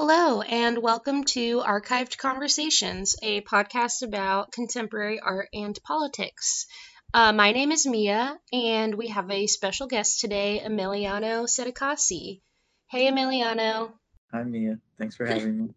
[0.00, 6.68] Hello, and welcome to Archived Conversations, a podcast about contemporary art and politics.
[7.12, 12.40] Uh, my name is Mia, and we have a special guest today, Emiliano Settecasi.
[12.86, 13.90] Hey, Emiliano.
[14.30, 14.78] Hi, Mia.
[14.98, 15.74] Thanks for having me.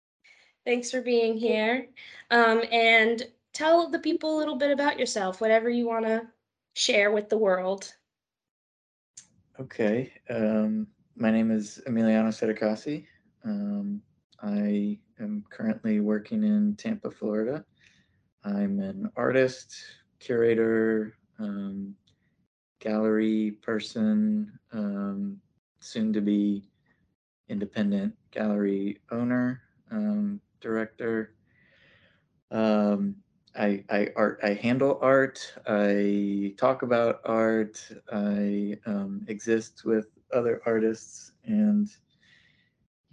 [0.66, 1.86] Thanks for being here.
[2.30, 6.26] Um, and tell the people a little bit about yourself, whatever you want to
[6.74, 7.90] share with the world.
[9.58, 10.12] Okay.
[10.28, 13.06] Um, my name is Emiliano Settecasi.
[13.44, 14.00] Um,
[14.42, 17.64] I am currently working in Tampa, Florida.
[18.44, 19.74] I'm an artist,
[20.18, 21.94] curator, um,
[22.80, 25.40] gallery person, um,
[25.80, 26.68] soon to be
[27.48, 31.34] independent gallery owner, um, director.
[32.50, 33.16] Um,
[33.56, 35.54] I, I art I handle art.
[35.66, 37.80] I talk about art.
[38.12, 41.88] I um, exist with other artists and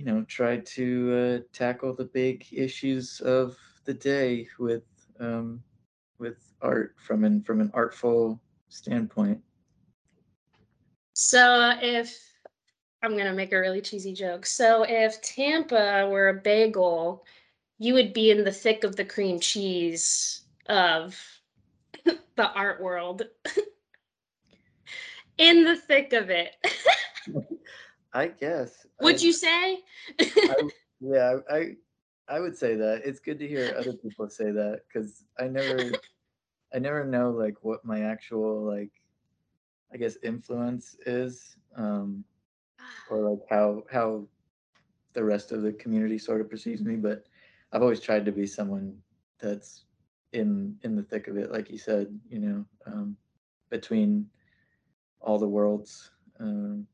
[0.02, 3.56] you know try to uh, tackle the big issues of
[3.86, 4.84] the day with
[5.20, 5.62] um,
[6.18, 9.40] with art from an from an artful standpoint.
[11.14, 12.18] So if
[13.04, 14.48] I'm gonna make a really cheesy joke.
[14.48, 17.24] So if Tampa were a bagel,
[17.78, 21.16] you would be in the thick of the cream cheese of
[22.06, 23.22] the art world.
[25.38, 26.56] in the thick of it.
[28.14, 28.86] I guess.
[29.02, 29.80] Would I, you say?
[30.20, 30.56] I,
[31.00, 31.76] yeah, I
[32.28, 33.02] I would say that.
[33.06, 35.92] It's good to hear other people say that because I never
[36.74, 38.92] I never know like what my actual like
[39.94, 41.56] I guess influence is.
[41.76, 42.24] Um
[43.10, 44.26] or like how how
[45.14, 47.26] the rest of the community sort of perceives me, but
[47.72, 48.98] I've always tried to be someone
[49.40, 49.84] that's
[50.34, 53.18] in in the thick of it, like you said, you know, um,
[53.70, 54.28] between
[55.20, 56.12] all the worlds.
[56.40, 56.88] Um,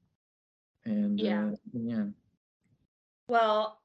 [0.87, 2.03] and yeah, uh, yeah.
[3.27, 3.79] Well,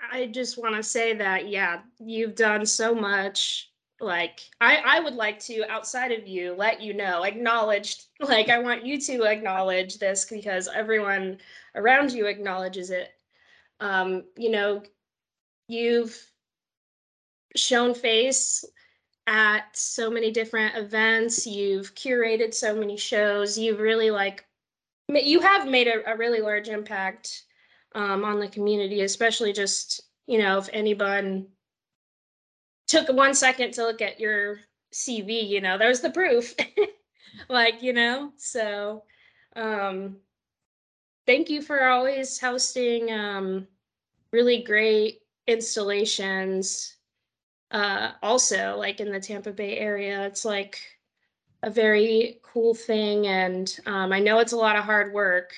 [0.00, 3.70] I just want to say that yeah, you've done so much.
[4.00, 8.06] Like I, I would like to outside of you let you know, acknowledged.
[8.20, 11.38] Like I want you to acknowledge this because everyone
[11.74, 13.08] around you acknowledges it.
[13.80, 14.82] Um, you know,
[15.68, 16.14] you've
[17.56, 18.62] shown face
[19.26, 24.44] at so many different events you've curated so many shows you've really like
[25.14, 27.44] you have made a, a really large impact
[27.94, 31.46] um, on the community especially just you know if anyone
[32.86, 34.58] took one second to look at your
[34.92, 36.54] cv you know there's the proof
[37.48, 39.02] like you know so
[39.56, 40.16] um
[41.26, 43.66] thank you for always hosting um
[44.32, 46.96] really great installations
[47.70, 50.24] uh, also like in the Tampa Bay area.
[50.26, 50.80] It's like
[51.62, 53.26] a very cool thing.
[53.26, 55.52] And um, I know it's a lot of hard work,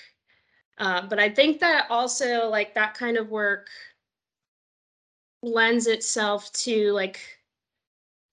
[0.78, 3.68] uh, but I think that also like that kind of work
[5.42, 7.20] lends itself to like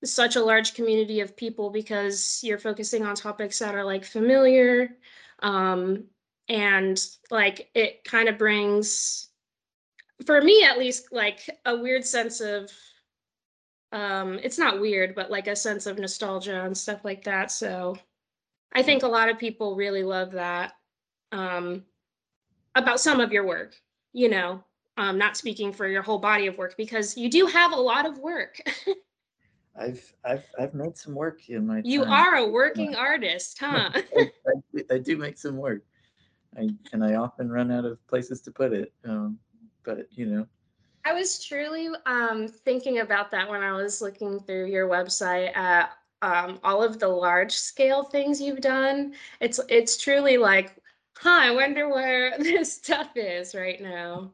[0.03, 4.95] such a large community of people because you're focusing on topics that are like familiar
[5.41, 6.05] um,
[6.47, 9.27] and like it kind of brings
[10.25, 12.71] for me at least like a weird sense of
[13.91, 17.97] um it's not weird but like a sense of nostalgia and stuff like that so
[18.73, 20.73] i think a lot of people really love that
[21.31, 21.83] um
[22.75, 23.75] about some of your work
[24.13, 24.63] you know
[24.97, 28.05] um not speaking for your whole body of work because you do have a lot
[28.05, 28.59] of work
[29.79, 31.81] I've I've I've made some work in my.
[31.85, 32.13] You time.
[32.13, 33.89] are a working artist, huh?
[33.93, 35.83] I, I, I, do make some work,
[36.57, 38.93] I, and I often run out of places to put it.
[39.05, 39.39] Um,
[39.83, 40.47] but you know,
[41.09, 45.93] I was truly um, thinking about that when I was looking through your website at
[46.21, 49.13] um, all of the large scale things you've done.
[49.39, 50.75] It's it's truly like,
[51.17, 54.31] huh, I wonder where this stuff is right now.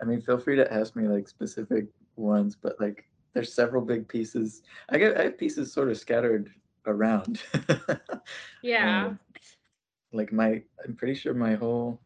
[0.00, 4.08] I mean, feel free to ask me like specific ones, but like there's several big
[4.08, 4.62] pieces.
[4.88, 6.50] I get I have pieces sort of scattered
[6.84, 7.40] around.
[8.62, 9.06] yeah.
[9.06, 9.20] Um,
[10.12, 12.00] like my I'm pretty sure my whole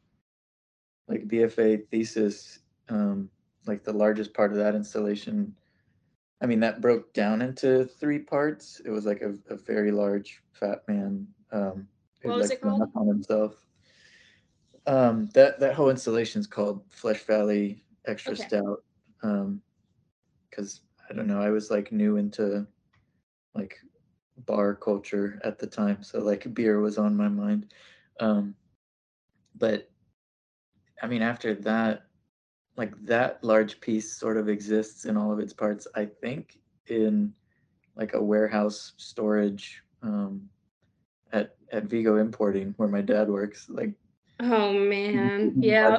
[1.09, 3.31] like BFA thesis um,
[3.67, 5.55] like the largest part of that installation.
[6.41, 8.81] I mean, that broke down into three parts.
[8.85, 11.89] It was like a, a very large fat man um,
[12.23, 12.91] who what was like it called?
[12.95, 13.55] on himself.
[14.87, 18.47] Um, that that whole installation is called Flesh Valley Extra okay.
[18.47, 18.85] Stout.
[19.23, 19.63] Um,
[20.49, 20.81] because
[21.11, 22.67] I don't know, I was like new into
[23.55, 23.79] like
[24.47, 27.73] bar culture at the time, so like beer was on my mind.
[28.21, 28.55] Um,
[29.57, 29.91] but
[31.03, 32.06] I mean, after that,
[32.77, 36.59] like that large piece sort of exists in all of its parts i think
[36.89, 37.33] in
[37.97, 40.49] like a warehouse storage um,
[41.33, 43.93] at at vigo importing where my dad works like
[44.41, 45.99] Oh man, yeah.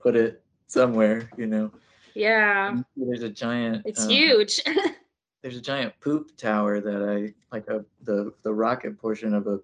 [0.00, 1.72] Put it somewhere, you know.
[2.14, 2.80] Yeah.
[2.96, 3.82] There's a giant.
[3.84, 4.62] It's um, huge.
[5.42, 9.58] there's a giant poop tower that I like a the the rocket portion of a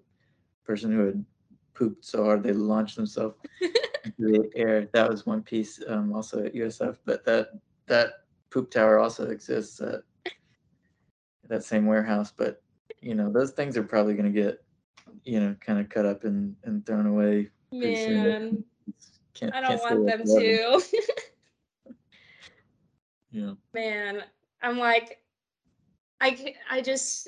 [0.65, 1.25] person who had
[1.73, 3.35] pooped so hard they launched themselves
[4.17, 4.87] the air.
[4.93, 6.97] That was one piece, um, also at USF.
[7.05, 7.49] But that
[7.87, 10.01] that poop tower also exists at
[11.47, 12.31] that same warehouse.
[12.35, 12.61] But
[13.01, 14.63] you know, those things are probably going to get
[15.25, 17.49] you know kind of cut up and and thrown away.
[17.71, 18.63] Man,
[19.33, 20.81] can't, I don't want them to.
[23.31, 23.53] yeah.
[23.73, 24.23] Man,
[24.61, 25.19] I'm like,
[26.21, 27.27] I I just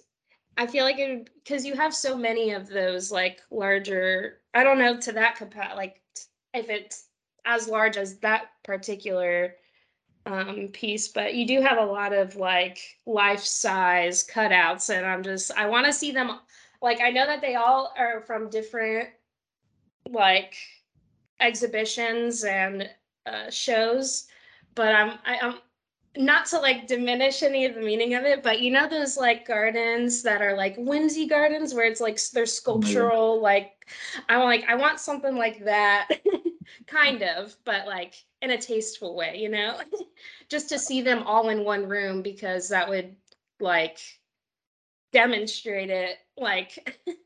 [0.57, 4.41] I feel like it because you have so many of those like larger.
[4.53, 6.00] I don't know to that capacity, like
[6.53, 7.05] if it's
[7.45, 9.55] as large as that particular
[10.25, 15.23] um, piece, but you do have a lot of like life size cutouts, and I'm
[15.23, 16.39] just I want to see them.
[16.81, 19.09] Like I know that they all are from different
[20.09, 20.55] like
[21.39, 22.89] exhibitions and
[23.25, 24.27] uh, shows,
[24.75, 25.55] but I'm I, I'm
[26.17, 29.47] not to like diminish any of the meaning of it, but you know those like
[29.47, 33.43] gardens that are like whimsy gardens where it's like they're sculptural, mm-hmm.
[33.43, 33.87] like
[34.27, 36.09] I want like I want something like that,
[36.87, 39.79] kind of, but like in a tasteful way, you know,
[40.49, 43.15] just to see them all in one room because that would
[43.59, 43.99] like
[45.13, 47.05] demonstrate it, like.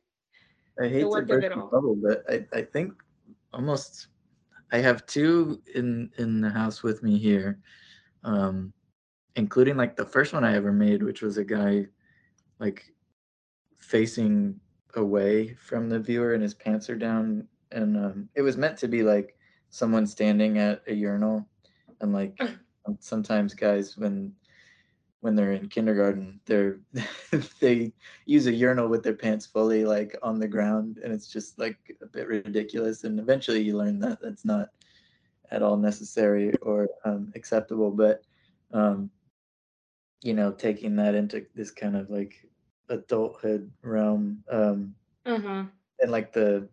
[0.80, 2.92] I hate to burst the bubble, but I, I think
[3.54, 4.08] almost
[4.74, 7.60] I have two in in the house with me here
[8.26, 8.74] um,
[9.36, 11.88] including like the first one I ever made, which was a guy
[12.60, 12.92] like
[13.78, 14.60] facing
[14.96, 18.88] away from the viewer and his pants are down, and um, it was meant to
[18.88, 19.38] be like
[19.70, 21.48] someone standing at a urinal,
[22.02, 22.38] and like
[23.00, 24.34] sometimes guys when
[25.22, 26.80] when they're in kindergarten they're
[27.60, 27.92] they
[28.28, 31.78] use a urinal with their pants fully like on the ground and it's just like
[32.04, 34.70] a bit ridiculous and eventually you learn that that's not
[35.52, 37.92] at all necessary or um, acceptable.
[37.92, 38.22] But
[38.74, 39.10] um,
[40.22, 42.48] you know, taking that into this kind of like
[42.90, 44.96] adulthood realm, um,
[45.26, 45.68] mm-hmm.
[46.00, 46.68] and like the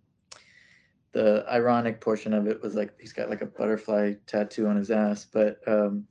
[1.12, 4.90] the ironic portion of it was like he's got like a butterfly tattoo on his
[4.90, 6.06] ass, but um,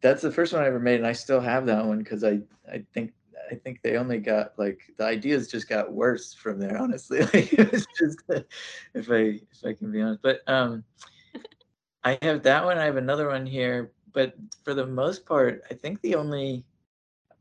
[0.00, 2.40] that's the first one I ever made, and I still have that one because I
[2.70, 3.12] I think
[3.50, 6.78] I think they only got like the ideas just got worse from there.
[6.78, 8.18] Honestly, like, it was just
[8.94, 10.84] if I if I can be honest, but um,
[12.04, 12.78] I have that one.
[12.78, 14.34] I have another one here, but
[14.64, 16.64] for the most part, I think the only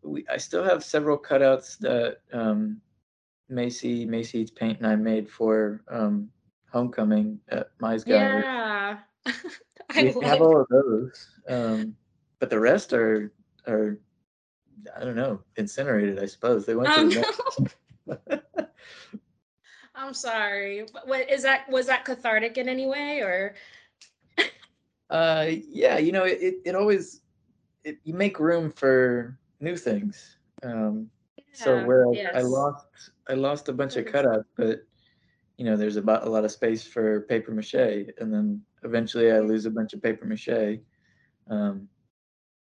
[0.03, 2.81] we I still have several cutouts that um,
[3.49, 6.29] Macy Macy Paint and I made for um,
[6.71, 8.43] Homecoming at Mize Gallery.
[8.43, 8.97] Yeah,
[9.89, 11.95] I we have all of those, um,
[12.39, 13.31] but the rest are
[13.67, 13.99] are
[14.95, 16.19] I don't know incinerated.
[16.19, 17.21] I suppose they went oh, to.
[18.07, 18.39] The no.
[19.95, 20.85] I'm sorry.
[21.05, 21.69] What is that?
[21.69, 23.55] Was that cathartic in any way, or?
[25.11, 27.21] Uh, yeah, you know, it, it always
[27.83, 30.37] it, you make room for new things.
[30.63, 32.31] Um, yeah, so where yes.
[32.33, 32.85] I, I, lost
[33.29, 34.15] I lost a bunch of mm-hmm.
[34.15, 34.83] cutouts, but
[35.57, 37.73] you know, there's about a lot of space for paper mache,
[38.19, 39.49] and then eventually I mm-hmm.
[39.49, 40.79] lose a bunch of paper mache.
[41.49, 41.89] Um,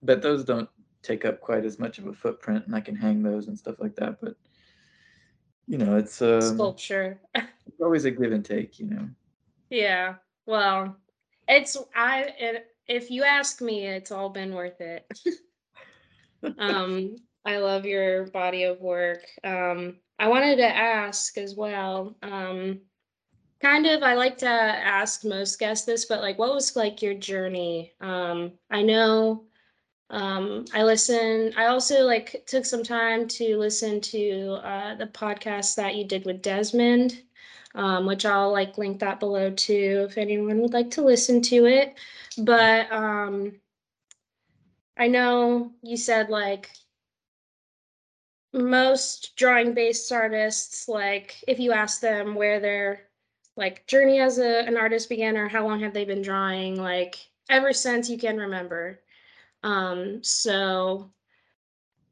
[0.03, 0.69] but those don't
[1.01, 3.75] take up quite as much of a footprint, and I can hang those and stuff
[3.79, 4.21] like that.
[4.21, 4.35] But
[5.67, 7.19] you know, it's um, sculpture.
[7.35, 9.09] it's always a give and take, you know.
[9.71, 10.15] Yeah.
[10.45, 10.95] Well,
[11.47, 15.07] it's I it, if you ask me, it's all been worth it.
[16.57, 19.25] um, I love your body of work.
[19.43, 22.15] Um, I wanted to ask as well.
[22.21, 22.79] Um,
[23.61, 27.15] kind of, I like to ask most guests this, but like, what was like your
[27.15, 27.93] journey?
[28.01, 29.45] Um, I know
[30.11, 35.75] um i listen i also like took some time to listen to uh the podcast
[35.75, 37.23] that you did with desmond
[37.75, 41.65] um, which I'll like link that below too if anyone would like to listen to
[41.65, 41.95] it.
[42.37, 43.53] But um,
[44.97, 46.71] I know you said like
[48.53, 53.01] most drawing based artists, like if you ask them where their
[53.57, 57.17] like journey as a, an artist began or how long have they been drawing, like
[57.49, 58.99] ever since you can remember.
[59.63, 61.11] Um, so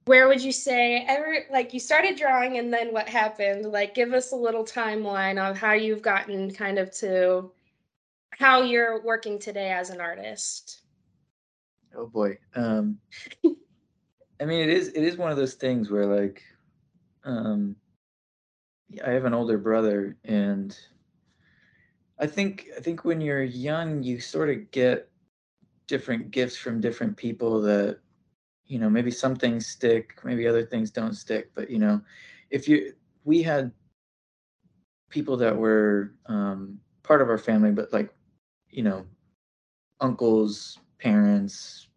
[0.06, 3.66] where would you say ever like you started drawing and then what happened?
[3.66, 7.52] Like give us a little timeline of how you've gotten kind of to
[8.32, 10.82] how you're working today as an artist.
[11.96, 12.38] Oh boy.
[12.56, 12.98] Um
[14.44, 16.44] i mean it is it is one of those things where like
[17.24, 17.76] um
[19.06, 20.78] i have an older brother and
[22.20, 25.10] i think i think when you're young you sort of get
[25.88, 28.00] different gifts from different people that
[28.74, 32.02] you know maybe some things stick maybe other things don't stick but you know
[32.50, 32.94] if you
[33.26, 33.72] we had
[35.14, 38.12] people that were um, part of our family, but like,
[38.72, 39.06] you know,
[40.02, 41.88] uncles, parents,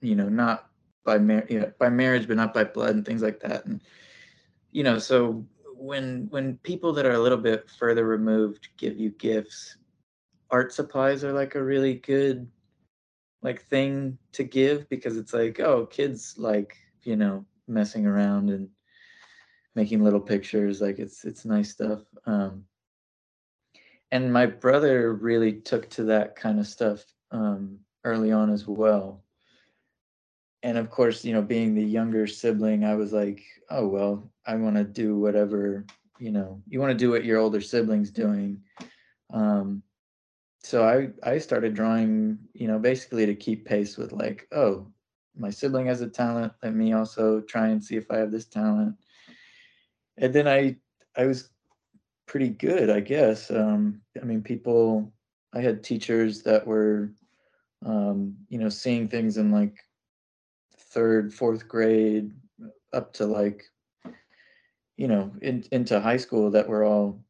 [0.00, 0.70] you know, not
[1.04, 3.66] by mar- you know, by marriage, but not by blood and things like that.
[3.66, 3.82] And
[4.70, 5.44] you know, so
[5.76, 9.76] when when people that are a little bit further removed give you gifts,
[10.50, 12.48] art supplies are like a really good
[13.42, 18.68] like thing to give because it's like, oh, kids like, you know, messing around and
[19.74, 20.80] making little pictures.
[20.80, 22.00] Like it's it's nice stuff.
[22.26, 22.64] Um
[24.12, 29.22] and my brother really took to that kind of stuff um early on as well
[30.62, 34.56] and of course, you know, being the younger sibling, I was like, oh well, I
[34.56, 35.86] want to do whatever,
[36.18, 38.60] you know, you want to do what your older siblings doing.
[39.32, 39.82] Um,
[40.62, 44.86] so I I started drawing, you know, basically to keep pace with like, oh,
[45.36, 48.46] my sibling has a talent, let me also try and see if I have this
[48.46, 48.96] talent.
[50.18, 50.76] And then I
[51.16, 51.50] I was
[52.26, 53.50] pretty good, I guess.
[53.50, 55.12] Um, I mean, people,
[55.52, 57.12] I had teachers that were,
[57.84, 59.76] um, you know, seeing things in like
[60.76, 62.32] third, fourth grade,
[62.92, 63.64] up to like,
[64.96, 67.20] you know, in, into high school that were all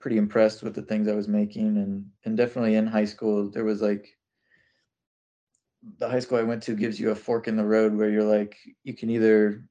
[0.00, 1.76] pretty impressed with the things I was making.
[1.76, 4.08] And, and definitely in high school, there was like,
[5.98, 8.22] the high school I went to gives you a fork in the road where you're
[8.22, 9.64] like, you can either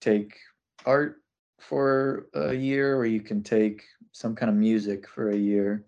[0.00, 0.36] take
[0.84, 1.16] art
[1.58, 5.86] for a year or you can take some kind of music for a year.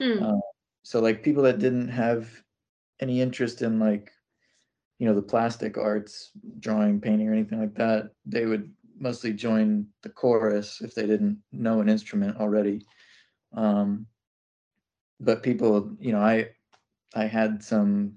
[0.00, 0.22] Hmm.
[0.22, 0.40] Uh,
[0.82, 2.28] so like people that didn't have
[3.00, 4.10] any interest in like
[4.98, 6.30] you know the plastic arts
[6.60, 11.38] drawing painting or anything like that they would mostly join the chorus if they didn't
[11.50, 12.86] know an instrument already
[13.54, 14.06] um,
[15.20, 16.48] but people you know i
[17.14, 18.12] i had some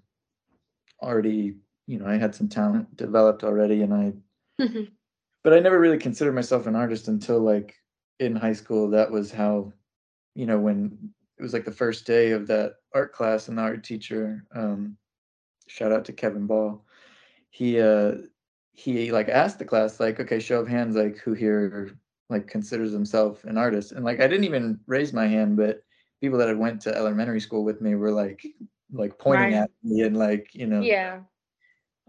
[1.01, 1.55] already
[1.87, 4.13] you know i had some talent developed already and i
[5.43, 7.75] but i never really considered myself an artist until like
[8.19, 9.71] in high school that was how
[10.33, 10.97] you know when
[11.37, 14.97] it was like the first day of that art class and the art teacher um,
[15.67, 16.83] shout out to Kevin Ball.
[17.49, 18.13] He uh
[18.73, 21.97] he like asked the class like, okay, show of hands, like who here
[22.29, 25.83] like considers himself an artist, and like I didn't even raise my hand, but
[26.21, 28.45] people that had went to elementary school with me were like
[28.91, 29.63] like pointing Right.
[29.63, 31.21] at me and like you know, Yeah.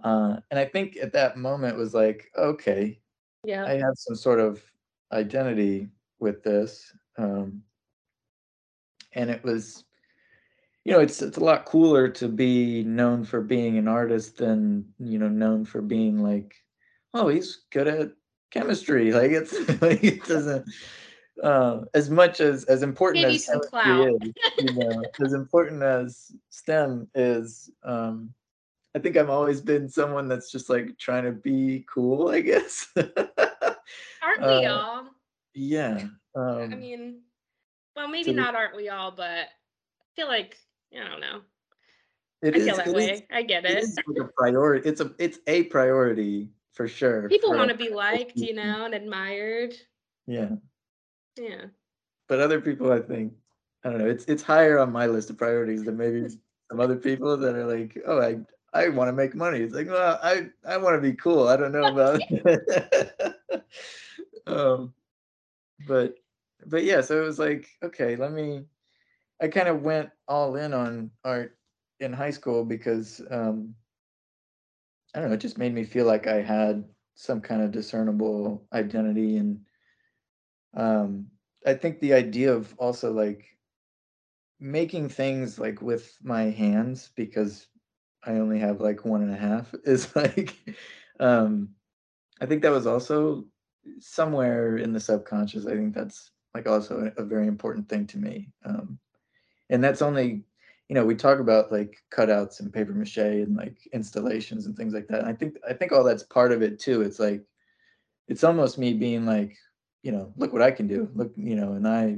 [0.02, 3.00] uh, and I think at that moment was like, okay,
[3.44, 3.64] Yeah.
[3.64, 4.62] I have some sort of
[5.12, 7.62] identity with this, um,
[9.12, 9.84] and it was
[10.84, 14.86] you know, it's it's a lot cooler to be known for being an artist than,
[15.00, 16.54] you know, known for being like,
[17.12, 18.12] "Oh, he's good at
[18.50, 20.66] chemistry." Like, it's like, it doesn't
[21.42, 27.08] uh, as much as as important as chemistry is, you know, as important as STEM
[27.14, 28.32] is, um,
[28.94, 32.86] I think I've always been someone that's just, like, trying to be cool, I guess.
[32.96, 35.06] Aren't Uh, we all?
[35.54, 37.20] yeah, I um, mean,
[37.94, 40.56] well, maybe not aren't we all, but I feel like
[40.94, 41.40] I don't know.
[42.42, 43.26] it I feel that it is way.
[43.30, 43.84] I get It it.
[43.84, 44.88] is like a priority.
[44.88, 48.94] It's a it's a priority for sure People want to be liked, you know, and
[48.94, 49.74] admired.
[50.26, 50.56] Yeah,
[51.36, 51.70] Yeah.
[52.28, 53.34] but other people, I think,
[53.84, 54.08] I don't know.
[54.08, 56.28] It's it's higher on my list of priorities than maybe
[56.70, 58.40] some other people that are like, oh, I
[58.74, 59.60] I want to make money.
[59.60, 61.48] It's like, well, I I want to be cool.
[61.48, 62.22] I don't know about.
[64.46, 64.94] um,
[65.86, 66.16] but
[66.66, 68.66] but yeah, so it was like, okay, let me.
[69.40, 71.58] I kind of went all in on art
[72.00, 73.74] in high school because um,
[75.16, 78.66] I don't know, it just made me feel like I had some kind of discernible
[78.74, 79.60] identity and
[80.76, 81.28] um
[81.66, 83.56] I think the idea of also like
[84.60, 87.68] making things like with my hands because
[88.24, 90.54] I only have like one and a half is like
[91.18, 91.70] um
[92.38, 93.46] I think that was also
[94.00, 95.66] somewhere in the subconscious.
[95.66, 98.50] I think that's like also a, very important thing to me.
[98.66, 98.98] Um
[99.70, 100.44] and that's only
[100.88, 104.94] you know we talk about like cutouts and paper mache and like installations and things
[104.94, 107.42] like that and i think i think all that's part of it too it's like
[108.28, 109.56] it's almost me being like
[110.02, 112.16] you know look what i can do look you know and i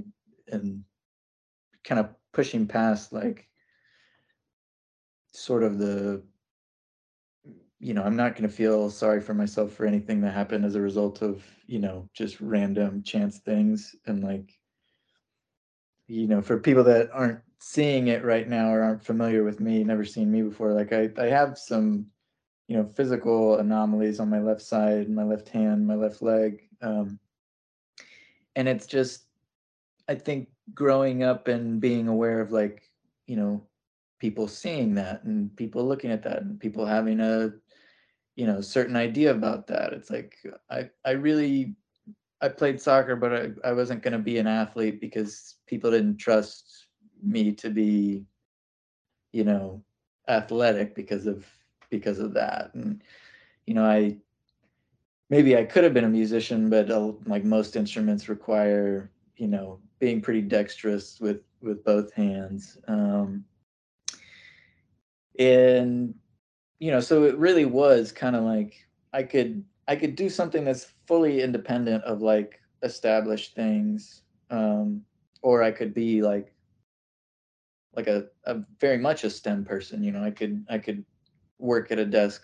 [0.48, 0.82] and
[1.84, 3.48] kind of pushing past like
[5.32, 6.22] sort of the
[7.80, 10.74] you know i'm not going to feel sorry for myself for anything that happened as
[10.74, 14.58] a result of you know just random chance things and like
[16.08, 19.82] you know, for people that aren't seeing it right now or aren't familiar with me,
[19.82, 22.06] never seen me before, like I, I have some,
[22.68, 26.68] you know, physical anomalies on my left side, my left hand, my left leg.
[26.80, 27.18] Um,
[28.54, 29.24] and it's just,
[30.08, 32.82] I think growing up and being aware of like,
[33.26, 33.62] you know,
[34.18, 37.52] people seeing that and people looking at that and people having a,
[38.36, 39.92] you know, certain idea about that.
[39.92, 40.36] It's like,
[40.70, 41.74] I, I really
[42.40, 46.18] I played soccer, but I, I wasn't going to be an athlete because people didn't
[46.18, 46.86] trust,
[47.22, 48.24] me to be
[49.32, 49.82] you know
[50.28, 51.46] athletic because of
[51.90, 52.74] because of that.
[52.74, 53.02] And
[53.66, 54.16] you know i
[55.30, 59.78] maybe i could have been a musician but uh, like most instruments require you know
[59.98, 62.78] being pretty dexterous with with both hands.
[62.88, 63.44] Um
[65.38, 66.14] and
[66.78, 70.64] you know so it really was kind of like i could i could do something
[70.64, 75.02] that's fully independent of like established things um
[75.42, 76.52] or i could be like
[77.94, 81.04] like a, a very much a stem person you know i could i could
[81.58, 82.42] work at a desk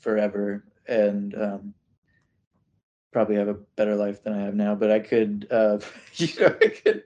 [0.00, 1.74] forever and um
[3.12, 5.78] probably have a better life than i have now but i could uh
[6.14, 7.02] you know i could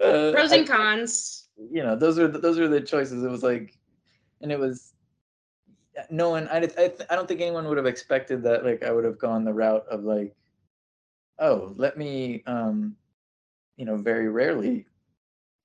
[0.00, 1.48] uh, pros and I, cons.
[1.70, 3.22] you know those are the, those are the choices.
[3.24, 3.78] It was like
[4.42, 4.94] and it was
[6.10, 9.04] no one I, I i don't think anyone would have expected that like i would
[9.04, 10.34] have gone the route of like
[11.38, 12.94] oh let me um
[13.76, 14.86] you know very rarely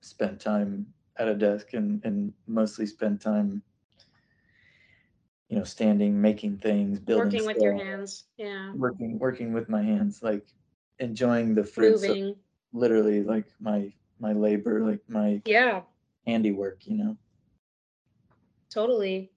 [0.02, 3.62] spend time at a desk and and mostly spend time
[5.50, 8.74] you know standing making things building working with your hands yeah.
[8.74, 10.48] Working working with my hands like
[11.00, 12.17] enjoying the fruits of
[12.74, 15.82] literally like my my labor like my yeah.
[16.25, 17.17] handiwork you know?
[18.72, 19.32] Totally.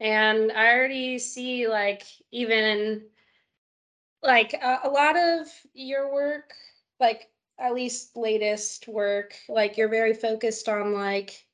[0.00, 3.02] And i already see like even
[4.22, 6.52] like a, a lot of your work
[7.00, 7.28] like
[7.58, 11.44] at least latest work like you're very focused on like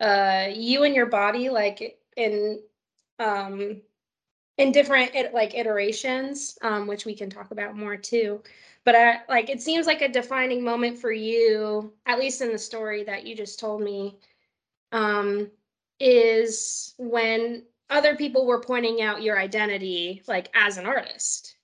[0.00, 2.60] uh you and your body like in
[3.18, 3.80] um
[4.58, 8.42] in different like iterations um which we can talk about more too
[8.84, 12.58] but I, like it seems like a defining moment for you at least in the
[12.58, 14.18] story that you just told me
[14.90, 15.50] um
[15.98, 21.56] is when other people were pointing out your identity like as an artist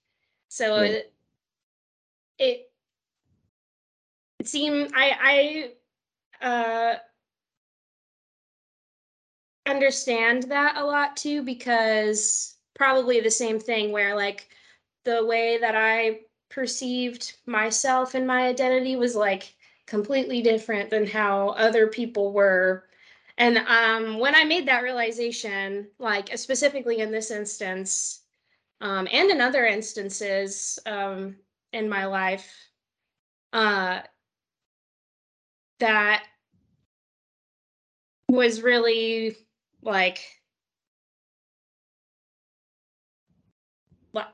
[0.48, 0.88] so yeah.
[0.88, 1.12] it,
[2.38, 2.67] it
[4.48, 5.70] it seemed I
[6.42, 6.98] I uh,
[9.66, 14.48] understand that a lot too because probably the same thing where like
[15.04, 19.54] the way that I perceived myself and my identity was like
[19.86, 22.84] completely different than how other people were.
[23.36, 28.22] And um, when i made that realization like specifically in this instance
[28.80, 31.36] um, and in other instances um,
[31.72, 32.52] in my life
[33.52, 34.00] uh,
[35.80, 36.24] that
[38.28, 39.36] was really
[39.82, 40.20] like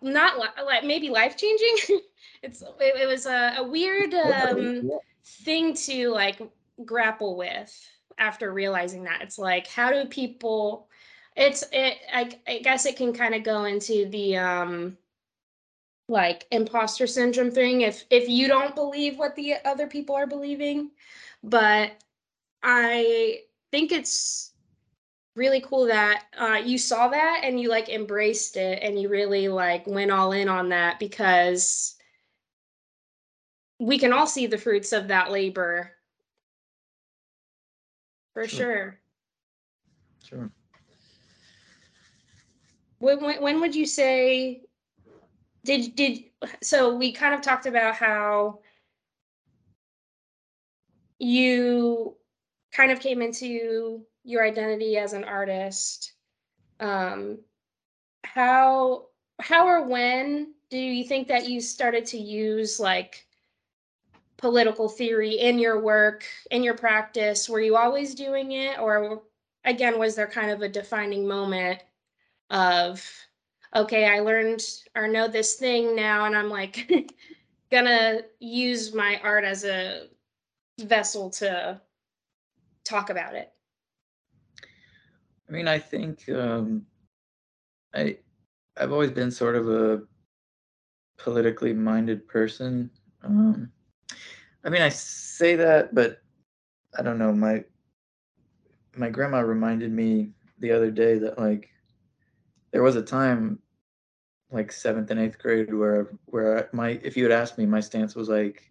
[0.01, 1.77] not like maybe life changing
[2.43, 4.91] it's it, it, was a, a weird um,
[5.25, 6.41] thing to like
[6.85, 9.23] grapple with after realizing that.
[9.23, 10.89] It's like how do people
[11.37, 14.97] it's it i, I guess it can kind of go into the um
[16.09, 20.91] like imposter syndrome thing if if you don't believe what the other people are believing
[21.45, 21.93] but
[22.63, 23.39] i
[23.71, 24.53] think it's
[25.37, 29.49] really cool that uh, you saw that and you like embraced it and you really
[29.49, 31.97] like went all in on that because
[33.81, 35.91] we can all see the fruits of that labor.
[38.33, 38.59] For sure.
[38.59, 39.01] sure,
[40.25, 40.51] sure.
[42.99, 44.63] When, when, when would you say
[45.65, 46.25] did did
[46.63, 48.61] so we kind of talked about how
[51.19, 52.17] you
[52.73, 56.13] kind of came into your identity as an artist.
[56.81, 57.39] Um
[58.25, 59.07] how
[59.41, 63.27] how or when do you think that you started to use like
[64.37, 67.49] political theory in your work in your practice?
[67.49, 69.23] Were you always doing it or
[69.65, 71.83] again was there kind of a defining moment
[72.51, 73.05] of
[73.75, 74.63] okay, I learned
[74.95, 76.91] or know this thing now, and I'm like
[77.71, 80.09] gonna use my art as a
[80.79, 81.81] vessel to
[82.85, 83.53] talk about it.
[85.49, 86.87] I mean, I think um,
[87.95, 88.19] I
[88.77, 90.03] I've always been sort of a
[91.19, 92.91] politically minded person.
[93.23, 93.71] Um,
[94.65, 96.23] I mean, I say that, but
[96.99, 97.33] I don't know.
[97.33, 97.65] My
[98.97, 101.71] my grandma reminded me the other day that like
[102.71, 103.59] there was a time
[104.51, 108.15] like seventh and eighth grade where where my if you had asked me my stance
[108.15, 108.71] was like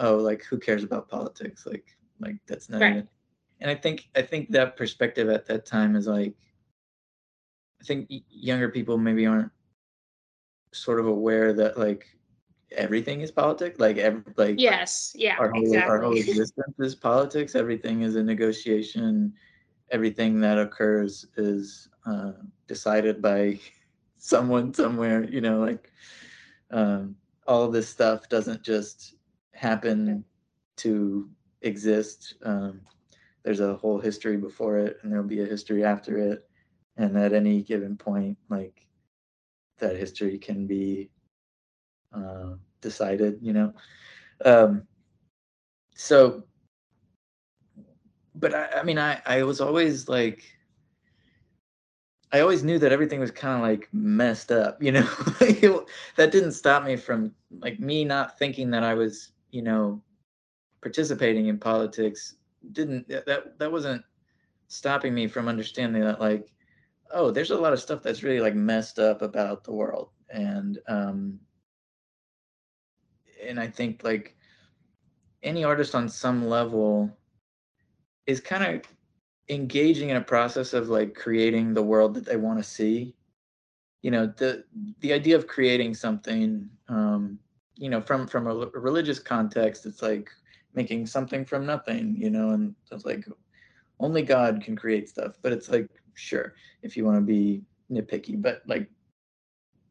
[0.00, 1.66] oh like who cares about politics?
[1.66, 2.90] Like like that's not right.
[2.90, 3.08] even
[3.60, 6.34] and i think i think that perspective at that time is like
[7.80, 9.50] i think younger people maybe aren't
[10.72, 12.06] sort of aware that like
[12.72, 15.12] everything is politics like every like yes.
[15.16, 15.36] Yeah.
[15.38, 15.90] our whole, exactly.
[15.90, 17.54] our whole existence is politics.
[17.54, 19.32] Everything is a negotiation.
[19.90, 22.32] Everything that occurs is uh,
[22.68, 23.58] decided by
[24.16, 25.90] someone somewhere you know like
[26.70, 29.14] um, all of this stuff doesn't just
[29.52, 30.24] happen
[30.78, 31.28] to
[31.62, 32.34] exist.
[32.42, 32.80] Um,
[33.42, 36.48] there's a whole history before it, and there'll be a history after it,
[36.96, 38.86] and at any given point, like
[39.78, 41.10] that history can be
[42.12, 43.38] uh, decided.
[43.40, 43.72] You know,
[44.44, 44.86] um,
[45.94, 46.44] so.
[48.34, 50.44] But I, I mean, I, I was always like,
[52.32, 55.08] I always knew that everything was kind of like messed up, you know.
[56.16, 60.02] that didn't stop me from like me not thinking that I was, you know,
[60.82, 62.36] participating in politics.
[62.72, 64.02] Didn't that that wasn't
[64.68, 66.52] stopping me from understanding that like,
[67.12, 70.78] oh, there's a lot of stuff that's really like messed up about the world, and
[70.88, 71.40] um,
[73.46, 74.36] and I think like
[75.42, 77.10] any artist on some level
[78.26, 78.82] is kind of
[79.48, 83.14] engaging in a process of like creating the world that they want to see
[84.02, 84.64] you know the
[85.00, 87.38] the idea of creating something um
[87.80, 90.30] you know from from a, religious context it's like
[90.74, 93.26] making something from nothing you know and it's like
[93.98, 98.40] only god can create stuff but it's like sure if you want to be nitpicky
[98.40, 98.88] but like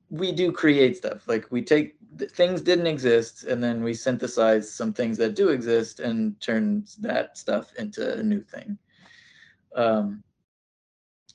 [0.10, 2.00] we do create stuff like we take
[2.32, 7.38] things didn't exist and then we synthesize some things that do exist and turn that
[7.38, 8.78] stuff into a new thing.
[9.76, 10.24] Um,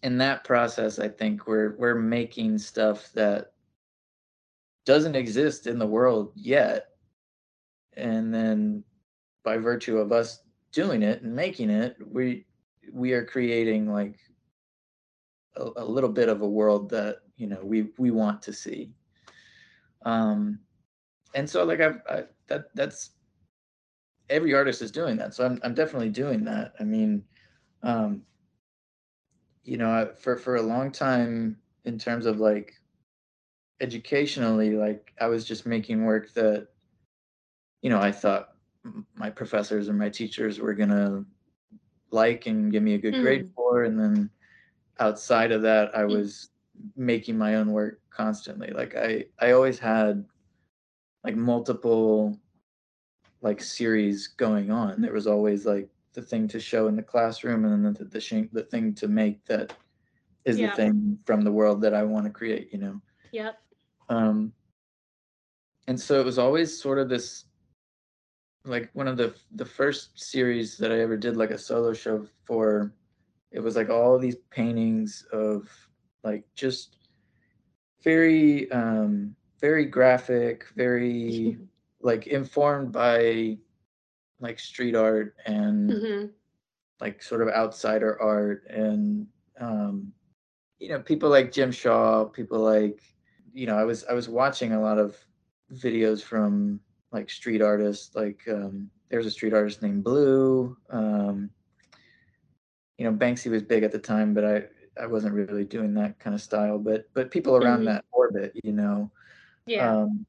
[0.03, 3.54] in that process, I think we're we're making stuff that
[4.85, 6.89] doesn't exist in the world yet,
[7.97, 8.85] and then
[9.45, 10.41] by virtue of us
[10.73, 12.47] doing it and making it, we
[12.93, 14.19] we are creating like
[15.57, 18.93] a, a little bit of a world that you know we we want to see.
[20.05, 20.59] Um,
[21.35, 23.11] and so like I've I, that that's
[24.31, 25.35] every artist is doing that.
[25.35, 26.75] So I'm I'm definitely doing that.
[26.81, 27.25] I mean
[27.85, 28.23] um,
[29.63, 32.75] you know, for for a long time, in terms of like
[33.81, 36.69] educationally, like I was just making work that,
[37.83, 38.51] you know, I thought
[39.15, 41.25] my professors or my teachers were gonna
[42.11, 43.23] like and give me a good mm.
[43.23, 44.31] grade for, and then
[45.01, 46.17] outside of that, I mm.
[46.17, 46.51] was
[46.97, 48.71] making my own work constantly.
[48.71, 50.25] Like I I always had
[51.25, 52.39] like multiple
[53.43, 55.01] like series going on.
[55.01, 58.21] There was always like the thing to show in the classroom and then the the,
[58.21, 59.73] sh- the thing to make that
[60.45, 63.01] is the thing from the world that I want to create, you know.
[63.33, 63.59] Yep.
[64.09, 64.53] Um
[65.87, 67.45] and so it was always sort of this
[68.65, 72.27] like one of the the first series that I ever did like a solo show
[72.45, 72.93] for
[73.53, 75.69] it was like all these paintings of
[76.23, 76.97] like just
[78.03, 81.59] very um very graphic, very
[82.01, 83.57] like informed by
[84.41, 86.27] like street art and mm-hmm.
[87.01, 89.27] like sort of outsider art and
[89.59, 90.13] um
[90.79, 93.01] you know people like Jim Shaw, people like
[93.55, 95.17] you know I was I was watching a lot of
[95.73, 96.81] videos from
[97.13, 101.49] like street artists like um there's a street artist named Blu um
[102.99, 104.65] you know Banksy was big at the time but I
[105.01, 107.87] I wasn't really doing that kind of style but but people around mm-hmm.
[107.87, 109.11] that orbit you know
[109.67, 110.27] yeah um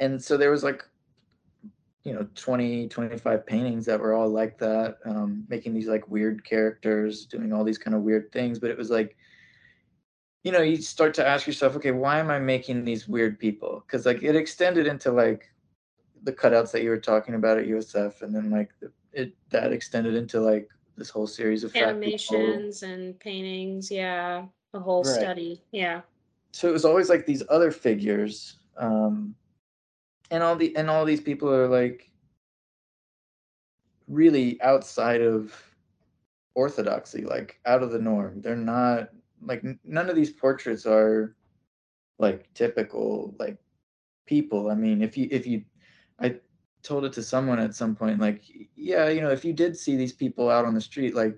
[0.00, 0.84] and so there was like
[2.02, 6.44] you know 20 25 paintings that were all like that um, making these like weird
[6.44, 9.16] characters doing all these kind of weird things but it was like
[10.42, 13.84] you know you start to ask yourself okay why am i making these weird people?
[13.86, 15.50] Because like it extended into like
[16.22, 19.72] the cutouts that you were talking about at usf and then like the, it that
[19.72, 25.20] extended into like this whole series of animations and paintings yeah a whole right.
[25.20, 26.00] study yeah.
[26.52, 29.34] So it was always like these other figures um
[30.30, 32.10] and all the and all these people are like
[34.08, 35.54] really outside of
[36.54, 38.40] orthodoxy like out of the norm.
[38.40, 39.10] They're not
[39.42, 41.34] like none of these portraits are
[42.18, 43.56] like typical like
[44.26, 45.62] people i mean if you if you
[46.20, 46.34] i
[46.82, 48.42] told it to someone at some point like
[48.76, 51.36] yeah you know if you did see these people out on the street like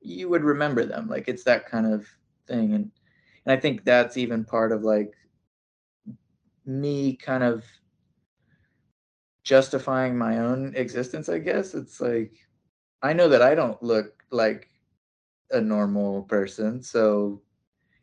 [0.00, 2.06] you would remember them like it's that kind of
[2.46, 2.90] thing and
[3.44, 5.12] and i think that's even part of like
[6.66, 7.64] me kind of
[9.48, 11.72] justifying my own existence, I guess.
[11.72, 12.34] It's like
[13.02, 14.68] I know that I don't look like
[15.50, 16.82] a normal person.
[16.82, 17.40] So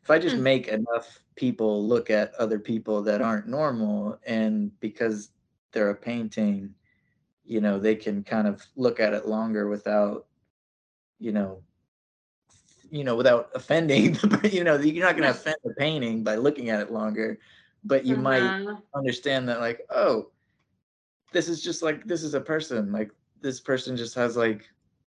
[0.04, 0.42] if I just mm.
[0.42, 5.32] make enough people look at other people that aren't normal and because
[5.72, 6.74] they're a painting,
[7.44, 10.26] you know, they can kind of look at it longer without,
[11.20, 11.62] you know,
[12.92, 16.70] you know, without offending, you know, you're not going to offend the painting by looking
[16.70, 17.40] at it longer,
[17.84, 18.24] but you uh-huh.
[18.24, 20.30] might understand that like, oh,
[21.36, 24.70] this is just like this is a person like this person just has like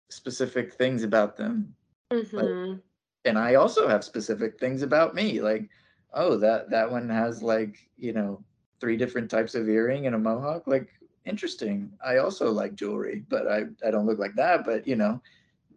[0.08, 1.74] specific things about them
[2.12, 2.36] mm-hmm.
[2.36, 2.80] like,
[3.24, 5.68] and i also have specific things about me like
[6.14, 8.42] oh that that one has like you know
[8.80, 10.88] three different types of earring and a mohawk like
[11.26, 11.92] interesting.
[12.04, 14.64] I also like jewelry, but I I don't look like that.
[14.64, 15.20] But you know,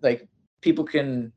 [0.01, 0.27] like
[0.61, 1.33] people can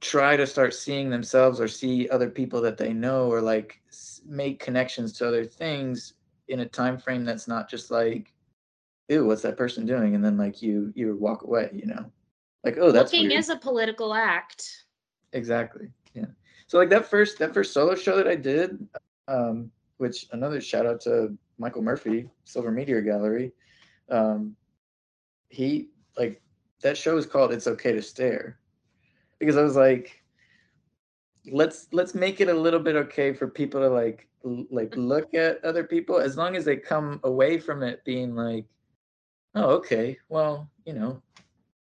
[0.00, 3.80] try to start seeing themselves or see other people that they know or like
[4.26, 6.14] make connections to other things
[6.48, 8.32] in a time frame that's not just like
[9.08, 12.04] ew what's that person doing and then like you you walk away you know
[12.64, 13.40] like oh that's looking weird.
[13.40, 14.84] is a political act.
[15.32, 16.26] Exactly yeah.
[16.66, 18.86] So like that first that first solo show that i did
[19.28, 23.52] um which another shout out to michael murphy silver meteor gallery
[24.10, 24.56] um
[25.48, 26.42] he like
[26.82, 28.58] that show is called it's okay to stare.
[29.38, 30.22] Because I was like,
[31.50, 35.34] let's let's make it a little bit okay for people to like l- like look
[35.34, 38.66] at other people as long as they come away from it being like,
[39.54, 41.22] oh okay, well you know,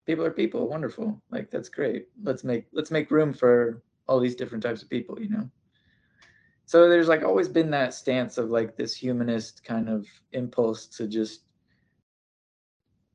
[0.05, 2.07] people are people, wonderful, like that's great.
[2.23, 5.49] Let's make let's make room for all these different types of people, you know.
[6.65, 11.07] So there's like always been that stance of like this humanist kind of impulse to
[11.07, 11.43] just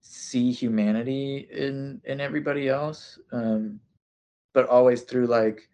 [0.03, 3.79] see humanity in in everybody else um
[4.53, 5.69] but always through like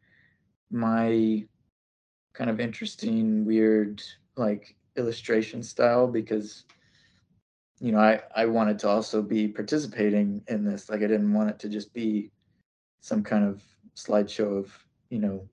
[0.70, 1.46] my
[2.37, 4.02] kind of interesting, weird
[4.37, 6.64] like illustration style because
[7.81, 10.89] you know I I wanted to also be participating in this.
[10.89, 12.31] Like I didn't want it to just be
[13.01, 13.62] some kind of
[13.95, 14.73] slideshow of
[15.11, 15.49] you know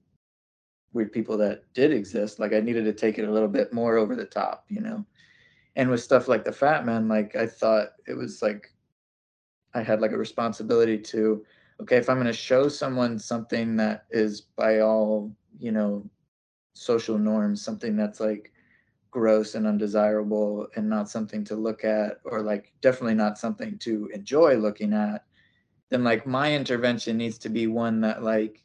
[0.93, 2.39] weird people that did exist.
[2.39, 5.05] Like I needed to take it a little bit more over the top, you know.
[5.75, 8.71] And with stuff like the Fat Man, like I thought it was like
[9.73, 11.43] I had like a responsibility to
[11.81, 16.07] okay, if I'm going to show someone something that is by all, you know,
[16.73, 18.52] social norms, something that's like
[19.13, 24.09] gross and undesirable and not something to look at, or like definitely not something to
[24.11, 25.23] enjoy looking at,
[25.91, 28.63] then like my intervention needs to be one that like,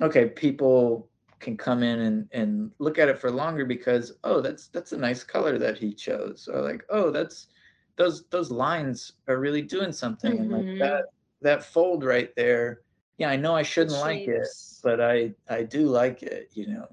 [0.00, 4.68] okay, people can come in and, and look at it for longer because oh that's
[4.68, 7.48] that's a nice color that he chose or like oh that's
[7.96, 10.42] those those lines are really doing something mm-hmm.
[10.42, 10.78] and like mm-hmm.
[10.78, 11.04] that
[11.42, 12.80] that fold right there
[13.18, 14.46] yeah i know i shouldn't like it
[14.82, 16.88] but i i do like it you know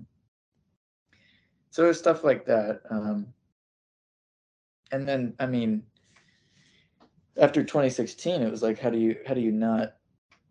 [1.72, 3.26] so there's stuff like that um
[4.92, 5.84] and then i mean
[7.38, 9.96] after 2016 it was like how do you how do you not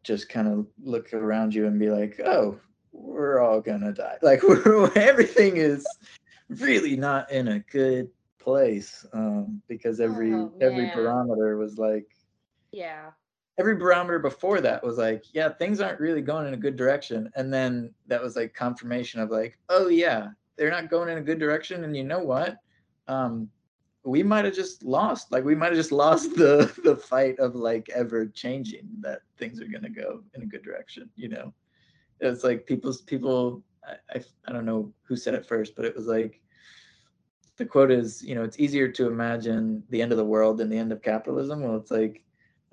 [0.02, 2.58] just kind of look around you and be like oh
[2.92, 4.16] we're all gonna die.
[4.22, 4.42] Like
[4.96, 5.86] everything is
[6.48, 12.06] really not in a good place um because every oh, every barometer was like
[12.72, 13.10] yeah.
[13.58, 17.30] every barometer before that was like, yeah, things aren't really going in a good direction.
[17.34, 20.28] And then that was like confirmation of like, oh yeah,
[20.60, 21.84] they're not going in a good direction.
[21.84, 22.58] And you know what?
[23.08, 23.48] Um,
[24.04, 25.32] we might have just lost.
[25.32, 29.58] Like we might have just lost the the fight of like ever changing that things
[29.60, 31.08] are gonna go in a good direction.
[31.16, 31.54] You know,
[32.20, 33.62] it's like people's people.
[33.82, 36.42] I, I, I don't know who said it first, but it was like
[37.56, 40.68] the quote is, you know, it's easier to imagine the end of the world than
[40.68, 41.62] the end of capitalism.
[41.62, 42.22] Well, it's like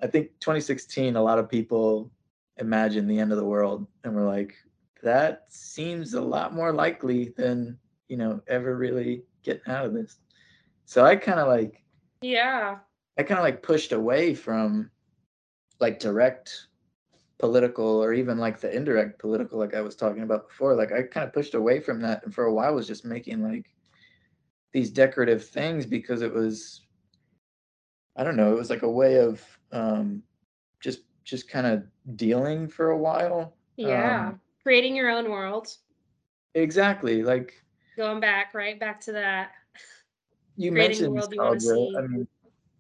[0.04, 2.12] I think 2016, a lot of people
[2.58, 4.56] imagine the end of the world, and we're like,
[5.02, 10.20] that seems a lot more likely than you know ever really getting out of this.
[10.86, 11.84] So I kind of like,
[12.22, 12.78] yeah,
[13.18, 14.90] I kind of like pushed away from
[15.80, 16.68] like direct
[17.40, 20.76] political or even like the indirect political, like I was talking about before.
[20.76, 23.44] Like I kind of pushed away from that, and for a while was just making
[23.44, 23.68] like
[24.74, 26.82] these decorative things because it was
[28.18, 30.24] I don't know, it was like a way of um,
[30.80, 31.84] just just kind of
[32.16, 33.54] dealing for a while.
[33.76, 35.70] Yeah, um, creating your own world.
[36.54, 37.54] Exactly, like
[37.96, 39.52] going back right back to that.
[40.58, 41.94] You mentioned nostalgia.
[41.98, 42.28] I mean,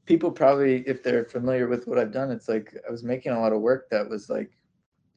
[0.06, 3.40] people probably, if they're familiar with what I've done, it's like I was making a
[3.40, 4.52] lot of work that was like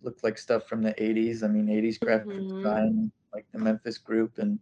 [0.02, 1.42] looked like stuff from the 80s.
[1.42, 2.59] I mean, 80s graphic mm-hmm.
[2.59, 4.61] design, like the Memphis group and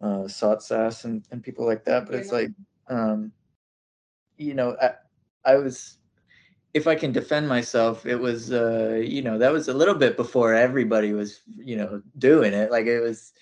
[0.00, 2.06] uh, Sass and, and people like that.
[2.06, 2.50] But it's like,
[2.88, 3.30] um,
[4.38, 4.92] you know, I,
[5.44, 5.98] I was
[6.72, 10.16] if I can defend myself, it was uh, you know, that was a little bit
[10.16, 12.70] before everybody was, you know, doing it.
[12.70, 13.32] Like it was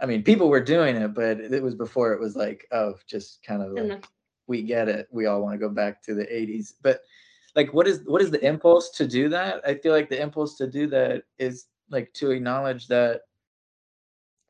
[0.00, 3.42] I mean, people were doing it, but it was before it was like, oh, just
[3.42, 4.04] kind of like
[4.46, 5.08] we get it.
[5.10, 6.72] We all want to go back to the 80s.
[6.82, 7.00] But
[7.56, 9.66] like what is what is the impulse to do that?
[9.66, 13.22] I feel like the impulse to do that is like to acknowledge that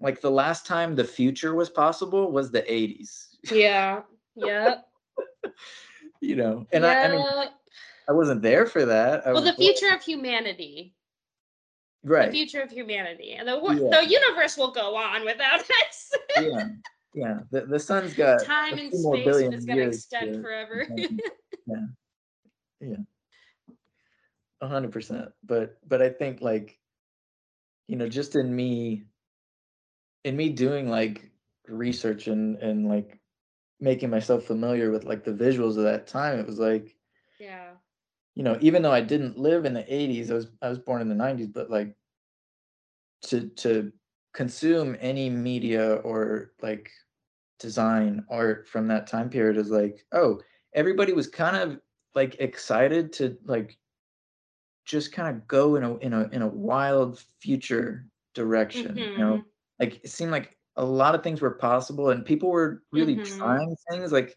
[0.00, 3.26] like the last time the future was possible was the 80s.
[3.50, 4.02] Yeah.
[4.34, 4.76] Yeah.
[6.20, 6.90] you know, and yeah.
[6.90, 7.48] I, I, mean,
[8.08, 9.26] I wasn't there for that.
[9.26, 10.94] I well, the future of humanity.
[12.02, 12.32] Right.
[12.32, 14.00] The future of humanity, and the yeah.
[14.00, 16.10] the universe will go on without us.
[16.40, 16.68] yeah,
[17.14, 17.38] yeah.
[17.50, 20.86] The the sun's got time and space, and it's gonna extend forever.
[20.96, 21.86] yeah,
[22.80, 22.96] yeah.
[24.62, 25.30] A hundred percent.
[25.44, 26.78] But but I think like,
[27.88, 29.04] you know, just in me,
[30.24, 31.30] in me doing like
[31.66, 33.18] research and and like
[33.80, 36.96] making myself familiar with like the visuals of that time, it was like,
[37.38, 37.70] Yeah.
[38.38, 41.02] You know, even though I didn't live in the 80s, I was I was born
[41.02, 41.96] in the 90s, but like
[43.22, 43.92] to to
[44.34, 46.90] consume any media or like
[47.58, 50.40] design art from that time period is like, oh,
[50.74, 51.80] everybody was kind of
[52.14, 53.78] like excited to like
[54.84, 59.36] just kind of go in a in a in a wild future direction, you know?
[59.36, 59.48] Mhm.
[59.78, 63.38] Like it seemed like a lot of things were possible and people were really Mhm.
[63.40, 64.36] trying things like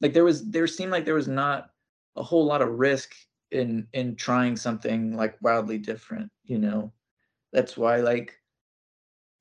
[0.00, 1.70] like there was there seemed like there was not
[2.16, 3.14] a whole lot of risk
[3.54, 6.92] in in trying something like wildly different, you know?
[7.52, 8.40] That's why like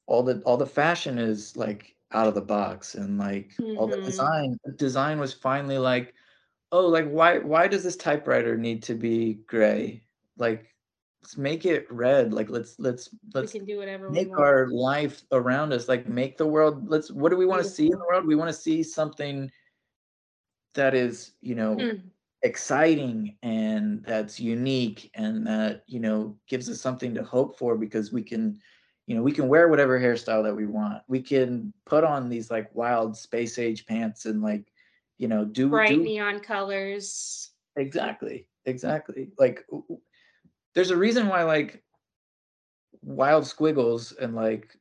[0.08, 3.98] all the all the fashion is like out of the box and like all the
[3.98, 4.04] Mhm.
[4.06, 6.14] design design was finally like,
[6.72, 10.04] "Oh, like why why does this typewriter need to be gray?
[10.38, 10.76] Like
[11.24, 12.34] let's make it red.
[12.34, 16.38] Like let's let's let's can do whatever we make our life around us like make
[16.38, 18.28] the world let's what do we want to see in the world?
[18.28, 19.52] We want to see something
[20.74, 22.13] that is, you know, Mm.
[22.44, 28.12] Exciting and that's unique and that you know gives us something to hope for because
[28.12, 28.60] we can
[29.08, 31.02] you know we can wear whatever hairstyle that we want.
[31.08, 34.66] We can put on these like wild space age pants and like
[35.18, 37.52] you know do Bright do neon colors.
[37.78, 39.30] exactly exactly.
[39.38, 39.66] Like
[40.76, 41.82] there's a reason why like
[43.02, 44.78] wild squiggles and like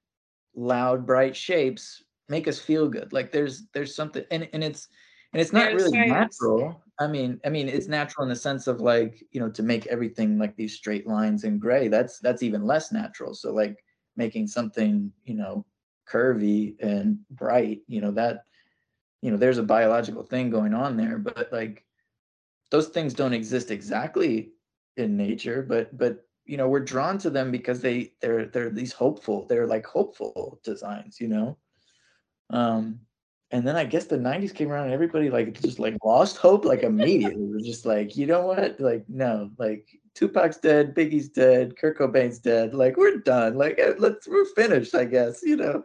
[0.55, 3.13] loud bright shapes make us feel good.
[3.13, 4.89] Like there's there's something and, and it's
[5.33, 6.41] and it's not really science.
[6.41, 6.83] natural.
[7.01, 9.87] I mean i mean it's natural in the sense of like you know to make
[9.87, 13.35] everything like these straight lines and gray that's that's even less natural.
[13.35, 13.83] So like
[14.17, 15.65] making something you know
[16.07, 18.45] curvy and bright you know that
[19.23, 21.85] you know there's a biological thing going on there but like
[22.71, 24.51] those things don't exist exactly
[24.97, 28.93] in nature but but you know we're drawn to them because they they're they're these
[28.93, 31.57] hopeful they're like hopeful designs you know?
[32.51, 33.01] Um
[33.53, 36.65] and then i guess the 90s came around and everybody like just like lost hope
[36.65, 41.77] like immediately we're just like you know what like no like tupac's dead biggie's dead
[41.77, 45.83] kurt cobain's dead like we're done like eh, let's we're finished i guess you know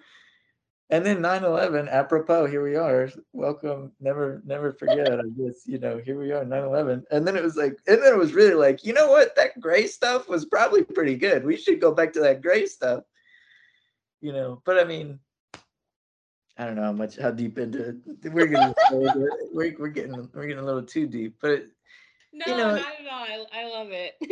[0.89, 3.10] and then nine eleven, apropos, here we are.
[3.34, 5.19] Welcome, never never forget.
[5.19, 8.01] I guess, you know, here we are, nine eleven, And then it was like, and
[8.01, 9.36] then it was really like, you know what?
[9.36, 11.43] That gray stuff was probably pretty good.
[11.43, 13.03] We should go back to that gray stuff,
[14.21, 14.62] you know.
[14.63, 15.19] But I mean,
[16.58, 18.34] I don't know how much how deep into it.
[18.34, 21.36] We're gonna we're, we're getting we're getting a little too deep.
[21.41, 21.67] But
[22.32, 23.24] you No, know, not at all.
[23.24, 24.15] I, I love it.
[24.22, 24.28] I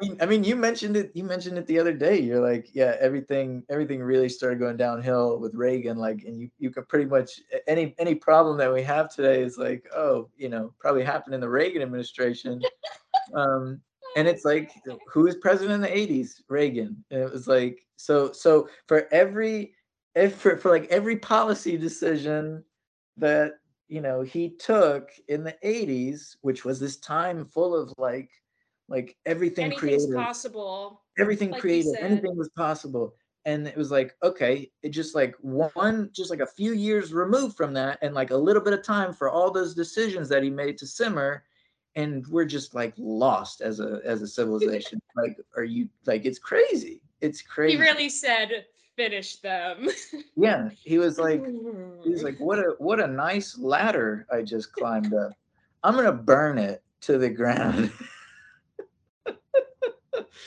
[0.00, 1.10] mean, I mean, you mentioned it.
[1.14, 2.20] You mentioned it the other day.
[2.20, 5.96] You're like, yeah, everything, everything really started going downhill with Reagan.
[5.96, 9.58] Like, and you, you could pretty much any any problem that we have today is
[9.58, 12.60] like, oh, you know, probably happened in the Reagan administration.
[13.34, 13.80] Um,
[14.16, 14.70] and it's like,
[15.12, 16.42] who was president in the '80s?
[16.48, 17.04] Reagan.
[17.10, 19.74] And it was like, so, so for every,
[20.14, 22.64] if for, for like every policy decision
[23.16, 23.54] that
[23.88, 28.30] you know he took in the '80s, which was this time full of like
[28.88, 30.14] like everything Anything's creative.
[30.16, 31.96] possible, everything like creative.
[32.00, 33.14] anything was possible.
[33.46, 37.58] And it was like okay it just like one just like a few years removed
[37.58, 40.48] from that and like a little bit of time for all those decisions that he
[40.48, 41.44] made to simmer
[41.94, 44.98] and we're just like lost as a as a civilization.
[45.14, 47.02] Like are you like it's crazy.
[47.20, 47.76] It's crazy.
[47.76, 48.64] He really said,
[48.96, 49.88] "Finish them."
[50.36, 51.44] yeah he was like
[52.02, 55.32] he was like what a what a nice ladder i just climbed up
[55.82, 57.90] i'm gonna burn it to the ground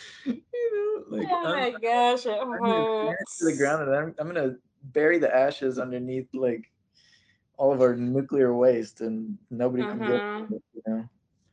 [0.25, 0.41] you
[0.73, 4.15] know like oh i'm my gosh, it I'm gonna it to the ground and I'm
[4.19, 6.63] I'm gonna bury the ashes underneath like
[7.57, 10.47] all of our nuclear waste and nobody can get Uh-huh.
[10.49, 11.09] it, you know?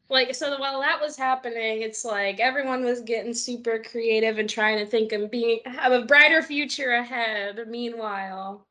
[0.08, 4.78] Like, so while that was happening, it's like everyone was getting super creative and trying
[4.78, 7.60] to think and being have a brighter future ahead.
[7.68, 8.66] Meanwhile,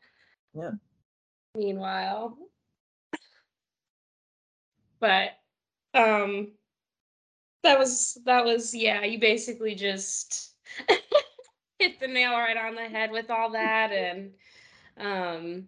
[0.54, 0.72] Yeah.
[1.56, 2.38] meanwhile,
[5.00, 5.32] but
[5.94, 6.54] um,
[7.64, 9.04] that was that was yeah.
[9.04, 10.54] You basically just
[11.80, 14.32] hit the nail right on the head with all that, and
[14.98, 15.68] um,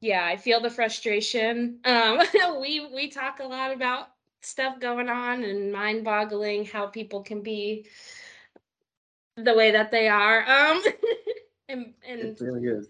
[0.00, 1.80] yeah, I feel the frustration.
[1.84, 2.20] Um,
[2.60, 4.08] we we talk a lot about
[4.42, 7.86] stuff going on and mind-boggling how people can be
[9.36, 10.42] the way that they are.
[10.48, 10.82] Um,
[11.68, 12.88] and It and really is.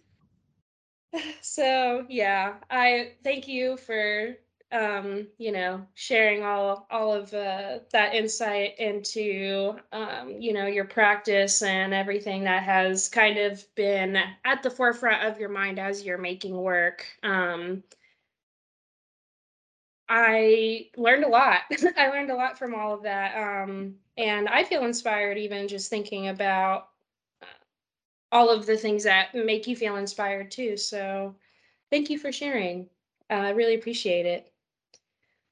[1.41, 4.37] so yeah, I thank you for
[4.73, 10.85] um, you know, sharing all all of uh, that insight into um, you know, your
[10.85, 16.05] practice and everything that has kind of been at the forefront of your mind as
[16.05, 17.05] you're making work.
[17.23, 17.83] Um,
[20.13, 21.61] I learned a lot.
[21.97, 23.37] I learned a lot from all of that.
[23.37, 26.89] Um, and I feel inspired even just thinking about
[27.41, 27.47] uh,
[28.33, 30.77] all of the things that make you feel inspired too.
[30.77, 31.37] So
[31.91, 32.89] thank you for sharing.
[33.31, 34.53] Uh, I really appreciate it.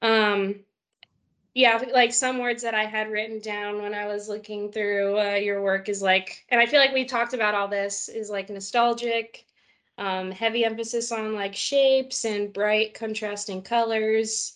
[0.01, 0.55] Um,
[1.53, 5.35] yeah, like some words that I had written down when I was looking through uh,
[5.35, 8.49] your work is like, and I feel like we talked about all this is like
[8.49, 9.45] nostalgic,
[9.99, 14.53] um, heavy emphasis on like shapes and bright contrasting colors.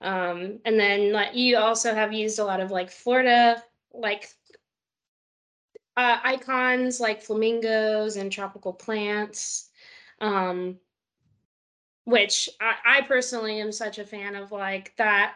[0.00, 4.28] Um, and then like you also have used a lot of like Florida like
[5.96, 9.70] uh, icons like flamingos and tropical plants.
[10.20, 10.78] Um,
[12.04, 15.34] which I, I personally am such a fan of like that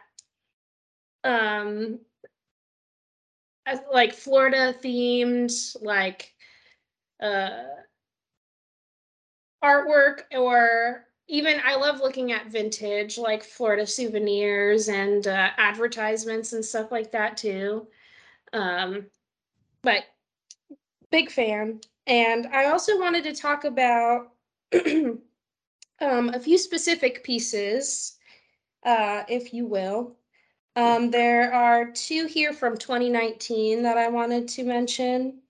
[1.25, 1.99] um
[3.93, 6.33] like Florida themed like
[7.21, 7.65] uh
[9.65, 16.65] artwork or even I love looking at vintage like Florida souvenirs and uh, advertisements and
[16.65, 17.87] stuff like that too.
[18.53, 19.07] Um
[19.83, 20.05] but
[21.11, 21.81] big fan.
[22.07, 24.33] And I also wanted to talk about
[24.75, 25.21] um,
[26.01, 28.19] a few specific pieces,
[28.85, 30.17] uh, if you will.
[30.77, 35.41] Um, there are two here from 2019 that I wanted to mention.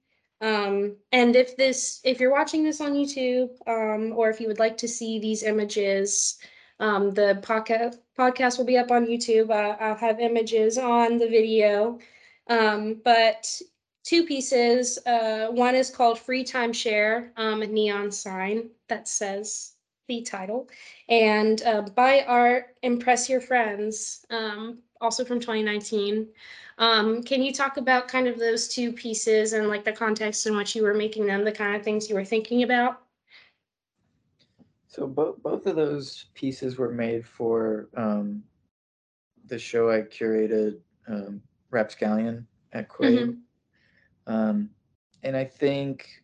[0.40, 4.58] Um, and if this, if you're watching this on YouTube, um, or if you would
[4.58, 6.38] like to see these images,
[6.80, 9.50] um, the podcast podcast will be up on YouTube.
[9.50, 11.98] Uh, I'll have images on the video.
[12.48, 13.60] Um, but
[14.04, 14.98] two pieces.
[15.04, 19.74] Uh, one is called Free Time Share, um, a neon sign that says
[20.08, 20.68] the title,
[21.10, 26.28] and uh, Buy Art, Impress Your Friends, um, also from 2019.
[26.78, 30.56] Um, can you talk about kind of those two pieces and like the context in
[30.56, 33.02] which you were making them, the kind of things you were thinking about?
[34.86, 38.42] So both both of those pieces were made for um,
[39.46, 40.78] the show I curated,
[41.08, 43.18] um, Rapscallion at Quaid.
[43.18, 43.38] Mhm.
[44.26, 44.70] Um,
[45.22, 46.22] and I think,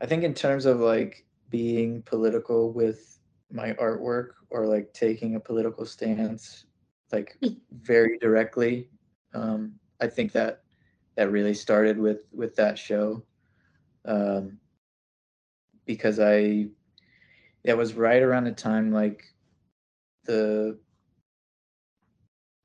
[0.00, 3.18] I think in terms of like being political with
[3.50, 6.65] my artwork or like taking a political stance,
[7.12, 7.60] like Mm.
[7.72, 8.90] very directly,
[9.34, 10.62] um, I think that
[11.16, 13.24] that really started with with that show,
[14.04, 14.58] um,
[15.84, 16.68] because I
[17.64, 19.24] it was right around the time like
[20.24, 20.78] the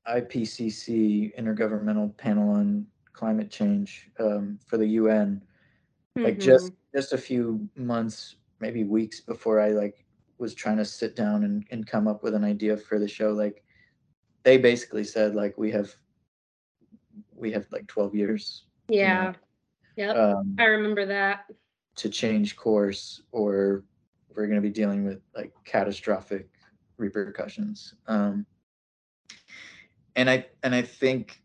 [0.06, 5.42] IPCC Intergovernmental Panel on Climate Change um, for the UN
[6.16, 10.04] like just just a few months maybe weeks before i like
[10.38, 13.30] was trying to sit down and, and come up with an idea for the show
[13.32, 13.61] like
[14.44, 15.94] they basically said like we have
[17.34, 19.34] we have like 12 years Yeah.
[19.96, 20.16] Yep.
[20.16, 21.44] um, I remember that.
[21.96, 23.84] to change course or
[24.34, 26.48] we're going to be dealing with like catastrophic
[26.96, 28.46] repercussions um,
[30.16, 31.42] and i and i think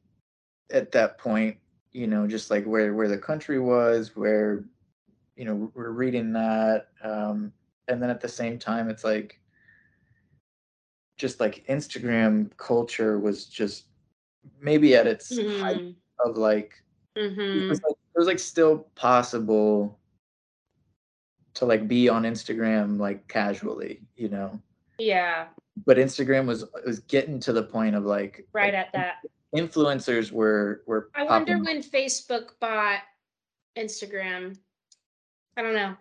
[0.72, 1.58] at that point
[1.92, 4.64] you know just like where where the country was where
[5.36, 7.52] you know we're reading that um
[7.88, 9.40] and then at the same time it's like
[11.18, 13.86] just like instagram culture was just
[14.62, 15.96] maybe at its height Mhm.
[16.26, 16.74] of like
[17.16, 17.70] it Mhm.
[17.70, 20.00] was like it was like still possible
[21.56, 24.60] to like be on instagram like casually you know
[25.00, 25.48] Yeah.
[25.86, 29.16] but instagram was was getting to the point of like Right like, at that.
[29.56, 33.02] influencers were were I wonder popping when Facebook bought
[33.78, 34.58] Instagram.
[35.56, 35.96] I don't know.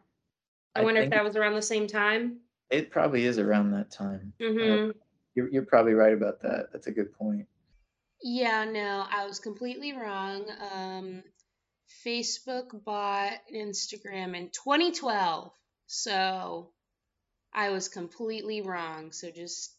[0.74, 2.40] I, I wonder if that was around the same time.
[2.70, 4.90] it probably is around that time hmm
[5.36, 7.46] you're, you're probably right about that that's a good point
[8.22, 10.44] Yeah, no, I was completely wrong.
[10.72, 11.22] Um,
[12.04, 15.52] Facebook bought Instagram in 2012.
[15.86, 16.70] So
[17.52, 19.12] I was completely wrong.
[19.12, 19.72] So just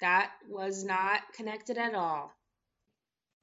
[0.00, 2.30] that was not connected at all.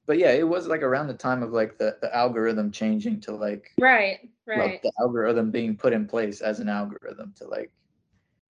[0.06, 3.32] but yeah, it was like around the time of like the, the algorithm changing to
[3.32, 4.20] like Right.
[4.46, 4.80] Right.
[4.82, 7.72] the algorithm being put in place as an algorithm to like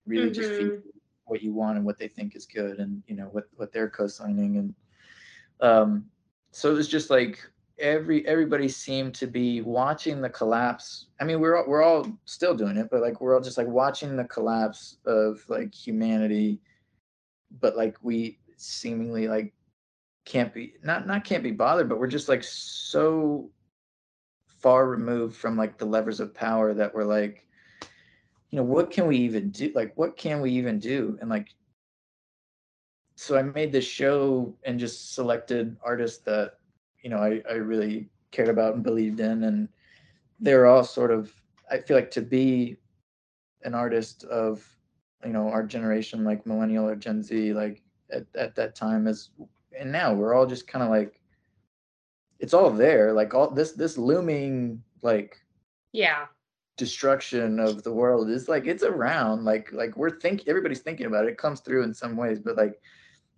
[0.07, 0.73] really just feed
[1.27, 3.91] what you want and what they think is good and you know what what they're
[3.91, 4.75] co-signing and
[5.61, 6.05] um
[6.51, 7.41] so it was just like
[7.79, 11.07] every everybody seemed to be watching the collapse.
[11.21, 13.67] I mean we're all, we're all still doing it but like we're all just like
[13.67, 16.61] watching the collapse of like humanity
[17.61, 19.53] but like we seemingly like
[20.25, 23.51] can't be not not can't be bothered but we're just like so
[24.47, 27.47] far removed from like the levers of power that we're like
[28.55, 31.49] you know what can we even do like what can we even do and like
[33.17, 36.61] so i made this show and just selected artists that
[37.03, 39.69] you know i, I really cared about and believed in and
[40.39, 41.35] they're all sort of
[41.69, 42.77] i feel like to be
[43.65, 44.65] an artist of
[45.25, 47.83] you know our generation like millennial or gen z like
[48.13, 49.31] at, at that time is
[49.77, 51.21] and now we're all just kind of like
[52.39, 55.41] it's all there like all this this looming like
[55.91, 56.27] Yeah.
[56.77, 61.25] Destruction of the world is like it's around like like we're think everybody's thinking about
[61.25, 62.81] it it comes through in some ways but like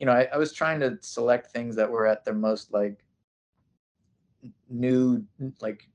[0.01, 3.05] you know I, I was trying to select things that were at their most like
[4.69, 5.25] new
[5.61, 5.89] like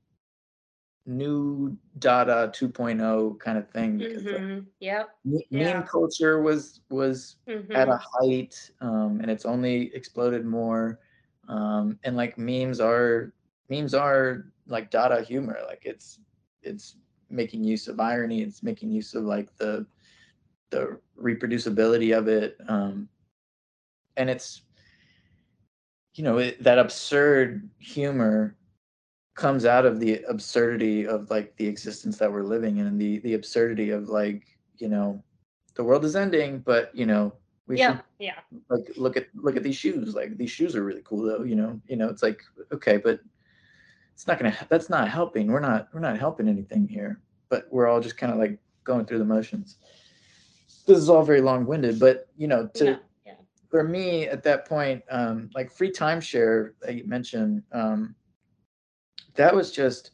[1.06, 5.16] new data 2.0 kind of thing because like, hmm Yep.
[5.24, 5.82] meme Yeah.
[5.82, 7.36] culture was was
[7.74, 11.00] at a hmm height um, and it's only exploded more
[11.48, 13.32] um, and like memes are
[13.68, 16.20] memes are like data humor like it's
[16.62, 16.96] it's
[17.32, 19.86] making use of irony it's making use of like the
[20.70, 23.08] the reproducibility of it um,
[24.16, 24.62] and it's
[26.14, 28.56] you know it, that absurd humor
[29.34, 33.18] comes out of the absurdity of like the existence that we're living in and the
[33.20, 34.44] the absurdity of like
[34.78, 35.22] you know
[35.74, 37.32] the world is ending but you know
[37.66, 37.88] we Yeah.
[37.88, 38.40] should Yeah.
[38.68, 41.56] like look at look at these shoes like these shoes are really cool though you
[41.56, 43.20] know you know it's like okay but
[44.22, 47.18] it's not gonna that's not helping we're not we're not helping anything here
[47.48, 49.78] but we're all just kind of like going through the motions
[50.86, 52.96] this is all very long-winded but you know to Yeah.
[53.26, 53.32] Yeah.
[53.68, 58.14] for me at that point um like free timeshare that you mentioned um
[59.34, 60.12] that was just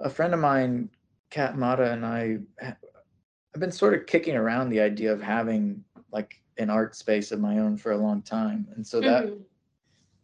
[0.00, 0.90] a friend of mine
[1.30, 5.82] kat mata and i i've been sort of kicking around the idea of having
[6.12, 9.40] like an art space of my own for a long time and so that Mhm.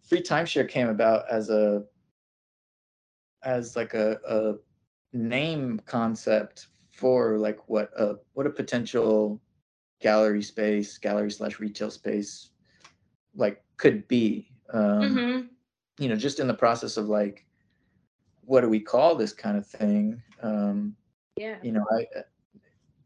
[0.03, 1.83] free timeshare came about as a
[3.47, 4.55] as like a, a
[5.17, 9.41] name concept for like what a what a potential
[10.01, 12.51] gallery space gallery slash retail space
[13.35, 15.49] like could be um Mhm.
[15.99, 17.47] you know just in the process of like
[18.43, 20.97] what do we call this kind of thing um
[21.37, 21.57] Yeah.
[21.63, 22.23] you know i uh,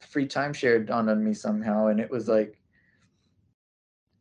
[0.01, 2.59] free timeshare dawned on me somehow and it was like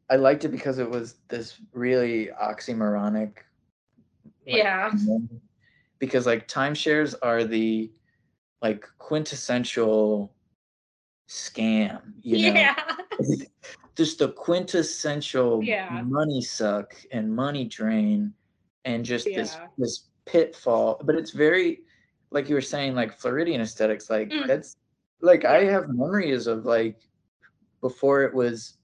[0.09, 3.37] i liked it because it was this really oxymoronic
[4.45, 4.91] like, Yeah.
[5.99, 7.91] Because like timeshares are the
[8.61, 10.33] like quintessential
[11.29, 12.75] scam you know Yeah.
[13.95, 16.01] just the quintessential Yeah.
[16.05, 18.33] money suck and money drain
[18.85, 19.67] and just this Yeah.
[19.77, 21.81] this pitfall but it's very
[22.31, 24.47] like you were saying like floridian aesthetics like Mm.
[24.47, 24.77] that's
[25.21, 27.01] like i have memories of like
[27.81, 28.77] before it was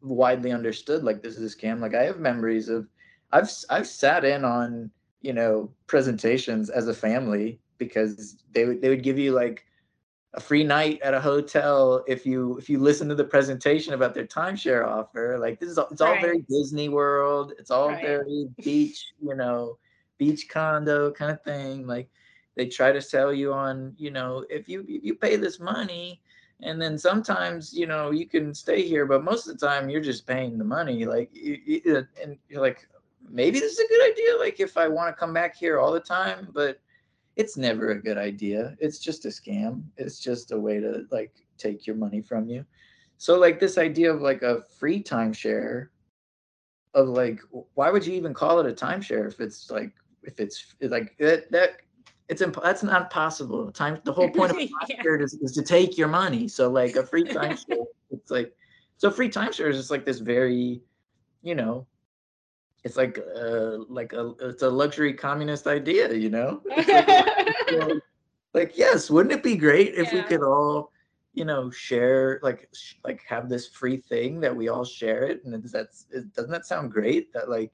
[0.00, 2.86] widely understood like this is a scam like i have memories of
[3.32, 4.90] i've i've sat in on
[5.22, 9.64] you know presentations as a family because they would they would give you like
[10.34, 14.14] a free night at a hotel if you if you listen to the presentation about
[14.14, 15.38] their timeshare offer.
[15.38, 17.52] Like this is all, it's all very disney world.
[17.58, 18.02] It's all Right.
[18.02, 19.78] very beach you know
[20.18, 21.86] beach condo kind of thing.
[21.86, 22.08] Like
[22.56, 26.22] they try to sell you on you know if you if you pay this money
[26.62, 30.00] and then sometimes you know you can stay here but most of the time you're
[30.00, 31.04] just paying the money.
[31.04, 32.88] Like you, you, and you're like
[33.32, 35.92] maybe this is a good idea like if i want to come back here all
[35.92, 36.78] the time but
[37.36, 38.76] it's never a good idea.
[38.78, 39.84] It's just a scam.
[39.96, 42.64] It's just a way to like take your money from you.
[43.16, 45.88] So like this idea of like a free timeshare
[46.94, 47.40] of like
[47.74, 49.92] why would you even call it a timeshare if it's like
[50.24, 51.76] if it's like that that
[52.28, 53.72] it's imp- that's not possible.
[53.72, 54.96] Time the whole point of a Yeah.
[55.04, 56.48] timeshare is, is to take your money.
[56.48, 58.52] So like a free timeshare it's like
[58.98, 60.82] so free timeshare is just like this very
[61.42, 61.86] you know
[62.84, 66.60] it's like uh like a it's a luxury communist idea you know?
[67.72, 68.02] Like,
[68.54, 70.92] like yes wouldn't it be great if we could all
[71.32, 75.42] you know share like sh- like have this free thing that we all share it
[75.44, 77.72] and that's it, doesn't that sound great that like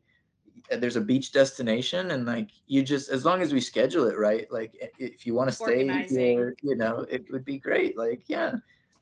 [0.79, 4.51] there's a beach destination and like you just as long as we schedule it right
[4.53, 8.53] like if you want to stay here you know it would be great like yeah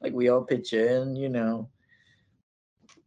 [0.01, 1.69] like we all pitch in you know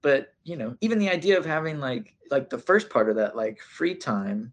[0.01, 3.35] but you know even the idea of having like like the first part of that
[3.35, 4.51] like free time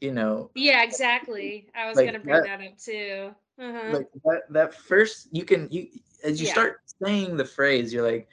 [0.00, 1.68] you know Yeah, exactly.
[1.74, 3.34] I was Like gonna bring that- that up too.
[3.60, 3.92] Uh-huh.
[3.92, 5.88] like that that first you can you
[6.22, 6.52] as you Yeah.
[6.52, 8.28] start saying the phrase you're like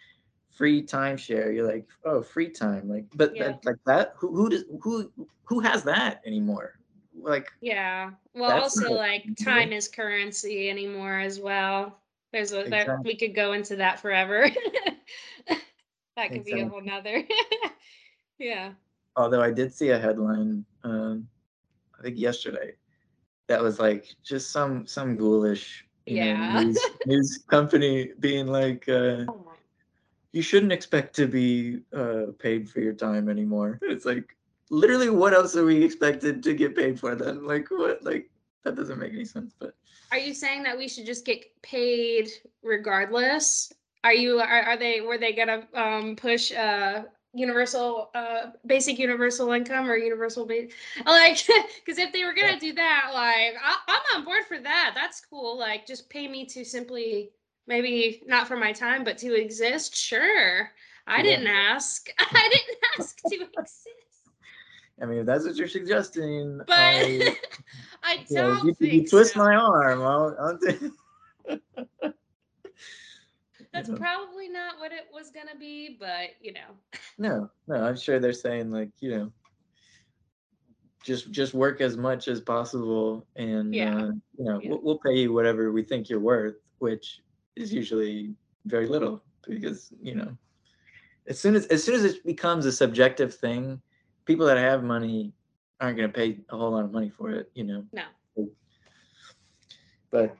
[0.51, 3.47] free timeshare you're like oh free time like but Yeah.
[3.47, 5.11] that, like that who who does who
[5.45, 6.79] who has that anymore
[7.19, 8.11] like Yeah.
[8.35, 11.97] Well, also like time is currency anymore as well.
[12.31, 14.49] There's a there, we could go into that forever.
[16.15, 17.23] that could be a whole nother.
[18.39, 18.71] yeah.
[19.15, 21.27] although i did see a headline um
[21.97, 22.73] i think yesterday
[23.47, 26.63] that was like just some some ghoulish you know, Yeah.
[26.63, 29.45] news, news company being like uh Oh
[30.35, 33.79] you shouldn't expect to be uh, paid for your time anymore.
[33.81, 34.35] It's like
[34.69, 37.47] literally, what else are we expected to get paid for then?
[37.47, 38.03] Like what?
[38.03, 38.29] Like
[38.65, 39.55] that doesn't make any sense.
[39.57, 39.75] But
[40.11, 42.29] Are you saying that we should just get paid
[42.61, 43.71] regardless?
[44.05, 47.03] Are you are, are they were they gonna um push uh
[47.33, 50.71] universal uh basic universal income or universal base
[51.05, 51.37] like
[51.85, 52.59] because if they were gonna Yeah.
[52.59, 56.45] do that like I, i'm on board for that that's cool like just pay me
[56.45, 57.31] to simply
[57.67, 60.71] maybe not for my time but to exist sure
[61.07, 61.23] i Yeah.
[61.23, 63.89] didn't ask i didn't ask to exist
[65.01, 67.35] I mean, if that's what you're suggesting, but I,
[68.03, 69.39] i don't you, think you twist so.
[69.39, 70.01] my arm.
[70.03, 70.91] I'll, I'll t-
[73.75, 73.97] that's know.
[73.97, 76.75] probably not what it was gonna be but you know
[77.17, 77.75] no, no.
[77.75, 79.31] I'm sure they're saying like, you know,
[81.03, 83.95] just just work as much as possible, and Yeah.
[83.95, 84.69] uh, you know, Yeah.
[84.71, 87.21] we'll, we'll pay you whatever we think you're worth, which
[87.55, 90.35] is usually very little because you know,
[91.27, 93.81] as soon as as soon as it becomes a subjective thing,
[94.25, 95.31] people that have money
[95.79, 97.51] aren't going to pay a whole lot of money for it.
[97.53, 97.85] You know.
[97.93, 98.03] no
[100.11, 100.37] but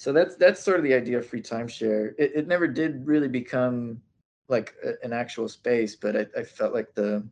[0.00, 3.28] so that's that's sort of the idea of free timeshare it, it never did really
[3.28, 4.00] become
[4.48, 7.22] like a, an actual space but I, I felt like the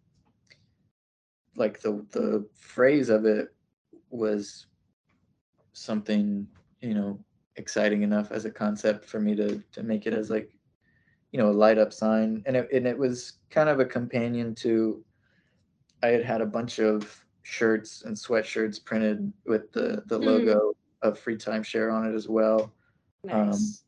[1.56, 3.54] like the the phrase of it
[4.10, 4.66] was
[5.72, 6.46] something
[6.82, 7.18] you know
[7.56, 10.50] exciting enough as a concept for me to to make it as like
[11.32, 14.54] you know a light up sign and it, and it was kind of a companion
[14.54, 15.02] to
[16.02, 20.26] i had had a bunch of shirts and sweatshirts printed with the the Mhm.
[20.26, 22.72] logo of free timeshare on it as well.
[23.30, 23.84] Um, nice.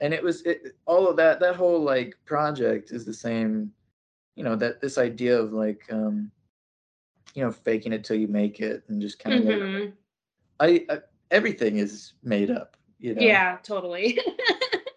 [0.00, 3.72] and it was it, all of that that whole like project is the same
[4.36, 6.30] you know that this idea of like um
[7.34, 9.92] you know faking it till you make it and just kind of Mhm.
[10.60, 10.98] I, I
[11.30, 13.22] everything is made up you know?
[13.22, 14.18] Yeah totally.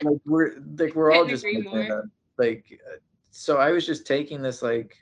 [0.04, 2.04] Like we're like we're all just making it up.
[2.38, 2.98] like uh,
[3.32, 4.98] so i was just taking this like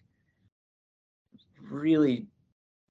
[1.61, 2.27] really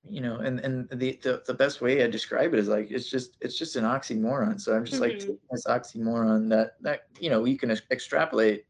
[0.08, 3.08] you know and and the, the the best way i describe it is like it's
[3.08, 5.18] just it's just an oxymoron so i'm just like Mhm.
[5.20, 8.66] taking this oxymoron that that you know you can ex- extrapolate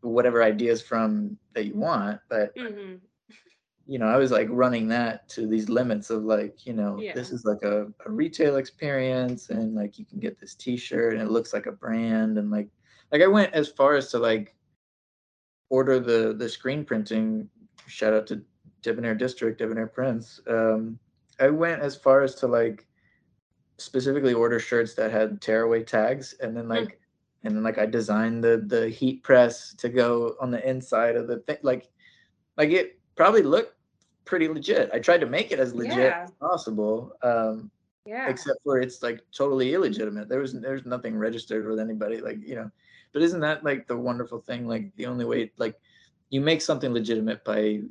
[0.00, 3.00] whatever ideas from that you want but Mhm.
[3.86, 7.32] you know i was like running that to these limits of like you know this
[7.32, 11.30] is like a, a retail experience and like you can get this t-shirt and it
[11.30, 12.68] looks like a brand and like
[13.12, 14.56] like i went as far as to like
[15.70, 17.48] order the the screen printing
[17.86, 18.42] shout out to
[18.86, 20.98] debonair district debonair prince um
[21.40, 22.86] i went as far as to like
[23.78, 27.00] specifically order shirts that had tearaway tags and then like
[27.42, 31.26] and then like i designed the the heat press to go on the inside of
[31.26, 31.58] the thing.
[31.62, 31.90] Like
[32.56, 33.74] like it probably looked
[34.24, 34.90] pretty legit.
[34.94, 36.24] I tried to make it as legit Yeah.
[36.24, 37.70] as possible um
[38.06, 38.28] yeah.
[38.28, 40.28] except for it's like totally illegitimate.
[40.28, 42.70] There was there's nothing registered with anybody like you know.
[43.12, 44.66] But isn't that like the wonderful thing?
[44.66, 45.76] Like the only way like
[46.30, 47.82] you make something legitimate by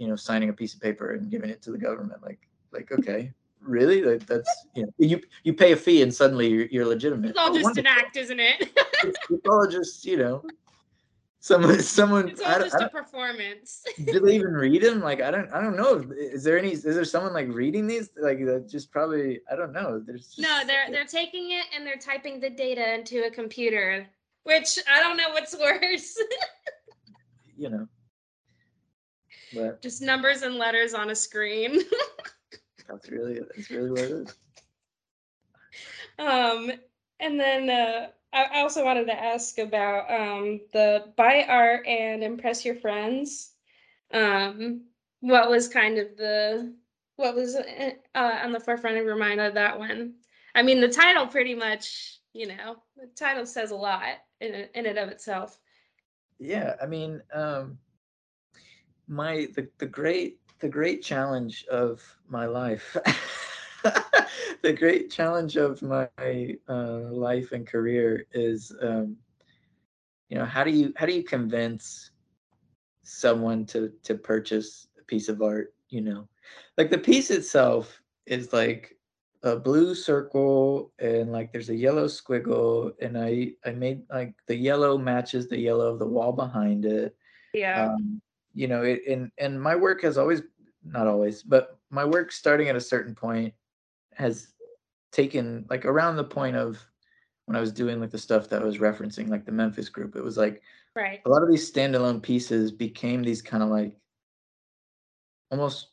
[0.00, 2.40] you know signing a piece of paper and giving it to the government like
[2.72, 3.32] like okay
[3.62, 4.02] really?
[4.02, 7.30] Like that's you know you you pay a fee and suddenly you're, you're legitimate.
[7.30, 8.70] It's all Oh, just an act isn't it?
[9.04, 10.42] It's, it's all just you know
[11.40, 13.84] someone someone it's I all don't- just I a performance.
[14.04, 15.00] Do they even read them?
[15.00, 16.02] Like i don't i don't know.
[16.16, 18.08] Is there any is there someone like reading these?
[18.16, 20.02] Like just probably i don't know.
[20.04, 24.06] There's just, no they're they're taking it and they're typing the data into a computer
[24.44, 26.16] which i don't know what's worse.
[27.58, 27.88] You know
[29.52, 31.80] but just numbers and letters on a screen
[32.88, 34.36] that's really that's really what it is
[36.18, 36.70] um
[37.20, 42.64] and then uh I also wanted to ask about um the buy art and impress
[42.64, 43.54] your friends.
[44.12, 44.84] Um
[45.20, 46.74] what was kind of the
[47.16, 50.14] what was uh, uh, on the forefront of your mind of that one?
[50.54, 54.04] I mean the title pretty much, you know, the title says a lot
[54.40, 55.58] in in and of itself.
[56.38, 57.78] yeah i mean um
[59.10, 62.96] my the, the great the great challenge of my life
[64.62, 66.08] the great challenge of my
[66.68, 69.16] uh, life and career is um
[70.28, 72.12] you know how do you how do you convince
[73.02, 76.28] someone to to purchase a piece of art you know
[76.78, 78.96] like the piece itself is like
[79.42, 84.54] a blue circle and like there's a yellow squiggle and i i made like the
[84.54, 87.16] yellow matches the yellow of the wall behind it
[87.54, 87.86] Yeah.
[87.86, 88.20] um
[88.54, 90.42] you know it and and my work has always
[90.84, 93.52] not always but my work starting at a certain point
[94.14, 94.48] has
[95.12, 96.78] taken like around the point of
[97.46, 100.16] when i was doing like the stuff that I was referencing like the memphis group
[100.16, 100.62] it was like
[100.94, 101.20] right.
[101.24, 103.96] a lot of these standalone pieces became these kind of like
[105.50, 105.88] almost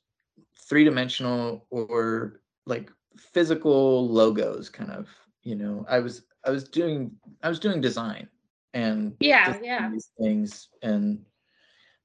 [0.70, 5.08] three-dimensional or like physical logos kind of
[5.43, 7.12] you know i was i was doing
[7.43, 8.28] i was doing design
[8.74, 9.89] and Yeah, yeah.
[9.89, 11.26] these things and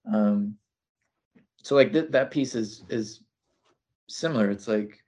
[0.07, 0.57] um
[1.63, 3.21] so like th- that piece is is
[4.09, 5.03] similar it's like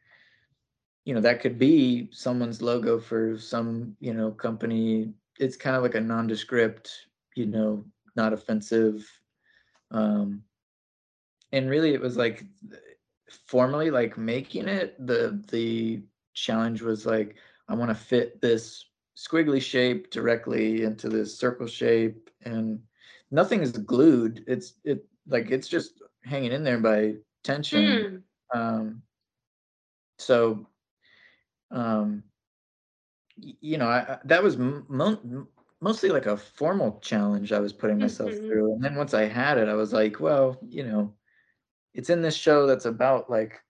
[1.05, 5.83] you know that could be someone's logo for some you know company it's kind of
[5.83, 7.85] like a nondescript you know
[8.17, 9.07] not offensive
[9.91, 10.43] Um,
[11.53, 12.45] and really, it was like
[13.47, 14.95] formally like making it.
[15.07, 16.03] The the
[16.35, 17.37] challenge was like
[17.69, 18.87] I want to fit this
[19.17, 22.81] squiggly shape directly into this circle shape, and
[23.35, 24.45] nothing is glued.
[24.47, 28.25] It's it like it's just hanging in there by tension.
[28.53, 28.59] Hmm.
[28.59, 29.03] Um,
[30.19, 30.67] so,
[31.71, 32.25] um,
[33.37, 35.47] you know, I, I- that was mo-
[35.81, 38.47] mostly like a formal challenge I was putting myself Mhm.
[38.49, 38.73] through.
[38.75, 41.17] And then once I had it, I was like, well, you know,
[41.95, 43.61] it's in this show that's about like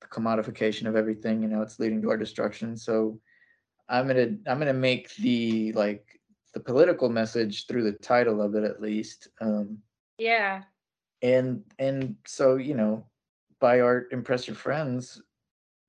[0.00, 2.76] the commodification of everything, you know, it's leading to our destruction.
[2.76, 3.20] So
[3.88, 6.17] I'm gonna I'm gonna make the like
[6.58, 9.28] the political message through the title of it at least.
[9.40, 9.82] Um,
[10.18, 10.64] Yeah.
[11.22, 13.06] and and so you know
[13.60, 15.22] buy art impress your friends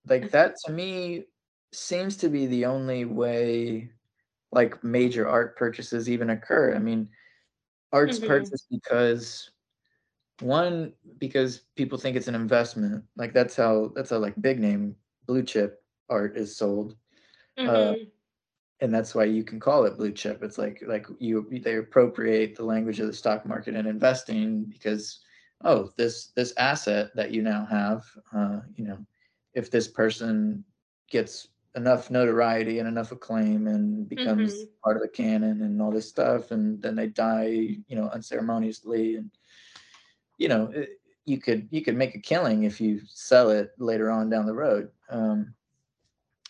[0.07, 1.25] like that to me
[1.71, 3.91] seems to be the only way
[4.51, 7.09] like major art purchases even occur i mean
[7.91, 8.27] art's Mhm.
[8.27, 9.51] purchased because
[10.41, 14.95] one because people think it's an investment like that's how that's how like big name
[15.27, 16.95] blue chip art is sold
[17.65, 18.11] Uh, Mhm.
[18.81, 20.43] And that's why you can call it blue chip.
[20.43, 25.19] It's like like you they appropriate the language of the stock market and investing because
[25.63, 28.03] oh this this asset that you now have,
[28.35, 28.97] uh, you know,
[29.53, 30.63] if this person
[31.09, 34.69] gets enough notoriety and enough acclaim and becomes Mhm.
[34.83, 37.47] part of the canon and all this stuff, and then they die,
[37.87, 39.29] you know, unceremoniously, and
[40.37, 44.09] you know, it, you could you could make a killing if you sell it later
[44.09, 44.89] on down the road.
[45.09, 45.53] Um,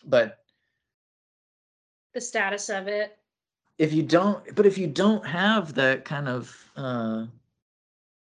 [0.05, 0.38] but
[2.13, 3.17] The status of it.
[3.77, 7.25] if you don't but if you don't have that kind of uh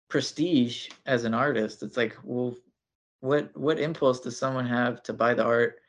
[0.08, 2.54] prestige as an artist it's like well
[3.20, 5.80] what what impulse does someone have to buy the art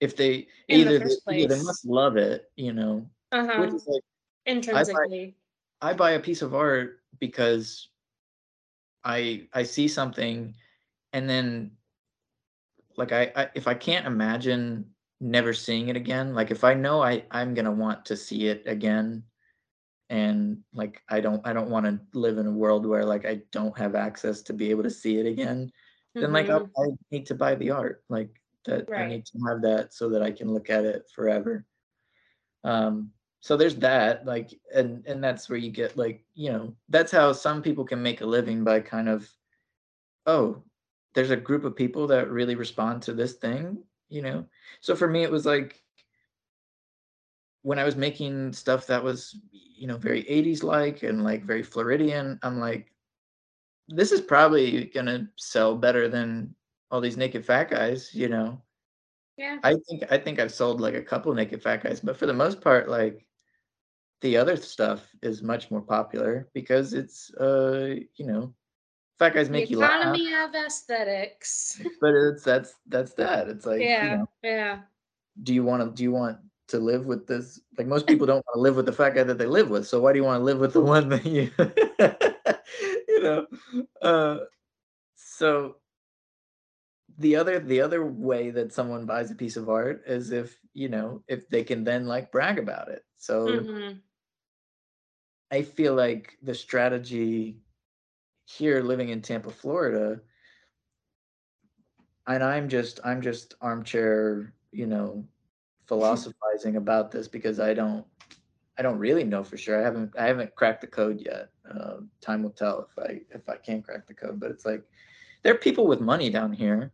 [0.00, 3.46] if they In the either first they, either they must love it you know Uh
[3.60, 3.76] which huh.
[3.76, 4.02] is like
[4.46, 5.36] Intrinsically.
[5.80, 7.88] i buy a piece of art because
[9.04, 10.54] i i see something
[11.12, 11.70] and then
[12.96, 14.90] like I, I if i can't imagine
[15.20, 18.62] never seeing it again like if i know i i'm gonna want to see it
[18.66, 19.22] again
[20.10, 23.40] and like i don't i don't want to live in a world where like i
[23.52, 25.70] don't have access to be able to see it again
[26.20, 26.70] then like I, Mhm.
[26.76, 28.30] I need to buy the art like
[28.66, 31.64] that i need to have that so that i can look at it forever
[32.64, 33.10] um
[33.40, 37.32] so there's that like and and that's where you get like you know that's how
[37.32, 39.28] some people can make a living by kind of
[40.26, 40.62] oh
[41.14, 44.44] there's a group of people that really respond to this thing you know
[44.80, 45.82] so for me it was like
[47.62, 51.62] when i was making stuff that was you know very 80s like and like very
[51.62, 52.92] floridian i'm like
[53.88, 56.54] this is probably gonna sell better than
[56.90, 58.60] all these naked fat guys you know
[59.36, 59.58] Yeah.
[59.62, 62.32] i think i think i've sold like a couple naked fat guys but for the
[62.32, 63.26] most part like
[64.20, 68.54] the other stuff is much more popular because it's uh you know
[69.18, 71.80] fat guys The make you laugh economy of aesthetics.
[72.00, 74.16] but it's that's that's that it's like you yeah.
[74.16, 74.80] know Yeah.
[75.42, 76.38] do you want to do you want
[76.68, 79.22] to live with this like most people don't want to live with the fat guy
[79.22, 81.24] that they live with so why do you want to live with the one that
[81.26, 81.50] you
[83.08, 83.46] you know
[84.02, 84.38] uh
[85.14, 85.76] so
[87.18, 90.88] the other the other way that someone buys a piece of art is if you
[90.88, 94.02] know if they can then like brag about it so Mhm.
[95.50, 97.60] i feel like the strategy
[98.44, 100.20] here living in tampa florida
[102.26, 105.24] and i'm just i'm just armchair you know
[105.86, 108.04] philosophizing about this because i don't
[108.78, 111.96] i don't really know for sure i haven't i haven't cracked the code yet uh,
[112.20, 114.82] time will tell if i if i can crack the code but it's like
[115.42, 116.92] there are people with money down here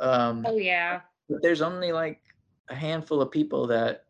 [0.00, 1.02] um Oh yeah.
[1.28, 2.20] but there's only like
[2.68, 4.04] a handful of people that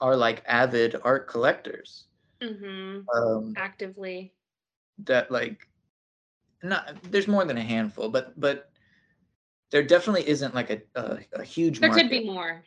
[0.00, 2.06] are like avid art collectors
[2.42, 3.00] Mm-hmm.
[3.16, 4.34] um Actively.
[4.98, 5.68] that like
[6.62, 8.70] not there's more than a handful but but
[9.70, 12.64] there definitely isn't like a a, a huge There market could be more.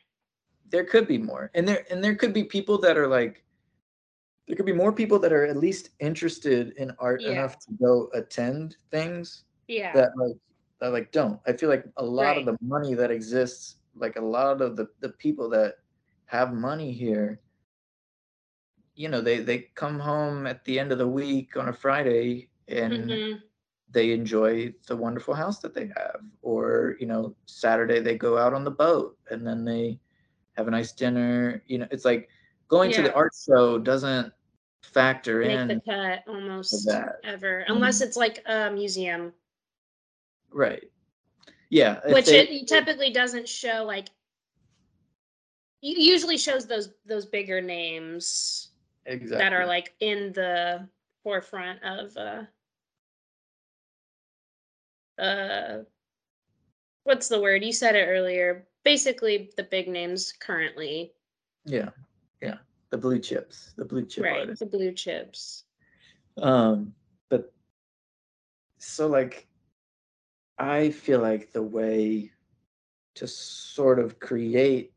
[0.69, 3.43] there could be more and there and there could be people that are like
[4.47, 7.31] there could be more people that are at least interested in art Yeah.
[7.33, 9.93] enough to go attend things Yeah.
[9.93, 10.35] that like
[10.79, 14.21] that like don't i feel like a lot of the money that exists like a
[14.21, 15.75] lot of the the people that
[16.25, 17.39] have money here
[18.95, 22.49] you know they they come home at the end of the week on a friday
[22.67, 23.41] and Mhm.
[23.95, 26.19] They enjoy the wonderful house that they have.
[26.43, 29.97] Or you know saturday they go out on the boat and then they
[30.59, 32.29] have a nice dinner you know it's like
[32.67, 34.31] going to the art show doesn't
[34.83, 36.87] factor Make in the cut almost
[37.23, 38.05] ever, unless Mhm.
[38.05, 39.33] it's like a museum,
[40.51, 40.83] right.
[41.69, 44.07] Yeah which they- it typically doesn't show like.
[45.81, 48.69] u- Usually shows those those bigger names
[49.05, 50.87] exactly that are like in the
[51.23, 52.43] forefront of uh
[55.20, 55.80] uh
[57.03, 57.63] what's the word?
[57.63, 58.68] You said it earlier.
[58.84, 61.13] Basically the big names currently.
[61.66, 61.89] Yeah.
[62.41, 62.57] Yeah.
[62.89, 64.39] The blue chips, the blue chip right.
[64.39, 64.59] artists.
[64.59, 65.63] The blue chips.
[66.41, 66.93] Um,
[67.30, 67.53] but
[68.78, 69.47] so like
[70.57, 72.32] I feel like the way
[73.16, 74.93] to sort of create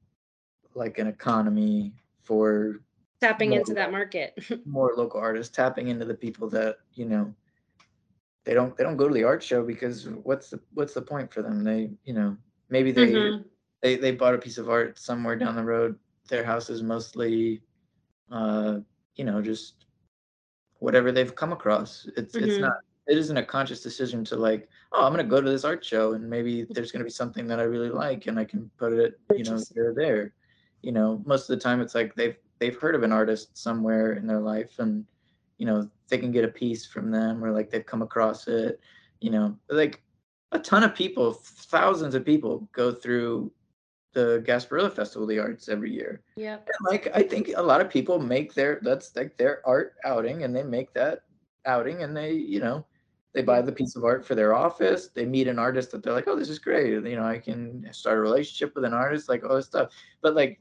[0.74, 2.80] like an economy for
[3.20, 4.38] Tapping More into that market.
[4.64, 7.34] more local artists, tapping into the people that, you know,
[8.48, 11.30] they don't they don't go to the art show because what's the what's the point
[11.30, 11.62] for them?
[11.62, 12.34] They, you know,
[12.70, 13.44] maybe they Mhm.
[13.82, 15.98] they they bought a piece of art somewhere down the road.
[16.30, 17.60] Their house is mostly
[18.32, 18.78] uh,
[19.16, 19.84] you know, just
[20.78, 22.08] whatever they've come across.
[22.16, 22.60] It's it's Mhm.
[22.62, 22.76] not
[23.06, 26.14] it isn't a conscious decision to like, oh, I'm gonna go to this art show
[26.14, 29.20] and maybe there's gonna be something that I really like and I can put it,
[29.36, 29.74] you know, Purchase it.
[29.74, 30.32] here there.
[30.80, 34.14] You know, most of the time it's like they've they've heard of an artist somewhere
[34.14, 35.04] in their life and
[35.58, 38.80] you know, they can get a piece from them or like they've come across it,
[39.20, 40.02] you know, like
[40.52, 43.52] a ton of people, thousands of people go through
[44.14, 46.22] the Gasparilla Festival of the Arts every year.
[46.36, 49.96] yeah And, like I think a lot of people make their that's like their art
[50.04, 51.20] outing and they make that
[51.66, 52.86] outing and they, you know,
[53.34, 55.08] they buy the piece of art for their office.
[55.08, 56.92] They meet an artist that they're like, oh, this is great.
[56.92, 59.92] You know, I can start a relationship with an artist, like all this stuff.
[60.22, 60.60] But like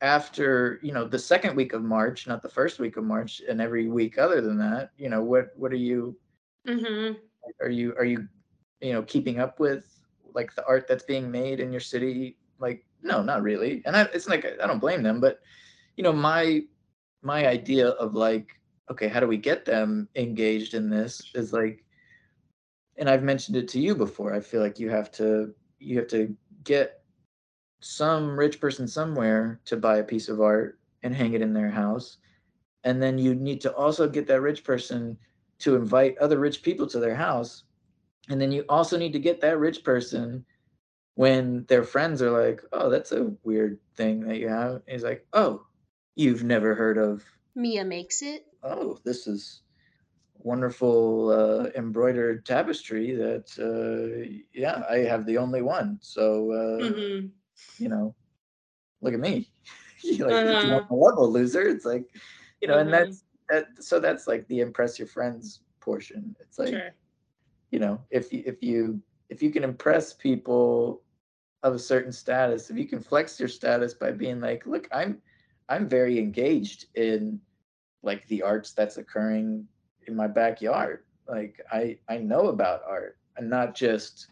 [0.00, 3.60] after, you know, the second week of March, not the first week of March, and
[3.60, 6.16] every week other than that, you know, what what are you
[6.66, 7.16] Mhm.
[7.60, 8.28] are you are you
[8.80, 10.02] you know keeping up with
[10.34, 14.02] like the art that's being made in your city like no not really and I,
[14.14, 15.40] it's like i don't blame them but
[15.96, 16.62] you know my
[17.22, 21.84] my idea of like okay how do we get them engaged in this is like
[22.96, 26.08] and i've mentioned it to you before i feel like you have to you have
[26.08, 26.34] to
[26.64, 26.99] get
[27.80, 31.70] some rich person somewhere to buy a piece of art and hang it in their
[31.70, 32.18] house
[32.84, 35.16] and then you need to also get that rich person
[35.58, 37.64] to invite other rich people to their house
[38.28, 40.44] and then you also need to get that rich person
[41.14, 45.02] when their friends are like oh that's a weird thing that you have and he's
[45.04, 45.64] like oh
[46.16, 47.24] you've never heard of
[47.54, 48.44] Mia makes it.
[48.62, 49.62] oh this is
[50.38, 57.30] wonderful uh, embroidered tapestry that uh, yeah i have the only one so uh, Mhm.
[57.78, 58.14] You know
[59.00, 59.48] look at me
[60.02, 60.62] you like Uh-huh.
[60.62, 62.04] you want the level loser it's like
[62.60, 62.92] you know and Uh-huh.
[62.92, 66.94] that's that so that's like the impress your friends portion it's like Sure.
[67.70, 71.02] you know if you if you if you can impress people
[71.62, 75.20] of a certain status if you can flex your status by being like look i'm
[75.68, 77.40] i'm very engaged in
[78.02, 79.66] like the arts that's occurring
[80.06, 84.28] in my backyard like i i know about art and not just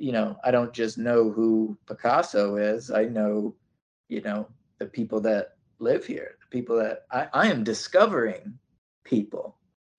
[0.00, 3.54] you know i don't just know who picasso is i know
[4.08, 4.48] you know
[4.78, 8.58] the people that live here the people that i i am discovering
[9.04, 9.56] people.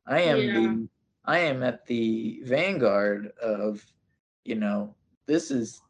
[0.07, 0.53] I am Yeah.
[0.53, 0.87] the
[1.25, 3.85] i am at the vanguard of
[4.43, 4.95] you know
[5.27, 5.81] this is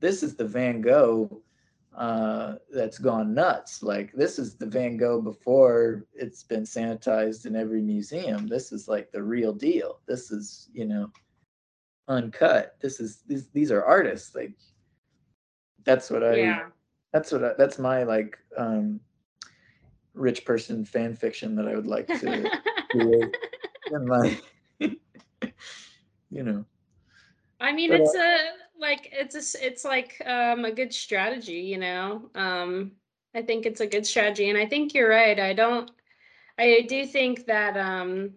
[0.00, 1.40] this is the van gogh
[1.96, 3.82] uh that's gone nuts.
[3.82, 8.46] Like this is the van gogh before it's been sanitized in every museum.
[8.46, 10.00] This is like the real deal.
[10.06, 11.10] This is you know
[12.08, 14.54] uncut this is these these are artists like
[15.84, 16.62] that's what i Yeah.
[17.12, 19.00] that's what I, that's my like um
[20.14, 22.50] rich person fan fiction that i would like to
[22.90, 23.34] create
[23.90, 24.36] in my
[26.30, 26.64] you know
[27.60, 28.38] I mean, But, uh, it's a
[28.78, 32.28] like it's a, it's like um a good strategy, you know.
[32.34, 32.92] Um,
[33.34, 35.38] I think it's a good strategy, and I think you're right.
[35.38, 35.90] I don't.
[36.58, 38.34] I do think that um,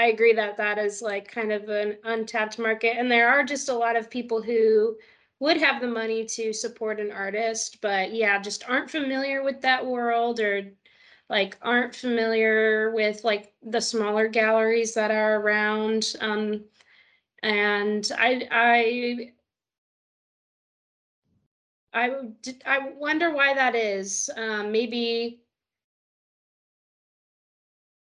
[0.00, 3.68] I agree that that is like kind of an untapped market, and there are just
[3.68, 4.96] a lot of people who
[5.40, 9.84] would have the money to support an artist, but yeah, just aren't familiar with that
[9.86, 10.72] world or
[11.28, 16.14] like aren't familiar with like the smaller galleries that are around.
[16.20, 16.64] Um,
[17.42, 19.32] and I I
[21.92, 22.10] I
[22.66, 24.30] I wonder why that is.
[24.36, 25.40] Um, maybe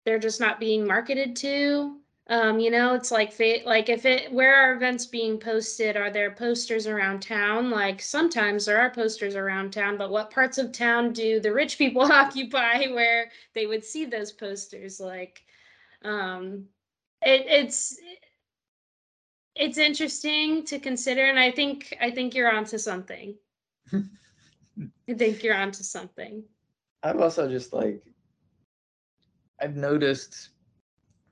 [0.04, 1.96] they're just not being marketed to.
[2.28, 5.96] Um, you know, it's like like if it where are events being posted?
[5.96, 7.70] Are there posters around town?
[7.70, 11.76] Like sometimes there are posters around town, but what parts of town do the rich
[11.76, 15.00] people occupy where they would see those posters?
[15.00, 15.42] Like,
[16.02, 16.64] um,
[17.20, 17.98] it, it's
[19.54, 23.34] it's interesting to consider, and I think I think you're onto something.
[23.92, 26.42] I think you're onto something.
[27.02, 28.02] I'm also just like
[29.60, 30.50] I've noticed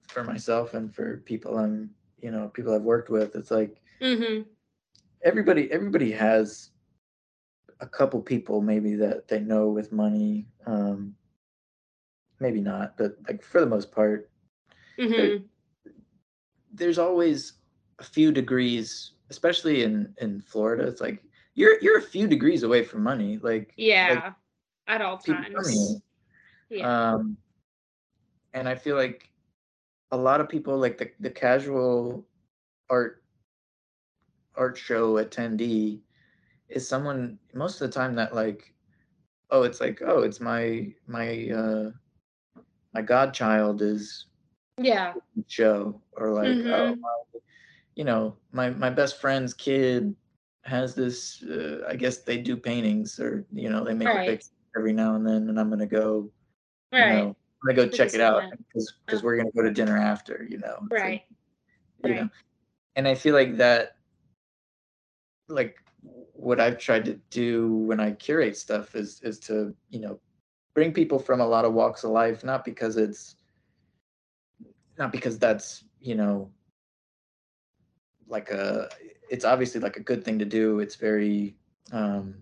[0.09, 4.43] for myself and for people I'm you know people I've worked with it's like Mm-hmm.
[5.25, 6.71] everybody everybody has
[7.81, 11.15] a couple people maybe that they know with money um
[12.41, 14.29] maybe not but like for the most part
[14.99, 15.45] Mm-hmm.
[16.75, 17.55] there's always
[17.99, 20.85] a few degrees, especially in in Florida.
[20.87, 21.23] It's like
[21.55, 23.39] you're you're a few degrees away from money.
[23.43, 24.33] Like Yeah.
[24.87, 26.03] At all times.
[26.71, 27.13] Yeah.
[27.13, 27.37] Um,
[28.55, 29.31] and I feel like
[30.11, 32.27] a lot of people like the the casual
[32.91, 33.23] art
[34.57, 36.01] art show attendee
[36.69, 38.75] is someone most of the time that like
[39.51, 41.91] oh it's like oh it's my my uh
[42.93, 44.27] my godchild is
[44.79, 45.15] Yeah.
[45.47, 47.01] show or like oh Mhm.
[47.01, 47.41] my,
[47.95, 50.15] you know my my best friend's kid
[50.65, 54.51] has this uh, i guess they do paintings or you know they make a picture
[54.77, 56.31] every now and then and i'm gonna go
[56.97, 57.07] you Right.
[57.07, 59.25] know i'm gonna go check it out because because Uh.
[59.25, 60.77] we're gonna go to dinner after you know?
[60.91, 61.23] Like, Right.
[62.05, 62.31] you know.
[62.97, 63.97] And i feel like that
[65.49, 65.79] like
[66.33, 70.19] what i've tried to do when i curate stuff is is to you know
[70.75, 73.37] bring people from a lot of walks of life not because it's
[74.99, 76.51] not because that's you know
[78.29, 78.89] like a
[79.31, 80.81] it's obviously like a good thing to do.
[80.81, 81.57] It's very
[81.93, 82.35] um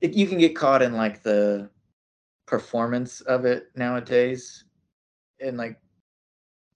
[0.00, 1.70] it, you can get caught in like the
[2.46, 4.64] performance of it nowadays
[5.40, 5.78] and like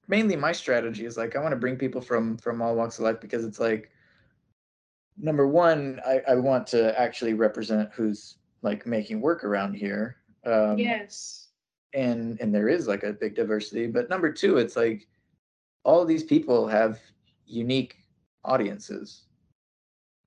[0.09, 3.05] mainly my strategy is like i want to bring people from from all walks of
[3.05, 3.91] life because it's like
[5.17, 10.79] number one i i want to actually represent who's like making work around here um
[10.79, 11.49] Yes.
[11.95, 15.07] and and there is like a big diversity but number two it's like
[15.85, 16.99] all these people have
[17.47, 17.97] unique
[18.45, 19.27] audiences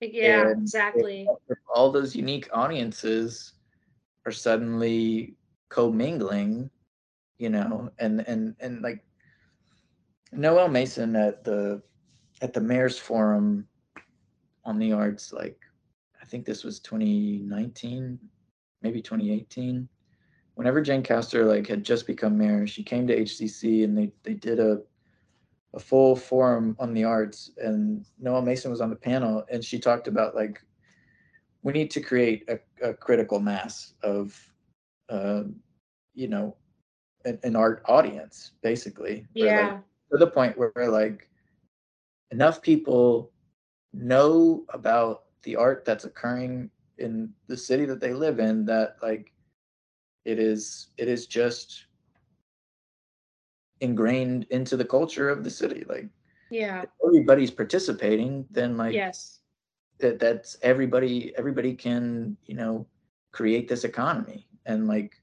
[0.01, 1.27] Yeah, and exactly.
[1.73, 3.53] all those unique audiences
[4.25, 5.35] are suddenly
[5.69, 6.69] commingling
[7.37, 9.03] you know and and and like
[10.31, 11.81] noel mason at the
[12.41, 13.67] at the mayor's forum
[14.65, 15.57] on the arts like
[16.21, 18.19] i think this was 2019
[18.81, 19.87] maybe 2018
[20.55, 24.33] whenever Jane Castor like had just become mayor, she came to HCC and they they
[24.33, 24.81] did a
[25.73, 29.79] a full forum on the arts and Noah Mason was on the panel and she
[29.79, 30.61] talked about like
[31.63, 32.59] we need to create a,
[32.89, 34.37] a critical mass of
[35.09, 35.43] uh,
[36.13, 36.55] you know
[37.25, 41.29] an, an art audience basically where, like, to the point where like
[42.31, 43.31] enough people
[43.93, 49.31] know about the art that's occurring in the city that they live in that like
[50.25, 51.85] it is it is just
[53.81, 56.07] ingrained into the culture of the city like
[56.49, 56.83] Yeah.
[56.83, 59.39] if everybody's participating then like Yes.
[60.03, 62.85] That that's everybody everybody can you know
[63.31, 64.47] create this economy.
[64.65, 65.15] And like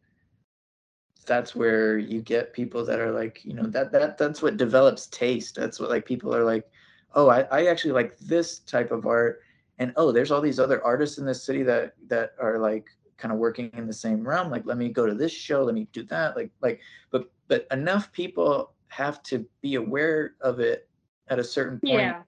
[1.26, 5.06] that's where you get people that are like you know that that that's what develops
[5.06, 5.54] taste.
[5.54, 6.68] That's what like people are like
[7.14, 9.40] oh i, I actually like this type of art.
[9.78, 12.86] And oh there's all these other artists in this city that that are like
[13.18, 14.50] kind of working in the same realm.
[14.50, 15.62] Like let me go to this show.
[15.62, 16.36] Let me do that.
[16.36, 20.88] Like like but but enough people have to be aware of it
[21.28, 22.22] at a certain point Yeah.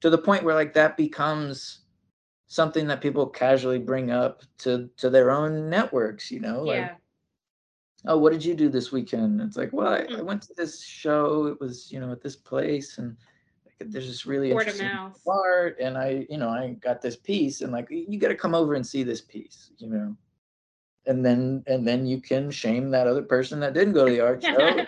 [0.00, 1.81] to the point where like that becomes
[2.52, 6.96] something that people casually bring up to to their own networks you know like Yeah.
[8.04, 10.24] oh what did you do this weekend it's like well I, I Mm.
[10.26, 13.16] went to this show it was you know at this place and
[13.64, 17.62] like, there's this really Word interesting art and i you know i got this piece
[17.62, 20.14] and like you got to come over and see this piece you know
[21.06, 24.20] and then and then you can shame that other person that didn't go to the
[24.20, 24.84] art show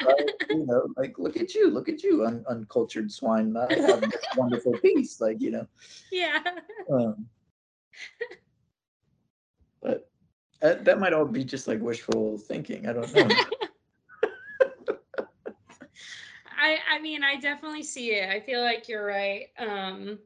[0.50, 4.26] you know like look at you look at you un- uncultured swine i have this
[4.36, 5.66] wonderful piece like you know
[6.12, 6.42] Yeah.
[6.92, 7.26] um,
[9.82, 10.10] but
[10.60, 12.88] that, that might all be just like wishful thinking.
[12.88, 13.28] I don't know.
[16.56, 18.30] I I mean, I definitely see it.
[18.30, 19.48] I feel like you're right.
[19.58, 20.18] Um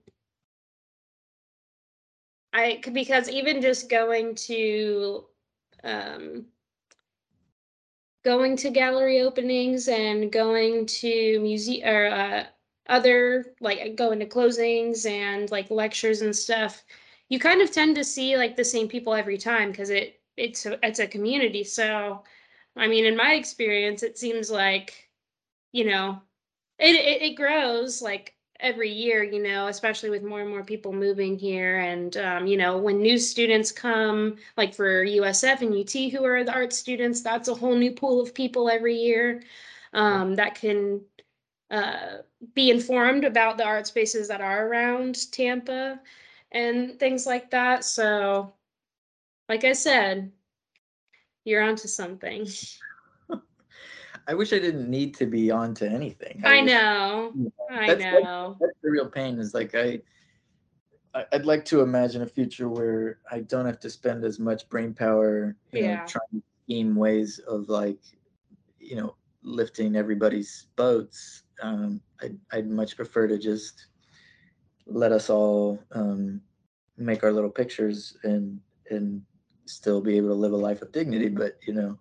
[2.52, 5.24] I because even just going to
[5.84, 6.46] um
[8.24, 12.44] going to gallery openings and going to museum or uh,
[12.88, 16.84] other like going to closings and like lectures and stuff
[17.28, 20.66] you kind of tend to see like the same people every time because it it's
[20.66, 21.64] a, it's a community.
[21.64, 22.22] So
[22.76, 25.10] i mean in my experience it seems like
[25.72, 26.20] you know
[26.78, 30.92] it, it it grows like every year you know especially with more and more people
[30.92, 31.78] moving here.
[31.78, 36.44] And um, you know when new students come like for usf and ut who are
[36.44, 39.42] the art students that's a whole new pool of people every year
[39.92, 41.00] um, that can
[41.70, 42.18] uh,
[42.54, 46.00] be informed about the art spaces that are around tampa
[46.52, 48.52] and things like that so
[49.48, 50.30] like i said
[51.44, 52.46] you're onto something
[54.26, 56.42] I wish I didn't need to be on to anything.
[56.44, 59.38] i wish- know Yeah, i that's- that's- know That's the real pain.
[59.38, 60.00] Is like I,
[61.14, 64.68] I- I'd like to imagine a future where I don't have to spend as much
[64.68, 66.04] brain power, you know, Yeah.
[66.04, 68.00] trying to scheme ways of like,
[68.78, 73.86] you know, lifting everybody's boats um, I'd, I'd much prefer to just
[74.88, 76.40] let us all um,
[76.96, 78.60] make our little pictures and
[78.90, 79.22] and
[79.66, 81.28] still be able to live a life of dignity.
[81.28, 81.98] But you know,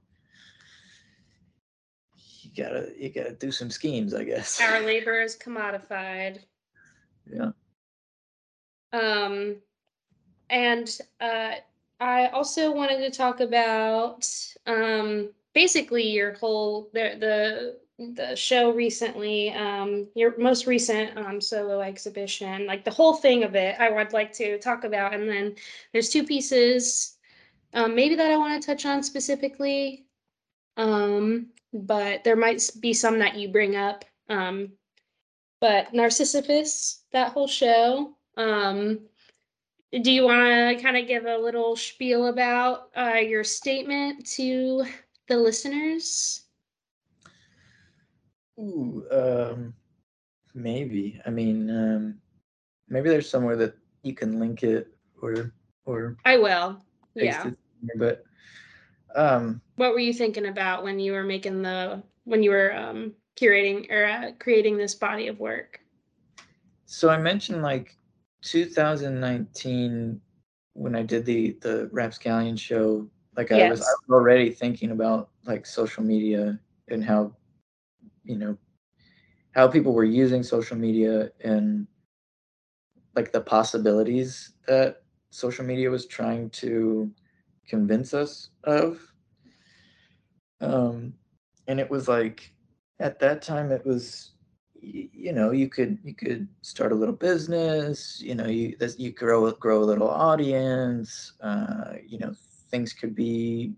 [2.15, 4.59] you gotta you gotta do some schemes, I guess.
[4.61, 6.39] Our labor is commodified.
[7.31, 7.51] Yeah.
[8.93, 9.57] Um,
[10.49, 11.55] and uh,
[11.99, 14.27] I also wanted to talk about
[14.65, 21.81] um, basically your whole the the the show recently, um, your most recent um, solo
[21.81, 23.75] exhibition, like the whole thing of it.
[23.79, 25.55] I would like to talk about, and then
[25.93, 27.17] there's two pieces,
[27.73, 30.05] um, maybe that I want to touch on specifically,
[30.77, 34.05] um, but there might be some that you bring up.
[34.29, 34.73] Um,
[35.59, 38.15] but Narcysiphus, that whole show.
[38.35, 38.99] Um,
[40.01, 44.85] do you want to kind of give a little spiel about uh, your statement to
[45.27, 46.46] the listeners?
[48.59, 49.73] Ooh, um,
[50.53, 51.21] maybe.
[51.25, 52.21] I mean, um,
[52.89, 54.87] maybe there's somewhere that you can link it
[55.21, 55.53] or
[55.85, 56.81] or I will.
[57.15, 57.51] Yeah.
[57.97, 58.23] But
[59.15, 63.13] um, What were you thinking about when you were making the when you were um,
[63.39, 65.79] curating or uh, creating this body of work?
[66.87, 67.97] so I mentioned like
[68.41, 70.21] 2019
[70.73, 73.07] when I did the the Rapscallion show.
[73.35, 77.35] Like I was, I was already thinking about like social media and how
[78.27, 78.57] you know
[79.51, 81.87] how people were using social media and
[83.15, 85.01] like the possibilities that
[85.31, 87.11] social media was trying to
[87.67, 89.01] convince us of.
[90.61, 91.13] Um
[91.67, 92.53] and it was like
[92.99, 94.31] at that time it was
[94.79, 99.11] you know you could you could start a little business you know you this, you
[99.11, 102.33] grow grow a little audience uh you know
[102.69, 103.73] things could be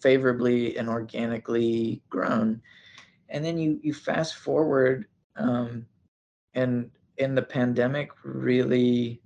[0.00, 2.60] favorably and organically grown
[3.28, 5.06] and then you you fast forward
[5.36, 5.86] um
[6.54, 9.20] and in the pandemic really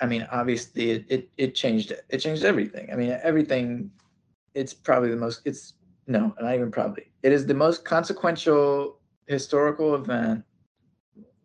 [0.00, 2.88] i mean obviously it, it it changed it changed everything.
[2.92, 3.90] I mean everything
[4.54, 5.74] it's probably the most it's
[6.06, 7.10] no not even probably.
[7.22, 10.44] It is the most consequential historical event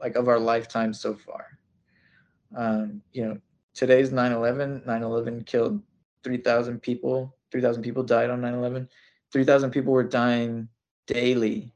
[0.01, 1.45] like of our lifetime so far.
[2.55, 3.37] Um you know
[3.73, 5.81] today's 9-11 9-11 killed
[6.23, 8.87] 3000 people 3000 people died on 9-11
[9.31, 10.67] 3000 people were dying
[11.07, 11.73] daily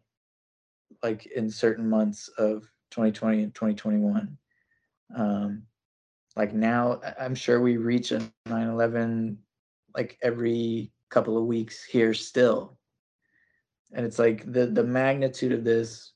[1.01, 4.37] like in certain months of 2020 and 2021
[5.15, 5.63] um
[6.35, 9.37] like now i'm sure we reach a 9-11
[9.95, 12.77] like every couple of weeks here still.
[13.93, 16.13] And it's like the the magnitude of this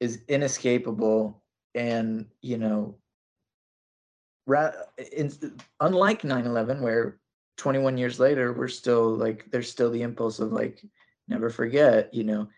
[0.00, 1.42] is inescapable
[1.76, 2.96] and you know
[4.46, 4.72] ra-
[5.12, 5.30] in,
[5.80, 7.20] unlike 9-11 where
[7.56, 10.82] 21 years later we're still like there's still the impulse of like
[11.28, 12.48] never forget you know.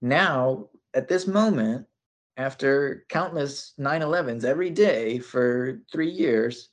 [0.00, 1.86] Now at this moment
[2.36, 6.70] after countless 9-11s every day for three years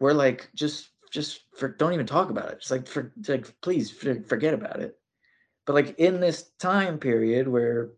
[0.00, 2.60] we're like just just for don't even talk about it.
[2.60, 4.96] Just like for like please for, forget about it.
[5.66, 7.90] But like in this time period where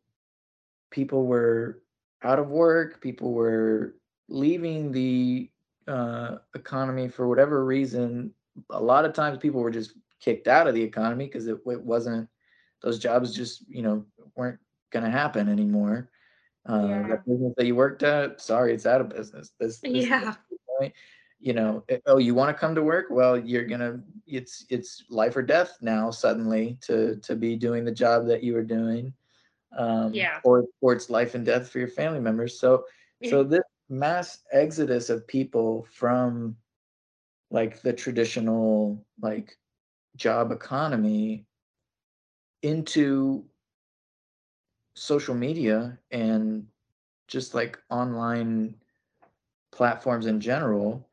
[0.90, 1.82] people were
[2.22, 3.94] out of work people were
[4.28, 5.50] leaving the
[5.88, 8.32] uh, economy for whatever reason
[8.70, 11.82] a lot of times people were just kicked out of the economy because it, it
[11.82, 12.28] wasn't
[12.82, 14.04] those jobs just you know
[14.36, 14.58] weren't
[14.90, 16.10] going to happen anymore
[16.68, 17.08] uh, Yeah.
[17.08, 20.34] that business that you worked at sorry it's out of business this, this Yeah.
[21.40, 25.04] you know eh, oh you want to come to work well you're gonna it's it's
[25.10, 29.12] life or death now suddenly to to be doing the job that you were doing
[29.76, 30.40] um Yeah.
[30.44, 32.84] or or it's life and death for your family members so
[33.30, 36.56] so this mass exodus of people from
[37.50, 39.56] like the traditional like
[40.16, 41.44] job economy
[42.62, 43.44] into
[44.94, 46.66] social media and
[47.28, 48.74] just like online
[49.72, 51.08] platforms in general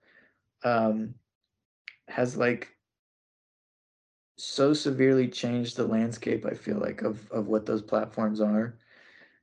[0.64, 1.14] um
[2.07, 2.69] has like
[4.38, 8.77] so severely changed the landscape i feel like of of what those platforms are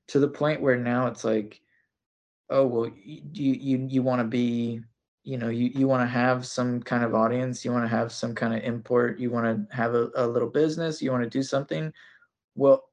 [0.07, 1.61] to the point where now it's like
[2.51, 4.81] oh well you you you want to be
[5.25, 8.11] you know you you want to have some kind of audience you want to have
[8.11, 11.31] some kind of import you want to have a, a little business you want to
[11.31, 11.93] do something?
[12.55, 12.85] Well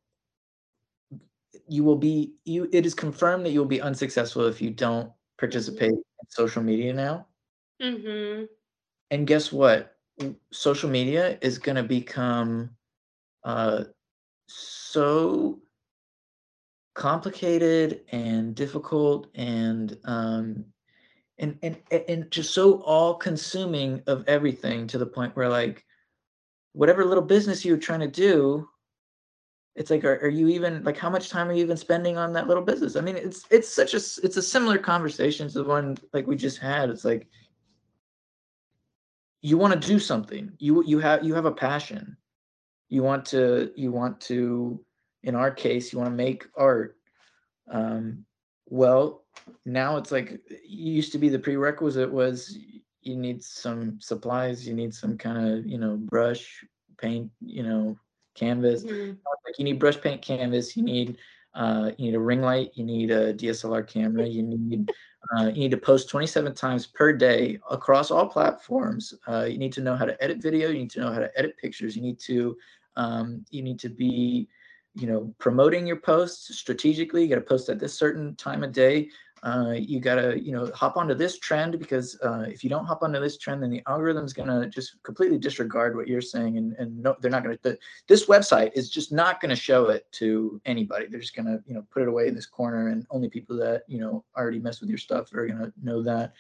[1.68, 5.92] you will be you it is confirmed that you'll be unsuccessful if you don't participate
[5.92, 7.28] in social media now.
[7.82, 8.46] Mm-hmm.
[9.12, 9.96] and guess what?
[10.52, 12.70] Social media is going to become
[13.44, 13.84] uh
[14.48, 15.60] so
[16.96, 20.66] complicated and difficult and um
[21.38, 25.86] and and and just so all consuming of everything to the point where like
[26.72, 28.68] whatever little business you're trying to do
[29.76, 32.32] it's like are, are you even like how much time are you even spending on
[32.34, 32.96] that little business?
[32.96, 36.38] I mean it's it's such a it's a similar conversation to the one like we
[36.38, 36.90] just had.
[36.90, 37.28] It's like
[39.42, 40.52] you want to do something.
[40.60, 42.16] You you have you have a passion.
[42.88, 44.85] You want to you want to
[45.26, 46.98] in our case you want to make art
[47.70, 48.24] um
[48.68, 49.24] well
[49.66, 52.58] now it's like it used to be the prerequisite was
[53.02, 56.64] you need some supplies you need some kind of you know brush
[56.98, 57.98] paint you know
[58.36, 59.18] canvas Mhm.
[59.46, 61.18] like you need brush paint canvas you need
[61.56, 64.92] uh, you need a ring light you need a dslr camera you need
[65.36, 69.74] uh, you need to post 27 times per day across all platforms uh, you need
[69.74, 72.02] to know how to edit video you need to know how to edit pictures you
[72.02, 72.56] need to
[72.98, 74.48] um, you need to be
[74.96, 78.72] you know promoting your posts strategically you got to post at this certain time of
[78.72, 79.10] day
[79.44, 83.04] uh, you gotta you know hop onto this trend because uh, if you don't hop
[83.04, 86.98] onto this trend then the algorithm's gonna just completely disregard what you're saying and, and
[86.98, 87.78] no they're not gonna the,
[88.08, 91.06] this website is just not gonna show it to anybody.
[91.06, 93.84] They're just gonna you know put it away in this corner and only people that
[93.88, 96.34] you know already mess with your stuff are gonna know that.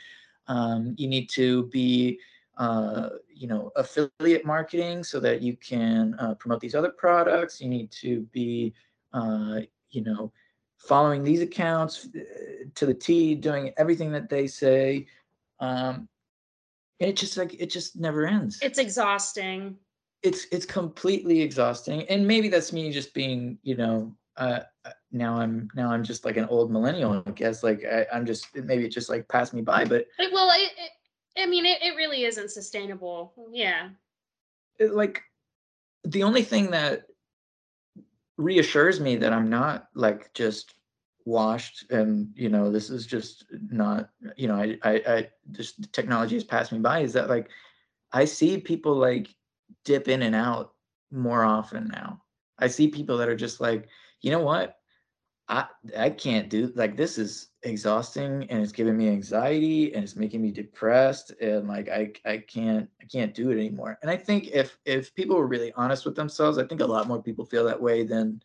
[0.47, 2.19] Um, you need to be
[2.57, 7.67] uh, you know affiliate marketing so that you can uh, promote these other products you
[7.67, 8.73] need to be
[9.13, 9.59] uh,
[9.91, 10.31] you know
[10.77, 12.19] following these accounts uh,
[12.75, 15.07] to the T, doing everything that they say.
[15.59, 16.07] Um,
[16.99, 18.59] and it just like it just never ends.
[18.61, 19.77] It's exhausting.
[20.23, 25.35] it's it's completely exhausting, and maybe that's me just being, you know, uh, uh, now
[25.35, 27.23] I'm now I'm just like an old millennial.
[27.25, 30.51] I guess like I, I'm just maybe it just like passed me by, but well,
[30.51, 30.91] it, it,
[31.37, 33.33] I mean, it, it really isn't sustainable.
[33.51, 33.89] Yeah.
[34.79, 35.21] it, like
[36.03, 37.07] the only thing that
[38.37, 40.73] reassures me that I'm not like just
[41.25, 46.35] washed and you know this is just not you know I I, I just technology
[46.35, 47.49] has passed me by is that like
[48.11, 49.33] I see people like
[49.83, 50.73] dip in and out
[51.11, 52.21] more often now.
[52.59, 53.87] I see people that are just like,
[54.21, 54.77] you know what?
[55.47, 55.65] I
[55.97, 60.41] I can't do like this is exhausting and it's giving me anxiety and it's making
[60.41, 63.99] me depressed and like I I can't I can't do it anymore.
[64.01, 67.07] And I think if if people were really honest with themselves, I think a lot
[67.07, 68.41] more people feel that way than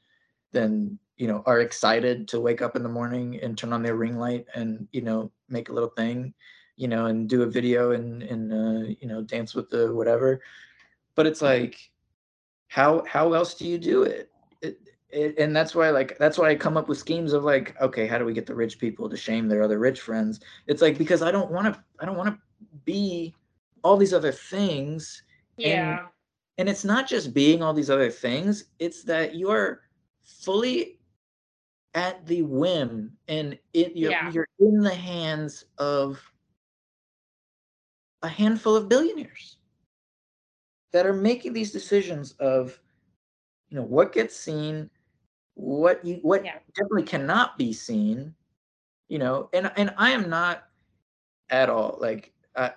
[0.52, 3.96] than you know are excited to wake up in the morning and turn on their
[3.96, 6.34] ring light and you know make a little thing,
[6.76, 10.42] you know, and do a video and and uh, you know dance with the whatever.
[11.14, 11.90] But it's like
[12.68, 14.30] how how else do you do it?
[14.62, 14.78] it,
[15.12, 18.06] it and that's why like that's why I come up with schemes of like okay
[18.06, 20.98] how do we get the rich people to shame their other rich friends it's like
[20.98, 22.38] because I don't want to I don't want to
[22.84, 23.34] be
[23.82, 25.22] all these other things
[25.56, 26.06] Yeah.
[26.58, 29.82] and it's not just being all these other things it's that you're
[30.22, 30.98] fully
[31.94, 34.30] at the whim and it you're, Yeah.
[34.30, 36.20] you're in the hands of
[38.22, 39.56] a handful of billionaires
[40.92, 42.78] that are making these decisions of
[43.70, 44.90] you know what gets seen
[45.54, 46.58] what you what Yeah.
[46.74, 48.34] definitely cannot be seen
[49.08, 50.64] you know and and i am not
[51.50, 52.70] at all like uh,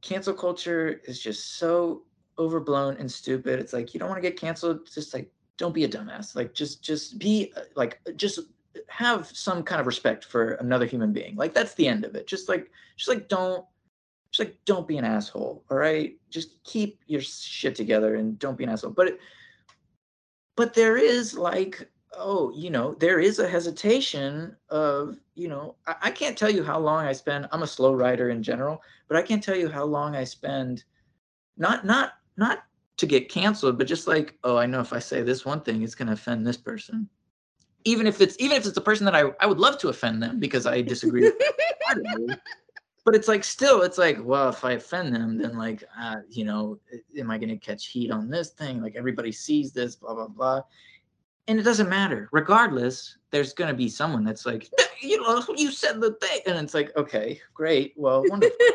[0.00, 2.02] cancel culture is just so
[2.38, 3.60] overblown and stupid.
[3.60, 6.34] It's like you don't want to get canceled just like don't be a dumbass.
[6.34, 8.40] Like just just be uh, like just
[8.88, 11.36] have some kind of respect for another human being.
[11.36, 12.26] Like that's the end of it.
[12.26, 13.64] Just like just like don't
[14.30, 16.16] just like don't be an asshole all right?
[16.30, 18.92] Just keep your shit together and don't be an asshole.
[18.92, 19.20] But it,
[20.56, 21.88] but there is like
[22.18, 26.62] oh you know there is a hesitation of you know I, I can't tell you
[26.62, 29.68] how long i spend i'm a slow writer in general but i can't tell you
[29.68, 30.84] how long i spend
[31.56, 32.64] not not not
[32.98, 35.82] to get canceled but just like oh i know if i say this one thing
[35.82, 37.08] it's going to offend this person
[37.84, 40.22] even if it's even if it's a person that i, I would love to offend
[40.22, 42.38] them because i disagree with.
[43.04, 46.44] but it's like still it's like well if i offend them then like uh, you
[46.44, 46.78] know
[47.18, 48.80] am i going to catch heat on this thing?
[48.80, 50.62] Like everybody sees this blah blah blah.
[51.48, 52.28] And it doesn't matter.
[52.32, 54.70] Regardless there's going to be someone that's like
[55.00, 56.40] you know you said the thing.
[56.46, 57.94] And it's like okay great.
[57.96, 58.56] Well wonderful.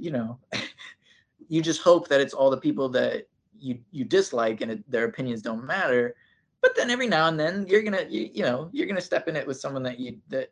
[0.00, 0.38] You know
[1.48, 3.26] you just hope that it's all the people that
[3.58, 6.14] you you dislike and it, their opinions don't matter.
[6.60, 9.34] But then every now and then you're gonna you, you know you're gonna step in
[9.34, 10.50] it with someone that you that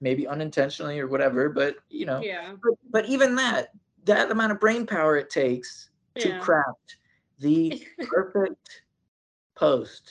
[0.00, 2.54] maybe unintentionally or whatever but you know Yeah.
[2.62, 3.70] but, but even that
[4.04, 6.96] that amount of brain power it takes to craft
[7.38, 8.82] the perfect
[9.56, 10.10] post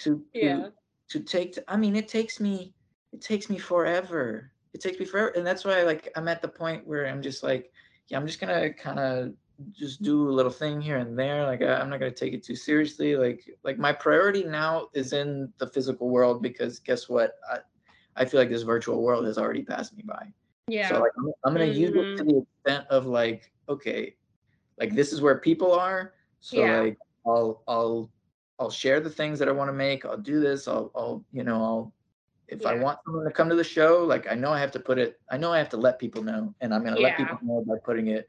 [0.00, 0.68] to to, Yeah.
[1.08, 2.72] to take to, i mean it takes me
[3.12, 6.48] it takes me forever it takes me forever and that's why like i'm at the
[6.48, 7.72] point where i'm just like
[8.08, 9.32] yeah i'm just gonna kind of
[9.72, 12.42] just do a little thing here and there like I, i'm not gonna take it
[12.42, 17.34] too seriously like like my priority now is in the physical world because guess what
[17.52, 17.58] i
[18.20, 20.26] i feel like this virtual world has already passed me by
[20.68, 20.88] Yeah.
[20.88, 22.28] so like I'm, I'm gonna use it to mm-hmm.
[22.28, 24.14] the extent of like, okay,
[24.78, 26.14] like this is where people are.
[26.40, 26.80] So Yeah.
[26.80, 28.10] like I'll I'll
[28.60, 30.04] I'll share the things that I want to make.
[30.04, 30.68] I'll do this.
[30.68, 31.94] I'll, I'll, you know, I'll,
[32.46, 34.80] if I want someone to come to the show, like I know I have to
[34.80, 37.16] put it, I know I have to let people know, and I'm going to let
[37.16, 38.28] people know by putting it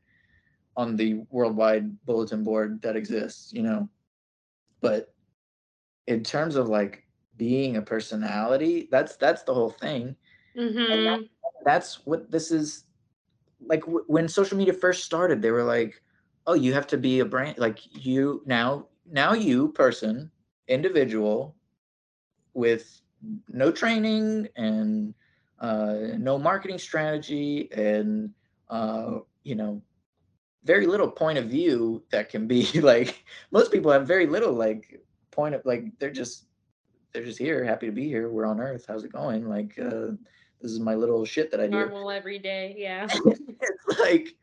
[0.78, 3.90] on the worldwide bulletin board that exists, you know.
[4.80, 5.14] But
[6.08, 7.04] in terms of like
[7.38, 10.16] being a personality, that's that's the whole thing.
[10.56, 11.30] Mhm.
[11.66, 12.86] That's what this is
[13.66, 16.02] like w- when social media first started, they were like,
[16.48, 20.32] "Oh, you have to be a brand like you now now you person,
[20.68, 21.56] individual
[22.54, 23.02] with
[23.50, 25.14] no training and
[25.60, 28.32] uh, no marketing strategy and
[28.70, 29.82] uh, you know
[30.64, 35.02] very little point of view that can be like most people have very little like
[35.32, 36.48] point of like they're just
[37.14, 40.08] they're just here happy to be here we're on earth how's it going like uh
[40.62, 42.76] this is my little shit that i do Normal every day.
[42.78, 43.08] Yeah.
[43.26, 44.36] it's like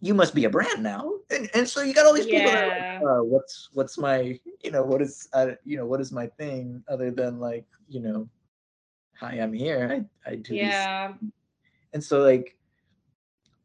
[0.00, 2.62] you must be a brand now and, and so you got all these people that
[2.62, 2.98] are Yeah.
[3.00, 6.26] like, uh, what's what's my you know what is uh, you know what is my
[6.26, 8.28] thing other than like you know
[9.14, 11.14] hi i'm here i, I do these Yeah.
[11.92, 12.56] and so like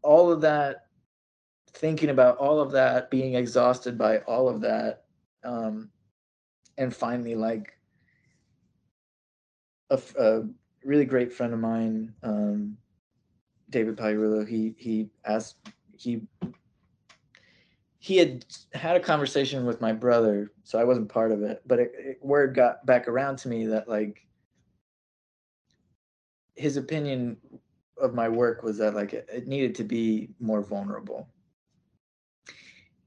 [0.01, 0.87] all of that
[1.73, 5.05] thinking about all of that being exhausted by all of that
[5.43, 5.89] um
[6.77, 7.73] and finally like
[9.93, 10.43] a, a
[10.83, 12.77] really great friend of mine um
[13.69, 15.57] david Pagliarulo, he he asked
[15.95, 16.21] he
[17.99, 21.79] he had had a conversation with my brother so i wasn't part of it but
[21.79, 24.27] it, it, word got back around to me that like
[26.55, 27.37] his opinion
[27.97, 31.27] of my work was that like it, it needed to be more vulnerable.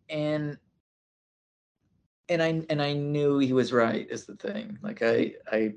[0.09, 0.57] And
[2.29, 4.79] and i and i knew he was right is the thing.
[4.83, 5.75] Like i i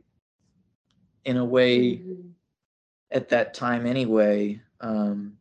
[1.25, 2.35] in a way Mhm.
[3.11, 5.37] at that time anyway um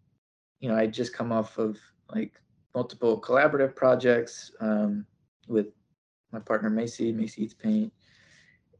[0.60, 1.78] you know i just come off of
[2.14, 2.40] like
[2.74, 5.04] multiple collaborative projects um
[5.48, 5.66] with
[6.32, 7.92] my partner macy macy eats paint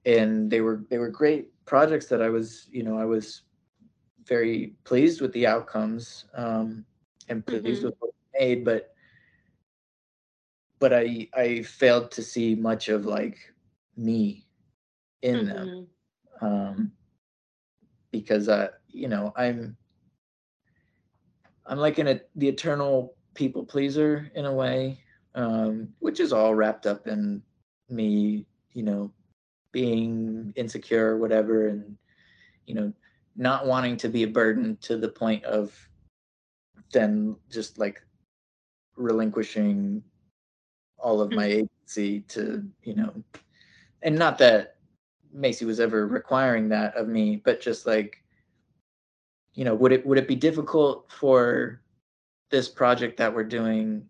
[0.05, 3.43] and they were they were great projects that i was you know i was
[4.25, 6.85] very pleased with the outcomes um
[7.29, 7.85] and pleased Mhm.
[7.85, 8.95] with what we made but
[10.79, 13.55] but i i failed to see much of like
[13.97, 14.47] me
[15.23, 15.89] in them Mhm.
[16.40, 16.93] Um
[18.10, 19.77] because uh you know i'm
[21.66, 24.98] i'm like an the eternal people pleaser in a way
[25.35, 27.43] um which is all wrapped up in
[27.89, 29.10] me you know
[29.73, 31.97] being insecure or whatever and
[32.66, 32.93] you know
[33.36, 35.73] not wanting to be a burden to the point of
[36.93, 38.02] then just like
[38.97, 40.02] relinquishing
[40.98, 43.12] all of my agency to you know
[44.02, 44.78] and not that
[45.33, 48.23] macy was ever requiring that of me but just like
[49.55, 51.81] you know would it would it be difficult for
[52.51, 54.09] this project that we're doing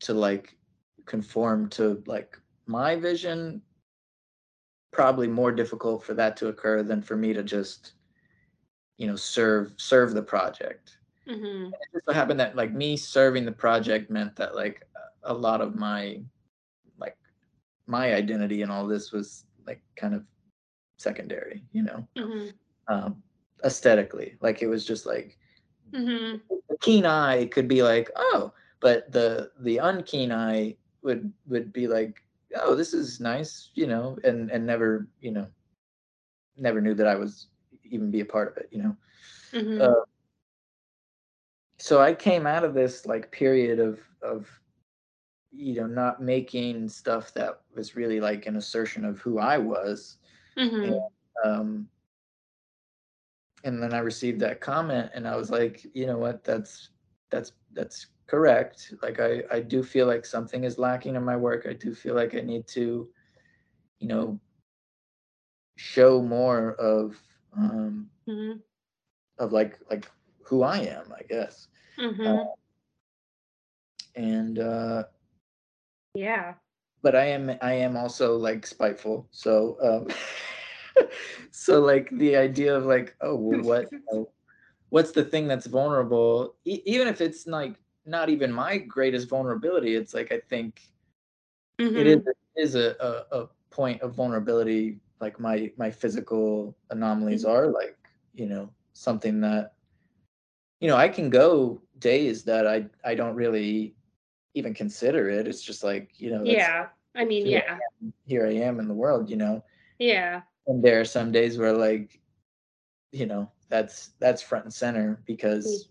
[0.00, 0.56] to like
[1.06, 3.62] conform to like my vision
[4.92, 7.92] probably more difficult for that to occur than for me to just
[8.96, 10.98] you know serve serve the project
[11.28, 11.72] Mhm.
[11.72, 14.86] it just so happened that like me serving the project meant that like
[15.24, 16.20] a lot of my
[16.98, 17.16] like
[17.86, 20.24] my identity and all this was like kind of
[20.98, 22.52] secondary you know Mhm.
[22.88, 23.22] um
[23.64, 25.38] aesthetically like it was just like
[25.92, 26.40] Mhm.
[26.68, 31.86] the keen eye could be like oh but the the unkeen eye would would be
[31.86, 32.22] like
[32.56, 35.46] oh this is nice you know and and never you know
[36.56, 37.48] never knew that i was
[37.84, 38.96] even be a part of it you know
[39.52, 39.80] Mhm.
[39.80, 40.04] uh,
[41.78, 44.59] so i came out of this like period of of
[45.52, 50.18] you know not making stuff that was really like an assertion of who i was
[50.56, 51.00] Mhm.
[51.44, 51.88] um
[53.64, 56.90] and then i received that comment and i was like you know what that's
[57.30, 61.66] that's that's correct like i i do feel like something is lacking in my work
[61.68, 63.08] i do feel like i need to
[63.98, 64.38] you know
[65.76, 67.20] show more of
[67.56, 68.62] um Mhm.
[69.38, 70.10] of like like
[70.44, 71.68] who i am i guess
[71.98, 72.50] Mhm.
[74.14, 75.04] and uh
[76.14, 76.54] Yeah.
[77.02, 79.28] but I am I am also like spiteful.
[79.30, 81.06] So um
[81.50, 84.30] so like the idea of like oh well what you know,
[84.90, 87.76] what's the thing that's vulnerable e- even if it's like
[88.06, 90.82] not even my greatest vulnerability it's like I think
[91.94, 97.44] it is it is a, a a point of vulnerability like my my physical anomalies
[97.44, 97.50] Mhm.
[97.50, 97.96] are like
[98.34, 99.74] you know something that
[100.80, 103.94] you know I can go days that I I don't really
[104.54, 106.86] even consider it it's just like you know Yeah.
[107.14, 107.78] I mean, who I yeah.
[108.24, 109.64] here I am in the world, you know.
[109.98, 110.42] Yeah.
[110.66, 112.20] And there are some days where like,
[113.12, 115.88] you know, that's that's front and center because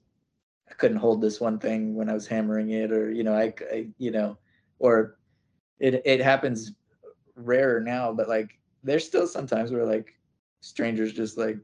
[0.69, 3.53] I couldn't hold this one thing when I was hammering it, or you know, I,
[3.71, 4.37] I you know,
[4.79, 5.17] or
[5.79, 6.71] it it happens
[7.35, 10.17] rarer now, but like there's still sometimes where like
[10.61, 11.57] strangers just like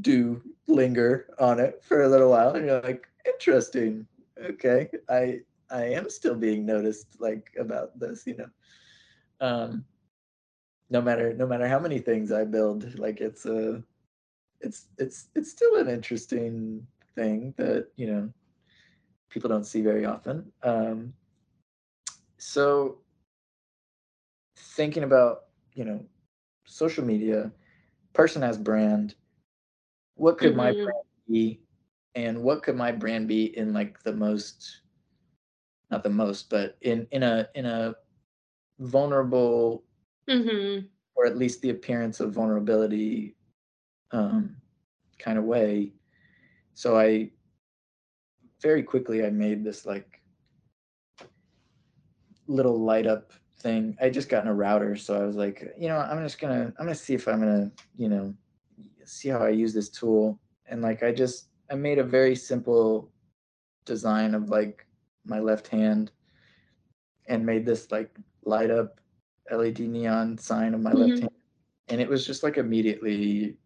[0.00, 4.06] do linger on it for a little while and you're like interesting
[4.42, 4.88] okay.
[5.08, 5.40] I
[5.70, 8.50] i am still being noticed like about this you know.
[9.40, 9.84] Um
[10.90, 13.82] no matter no matter how many things i build like it's a
[14.60, 18.30] it's it's it's still an interesting thing that you know
[19.30, 20.52] people don't see very often.
[20.62, 21.14] Um
[22.38, 22.98] so
[24.56, 25.44] thinking about
[25.74, 26.00] you know
[26.64, 27.52] social media
[28.14, 29.14] person as brand.
[30.16, 30.84] What could my Mhm.
[30.84, 31.61] brand be
[32.14, 34.80] and what could my brand be in like the most
[35.90, 37.94] not the most but in in a in a
[38.80, 39.84] vulnerable
[40.28, 40.86] Mm-hmm.
[41.16, 43.34] or at least the appearance of vulnerability
[44.12, 44.56] um
[45.18, 45.92] kind of way.
[46.74, 47.30] So i
[48.60, 50.20] very quickly i made this like
[52.46, 53.96] little light up thing.
[54.00, 56.86] I just gotten a router so i was like you know i'm just gonna i'm
[56.86, 58.34] gonna see if i'm gonna you know
[59.04, 60.38] see how i use this tool.
[60.66, 63.10] And like i just i made a very simple
[63.86, 64.86] design of like
[65.24, 66.12] my left hand
[67.26, 69.00] and made this like light up
[69.50, 71.20] led neon sign of my left Mhm.
[71.22, 71.32] hand
[71.88, 73.56] and it was just like immediately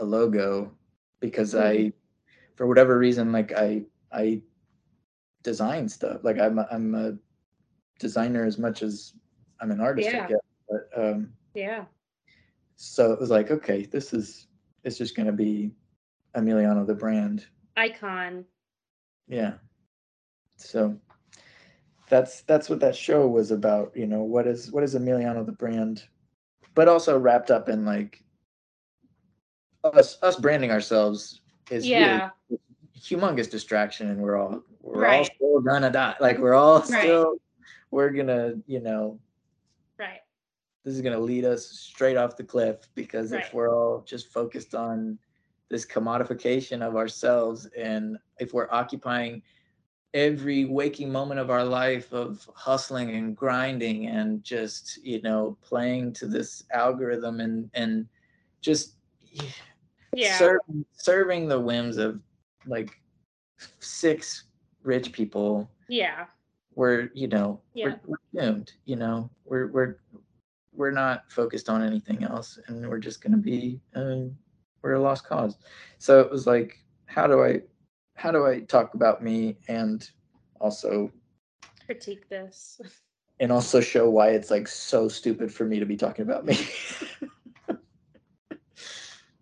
[0.00, 0.72] a logo
[1.20, 1.60] because Mhm.
[1.60, 1.92] i
[2.56, 4.42] for whatever reason like i i
[5.42, 7.16] design stuff like i'm a, i'm a
[7.98, 9.14] designer as much as
[9.60, 10.24] i'm an artist Yeah.
[10.24, 11.84] i guess but um Yeah.
[12.76, 14.48] so it was like okay this is
[14.84, 15.70] it's just going to be
[16.36, 17.46] emiliano the brand
[17.76, 18.44] Icon.
[19.28, 19.54] yeah
[20.56, 20.96] so
[22.08, 25.52] that's that's what that show was about you know what is what is emiliano the
[25.52, 26.04] brand
[26.74, 28.22] but also wrapped up in like
[29.84, 31.40] us us branding ourselves
[31.70, 32.30] is Yeah.
[32.50, 32.60] really
[32.98, 37.36] humongous distraction and we're all we're all still gonna die like we're all still
[37.90, 39.18] we're gonna you know
[39.98, 40.20] Right.
[40.84, 44.74] this is to lead us straight off the cliff because if we're all just focused
[44.74, 45.18] on
[45.70, 49.40] this commodification of ourselves and if we're occupying
[50.12, 56.12] every waking moment of our life of hustling and grinding and just you know playing
[56.12, 58.06] to this algorithm and and
[58.60, 58.96] just
[60.12, 60.36] Yeah.
[60.36, 62.20] serving serving the whims of
[62.66, 62.90] like
[63.78, 64.44] six
[64.82, 66.26] rich people Yeah.
[66.74, 67.94] we're you know Yeah.
[68.06, 69.98] we're, we're doomed you know we're we're
[70.72, 74.36] we're not focused on anything else and we're just going to be um,
[74.82, 75.56] we're a lost cause
[75.98, 77.60] so it was like how do i
[78.14, 80.10] how do i talk about me and
[80.60, 81.10] also
[81.86, 82.80] Critique this.
[83.40, 86.58] and also show why it's like so stupid for me to be talking about me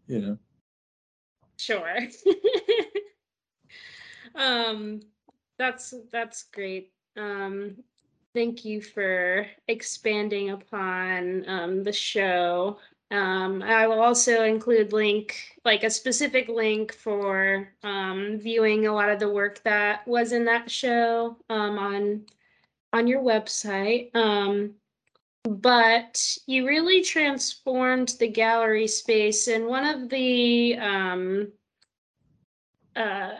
[0.06, 0.38] you know
[1.58, 1.98] Sure.
[4.36, 5.00] um
[5.58, 6.92] that's that's great.
[7.16, 7.78] Um
[8.32, 12.78] thank you for expanding upon um the show.
[13.10, 19.08] Um I will also include link like a specific link for um viewing a lot
[19.10, 22.26] of the work that was in that show um on
[22.92, 24.14] on your website.
[24.14, 24.74] Um
[25.44, 31.52] but you really transformed the gallery space and one of the um
[32.96, 33.36] uh,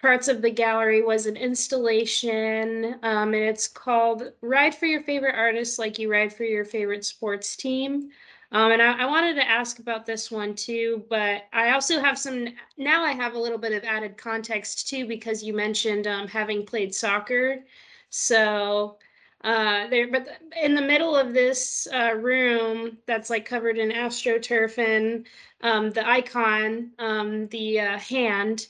[0.00, 5.34] parts of the gallery was an installation, um, and it's called "Ride for Your Favorite
[5.36, 8.10] Artist Like You Ride for Your Favorite Sports Team."
[8.54, 12.16] Um, and I, I wanted to ask about this one too, but I also have
[12.18, 12.48] some.
[12.78, 16.64] Now I have a little bit of added context too because you mentioned um, having
[16.64, 17.64] played soccer,
[18.10, 18.98] so.
[19.42, 20.26] Uh, there, but
[20.62, 25.26] in the middle of this uh, room that's like covered in astroturf and
[25.60, 28.68] um, the icon, um, the uh, hand,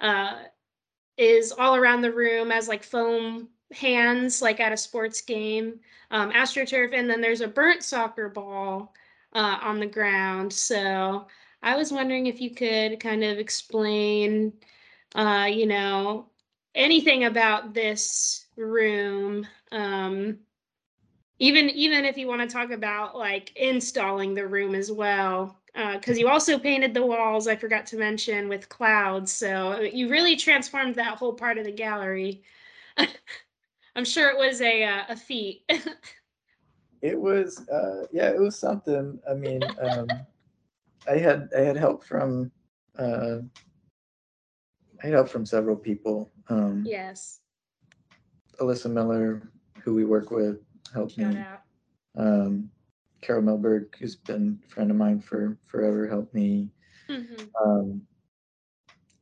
[0.00, 0.44] uh,
[1.18, 5.80] is all around the room as like foam hands, like at a sports game,
[6.10, 8.94] um, astroturf, and then there's a burnt soccer ball
[9.34, 10.52] uh, on the ground.
[10.52, 11.26] So
[11.62, 14.52] I was wondering if you could kind of explain,
[15.14, 16.30] uh, you know,
[16.74, 19.46] anything about this room.
[19.72, 20.38] Um,
[21.38, 25.58] even even if you want to talk about like installing the room as well
[25.94, 30.36] because you also painted the walls i forgot to mention with clouds so you really
[30.36, 32.42] transformed that whole part of the gallery
[33.96, 35.68] i'm sure it was a uh, a feat
[37.02, 39.18] it was uh yeah it was something.
[39.28, 40.08] I mean um
[41.08, 42.50] i had i had help from
[42.98, 43.38] uh
[45.02, 46.30] i had help from several people.
[46.48, 47.40] Um yes.
[48.60, 49.50] Alyssa miller
[49.82, 50.58] who we work with
[50.92, 51.60] helped shout me out.
[52.16, 52.70] Um
[53.20, 56.70] carol melberg who's been a friend of mine for forever helped me.
[57.08, 57.50] Mhm.
[57.64, 58.02] um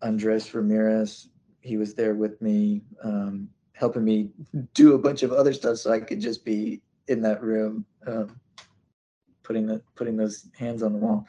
[0.03, 1.29] andres ramirez
[1.61, 4.31] he was there with me um helping me
[4.75, 8.39] do a bunch of other stuff so i could just be in that room, um,
[9.43, 11.27] putting the putting those hands on the wall.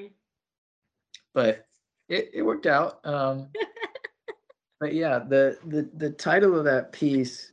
[1.34, 1.66] but
[2.08, 3.00] it, it worked out.
[3.04, 3.48] Um,
[4.80, 7.52] but yeah, the, the the title of that piece,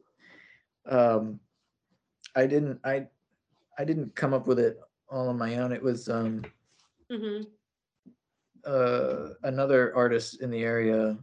[0.90, 1.40] um,
[2.36, 3.08] I didn't I
[3.78, 4.80] I didn't come up with it
[5.10, 5.72] all on my own.
[5.72, 6.44] It was um,
[7.10, 7.44] hmm
[8.66, 11.18] uh, another artist in the area,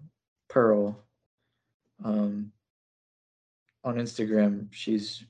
[0.48, 0.98] Pearl,
[2.04, 2.52] um,
[3.84, 4.68] on Instagram.
[4.70, 5.24] She's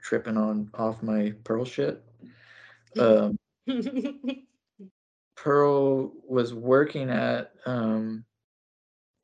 [0.00, 2.04] tripping on off my Pearl shit.
[2.98, 3.38] Um,
[5.42, 8.26] Pearl was working at um,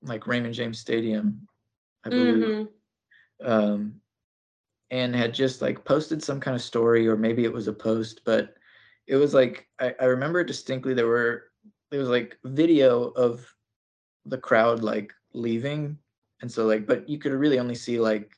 [0.00, 1.46] like Raymond James Stadium,
[2.06, 2.62] I believe, hmm
[3.44, 4.00] um,
[4.90, 8.22] and had just like posted some kind of story, or maybe it was a post,
[8.24, 8.54] but
[9.06, 11.50] it was like I, I remember distinctly there were
[11.90, 13.46] there was like video of
[14.24, 15.98] the crowd like leaving,
[16.40, 18.32] and so like, but you could really only see like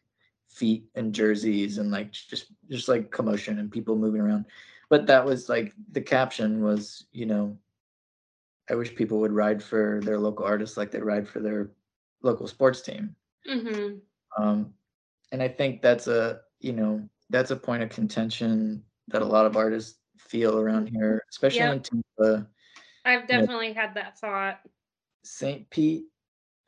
[0.49, 4.47] feet and jerseys and like just just like commotion and people moving around.
[4.91, 7.57] But that was like the caption was you know
[8.71, 11.71] i wish people would ride for their local artists like they ride for their
[12.23, 13.15] local sports team
[13.47, 13.95] hmm
[14.39, 14.73] um
[15.33, 19.47] and i think that's a you know that's a point of contention that a lot
[19.47, 21.73] of artists feel around here especially Yep.
[21.73, 22.47] in Tampa.
[23.05, 24.61] I've definitely had that thought.
[25.23, 26.05] st pete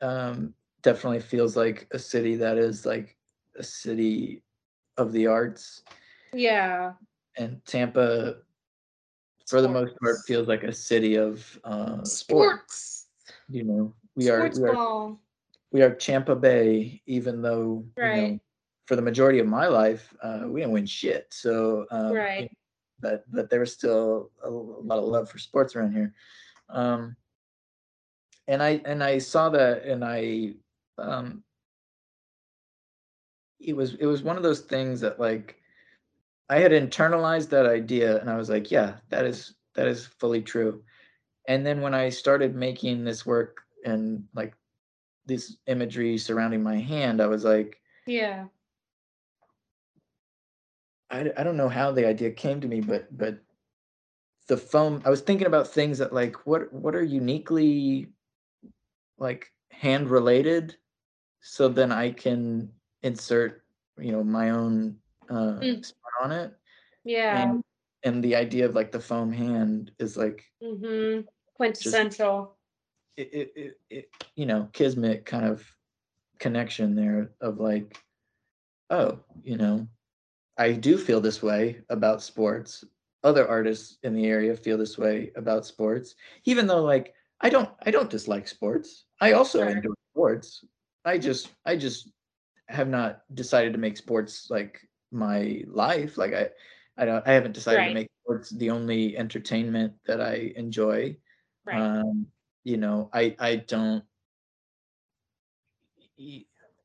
[0.01, 3.15] um definitely feels like a city that is like
[3.57, 4.41] a city
[4.97, 5.83] of the arts
[6.33, 6.93] Yeah.
[7.37, 8.37] and tampa
[9.51, 13.07] for the most part feels like a city of uh sports Sports.
[13.49, 14.79] you know we are we are
[15.71, 18.41] we are Champa Bay, even though you know Right.
[18.87, 21.27] for the majority of my life uh, we didn't win shit.
[21.31, 22.45] So um, you Right.
[22.45, 22.49] know,
[23.01, 26.13] but but there was still a lot of love for sports around here,
[26.69, 27.15] um,
[28.47, 30.55] and I and I saw that and I
[30.97, 31.43] um,
[33.59, 35.60] it was it was one of those things that like
[36.51, 40.41] I had internalized that idea and I was like, yeah, that is that is fully
[40.41, 40.83] true.
[41.47, 44.53] And then when I started making this work and like
[45.25, 48.47] this imagery surrounding my hand, I was like, Yeah.
[51.09, 53.39] I, I don't know how the idea came to me, but but
[54.47, 55.01] the foam.
[55.05, 58.09] I was thinking about things that like what what are uniquely
[59.17, 60.75] like hand related,
[61.39, 62.73] so then I can
[63.03, 63.63] insert
[63.97, 64.97] you know my own
[65.29, 65.93] uh, Mm.
[66.21, 66.53] On it.
[67.03, 67.41] Yeah.
[67.41, 67.63] And
[68.03, 71.21] and the idea of like the foam hand is like hmm
[71.55, 72.55] Quintessential.
[73.17, 75.63] it, it, it, it you know kismet kind of
[76.39, 77.97] connection there of like
[78.89, 79.87] oh you know
[80.57, 82.83] i do feel this way about sports
[83.23, 86.15] other artists in the area feel this way about sports
[86.45, 89.69] even though like i don't i don't dislike sports i also Sure.
[89.69, 90.65] enjoy sports
[91.05, 92.11] i just i just
[92.69, 94.81] have not decided to make sports like
[95.11, 96.49] my life like i
[96.97, 97.87] i don't i haven't decided Right.
[97.89, 101.17] to make sports the only entertainment that i enjoy
[101.65, 101.77] Right.
[101.81, 102.27] um
[102.63, 104.03] you know i i don't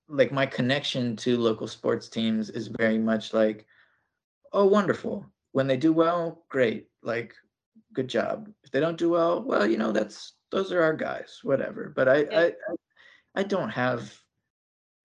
[0.08, 3.66] like my connection to local sports teams is very much like
[4.52, 7.34] oh wonderful when they do well great like
[7.92, 11.40] good job if they don't do well well you know that's those are our guys
[11.42, 12.40] whatever but i Yeah.
[12.40, 12.52] i I-
[13.36, 14.20] i don't have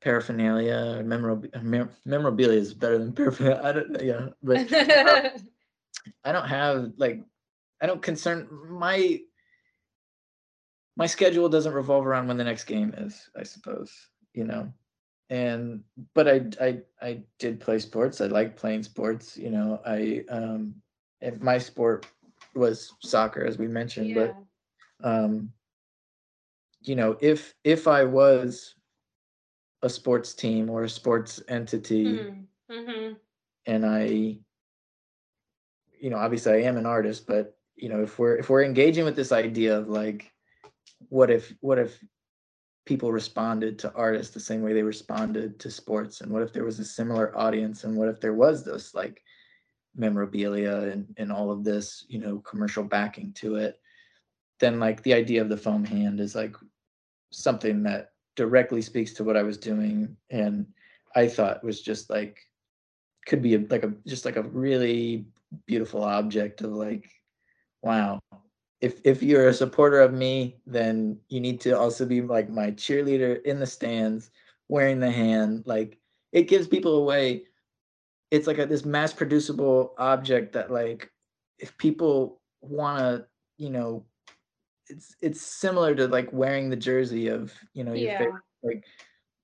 [0.01, 4.67] paraphernalia memorabilia memorabilia is better than paraphernalia i don't yeah but
[6.23, 7.23] I don't have like
[7.81, 9.19] I don't concern my
[10.95, 13.91] my schedule doesn't revolve around when the next game is, I suppose,
[14.33, 14.71] you know.
[15.29, 15.83] And
[16.13, 18.19] but I I I did play sports.
[18.21, 19.79] I like playing sports, you know.
[19.85, 20.75] I um
[21.21, 22.05] if my sport
[22.55, 24.33] was soccer as we mentioned, Yeah.
[25.01, 25.53] but um
[26.81, 28.75] you know, if if I was
[29.83, 32.19] a sports team or a sports entity.
[32.19, 33.15] Mhm, mhm.
[33.65, 34.39] and I
[36.01, 39.05] you know, obviously I am an artist, but you know, if we're if we're engaging
[39.05, 40.31] with this idea of like
[41.09, 42.03] what if what if
[42.85, 46.21] people responded to artists the same way they responded to sports?
[46.21, 47.83] And what if there was a similar audience?
[47.83, 49.21] And what if there was this like
[49.95, 53.79] memorabilia and and all of this, you know, commercial backing to it,
[54.59, 56.55] then like the idea of the foam hand is like
[57.31, 60.65] something that directly speaks to what I was doing and
[61.15, 62.39] I thought was just like
[63.25, 65.25] could be a, like a just like a really
[65.65, 67.09] beautiful object of like
[67.81, 68.19] wow.
[68.79, 72.71] If if you're a supporter of me then you need to also be like my
[72.71, 74.31] cheerleader in the stands
[74.69, 75.99] wearing the hand like
[76.31, 77.43] it gives people away
[78.31, 81.11] it's like a, this mass producible object that like
[81.59, 83.25] if people want to
[83.57, 84.05] you know
[84.91, 88.17] it's it's similar to like wearing the jersey of you know your Yeah.
[88.17, 88.85] favorite like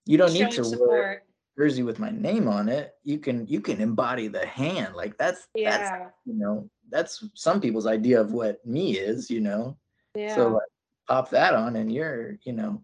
[0.05, 1.23] you don't need to wear
[1.57, 5.47] jersey with my name on it you can you can embody the hand like that's
[5.55, 6.09] that's Yeah.
[6.25, 9.77] you know that's some people's idea of what me is you know
[10.13, 10.35] Yeah.
[10.35, 10.63] so like,
[11.07, 12.81] pop that on and you're you know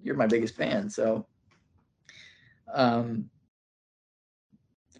[0.00, 1.26] you're my biggest fan so
[2.74, 3.30] um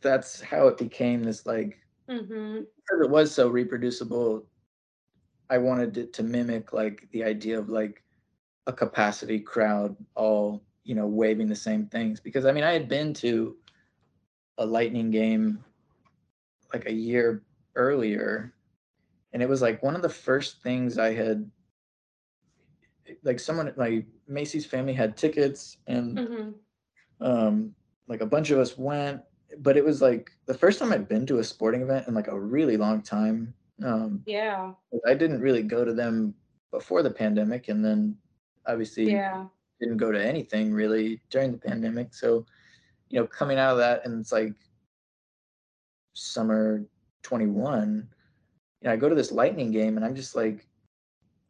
[0.00, 1.78] that's how it became this like
[2.08, 2.60] mm-hmm.
[2.76, 4.46] because it was so reproducible
[5.50, 8.02] i wanted it to mimic like the idea of like
[8.66, 12.88] a capacity crowd all you know waving the same things because i mean i had
[12.88, 13.56] been to
[14.58, 15.64] a lightning game
[16.72, 17.42] like a year
[17.74, 18.52] earlier
[19.32, 21.50] and it was like one of the first things i had
[23.22, 26.50] like someone like macy's family had tickets and hmm
[27.20, 27.74] um
[28.06, 29.20] like a bunch of us went
[29.58, 32.28] but it was like the first time i'd been to a sporting event in like
[32.28, 33.52] a really long time
[33.84, 34.72] um Yeah.
[35.06, 36.34] i didn't really go to them
[36.70, 38.16] before the pandemic and then
[38.66, 39.46] obviously Yeah.
[39.80, 42.44] didn't go to anything really during the pandemic so
[43.08, 44.54] you know coming out of that and it's like
[46.14, 46.84] summer
[47.22, 48.08] 21
[48.80, 50.66] you know i go to this lightning game and i'm just like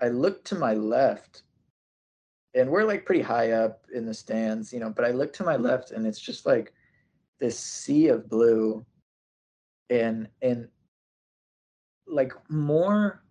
[0.01, 1.43] i look to my left
[2.55, 5.45] and we're like pretty high up in the stands you know but i look to
[5.45, 6.73] my left and it's just like
[7.41, 8.85] this sea of blue
[9.91, 10.69] and and
[12.11, 13.23] like more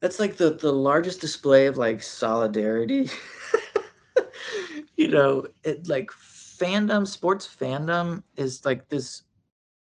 [0.00, 3.10] that's like the the largest display of like solidarity
[4.96, 9.22] you know it like fandom sports fandom is like this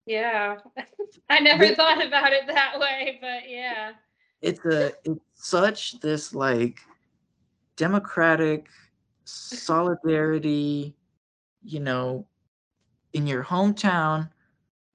[0.05, 0.57] Yeah.
[1.29, 3.93] I never thought about it that way, but yeah.
[4.41, 6.79] it's a it's such this like
[7.75, 8.67] democratic
[9.25, 10.95] solidarity
[11.63, 12.25] you know
[13.13, 14.29] in your hometown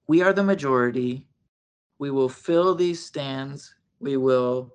[0.07, 1.28] we are the majority
[1.99, 3.75] we will fill these stands.
[4.01, 4.75] We will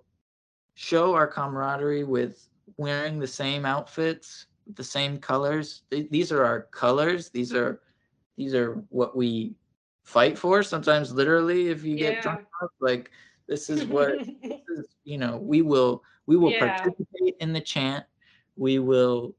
[0.76, 2.48] show our camaraderie with
[2.78, 5.82] wearing the same outfits the same colors.
[5.91, 7.30] These are our colors.
[7.30, 7.82] These are
[8.38, 9.56] these are what we
[10.04, 10.64] fight for.
[10.64, 12.41] Sometimes literally if you get drunk
[12.80, 13.12] like
[13.48, 16.78] this is what this is, you know we will we will Yeah.
[16.78, 18.06] participate in the chant.
[18.56, 19.36] We will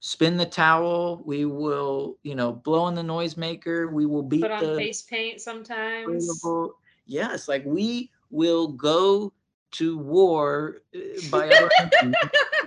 [0.00, 1.22] spin the towel.
[1.24, 3.92] We will you know blow in the noisemaker.
[3.92, 6.28] We will beat Put on the face paint sometimes.
[6.28, 9.32] available- yes like we will go
[9.72, 10.98] to war uh,
[11.30, 12.14] by our own feet,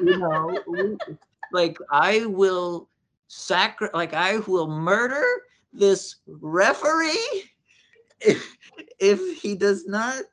[0.01, 0.97] you know we-
[1.51, 2.89] like i will
[3.27, 5.23] sacri- like i will murder
[5.73, 7.43] this referee
[8.19, 8.55] if
[8.99, 10.23] if he does not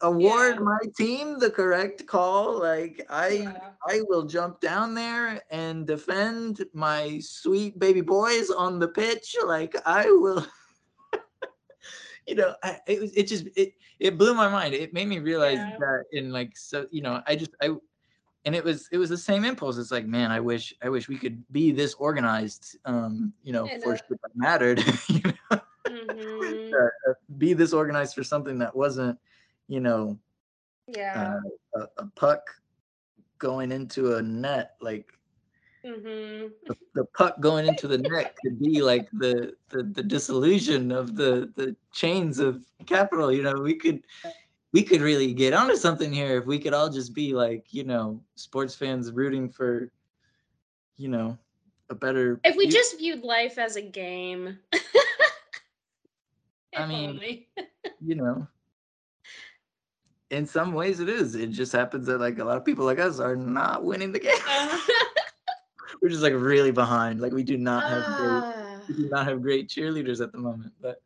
[0.00, 0.60] award Yeah.
[0.60, 3.70] my team the correct call like i Yeah.
[3.86, 9.36] I will jump down there and defend my sweet baby boys on the pitch.
[9.44, 10.46] Like I will,
[12.26, 14.74] you know, I, it was it just it it blew my mind.
[14.74, 15.76] It made me realize Yeah.
[15.78, 17.74] that in like so you know I just I
[18.44, 19.78] and it was it was the same impulse.
[19.78, 22.76] It's like man, I wish I wish we could be this organized.
[22.84, 24.82] Um, you know, In for shit that mattered.
[25.08, 25.20] you
[25.50, 26.58] know, Mhm.
[26.72, 29.18] uh, uh, be this organized for something that wasn't,
[29.68, 30.18] you know,
[30.88, 31.36] Yeah.
[31.74, 32.40] uh, a, a puck
[33.38, 35.12] going into a net like
[35.84, 40.90] hmm the, the puck going into the net could be like the, the the dissolution
[40.90, 44.00] of the the chains of capital you know we could
[44.72, 47.84] we could really get onto something here if we could all just be like you
[47.84, 49.90] know sports fans rooting for
[50.96, 51.36] you know
[51.90, 54.58] a better If we just viewed life as a game.
[56.76, 57.20] I mean,
[58.00, 58.46] you know
[60.30, 61.34] in some ways it is.
[61.34, 64.18] It just happens that like a lot of people like us are not winning the
[64.20, 64.36] game.
[64.48, 64.78] Uh,
[66.04, 67.22] We're just like really behind.
[67.22, 70.38] Like we do not have great ah, we do not have great cheerleaders at the
[70.38, 70.70] moment.
[70.78, 71.00] But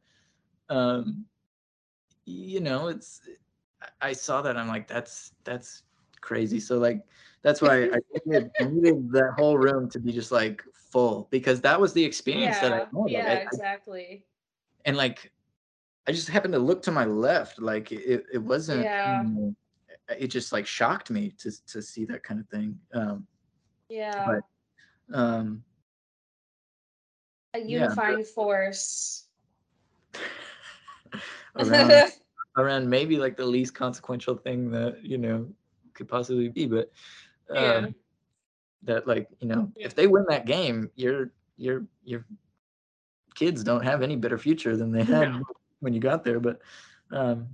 [0.70, 1.24] um
[2.24, 3.20] you know, it's
[3.80, 5.84] I- I saw that I'm like that's that's
[6.20, 6.58] crazy.
[6.58, 7.00] So like
[7.42, 11.80] that's why I needed, needed that whole room to be just like full because that
[11.80, 13.06] was the experience that I yeah, had.
[13.06, 14.26] Yeah, I- I exactly.
[14.84, 15.30] and like
[16.08, 18.82] I just happened to look to my left, like it, it wasn't.
[18.82, 19.22] Yeah.
[19.22, 19.54] you know,
[20.18, 22.80] it just like shocked me to to see that kind of thing.
[22.92, 23.28] Um,
[23.88, 24.42] Yeah, but
[25.12, 25.62] um,
[27.55, 29.24] a yeah, but- unifying force.
[31.56, 32.12] around
[32.56, 35.48] around maybe like the least consequential thing that you know
[35.94, 36.90] could possibly be, but
[37.51, 37.86] um, Yeah.
[38.82, 39.86] that like you know Yeah.
[39.86, 42.24] if they win that game, your your your
[43.35, 45.43] kids don't have any better future than they had No.
[45.80, 46.40] when you got there.
[46.40, 46.60] But
[47.12, 47.48] um,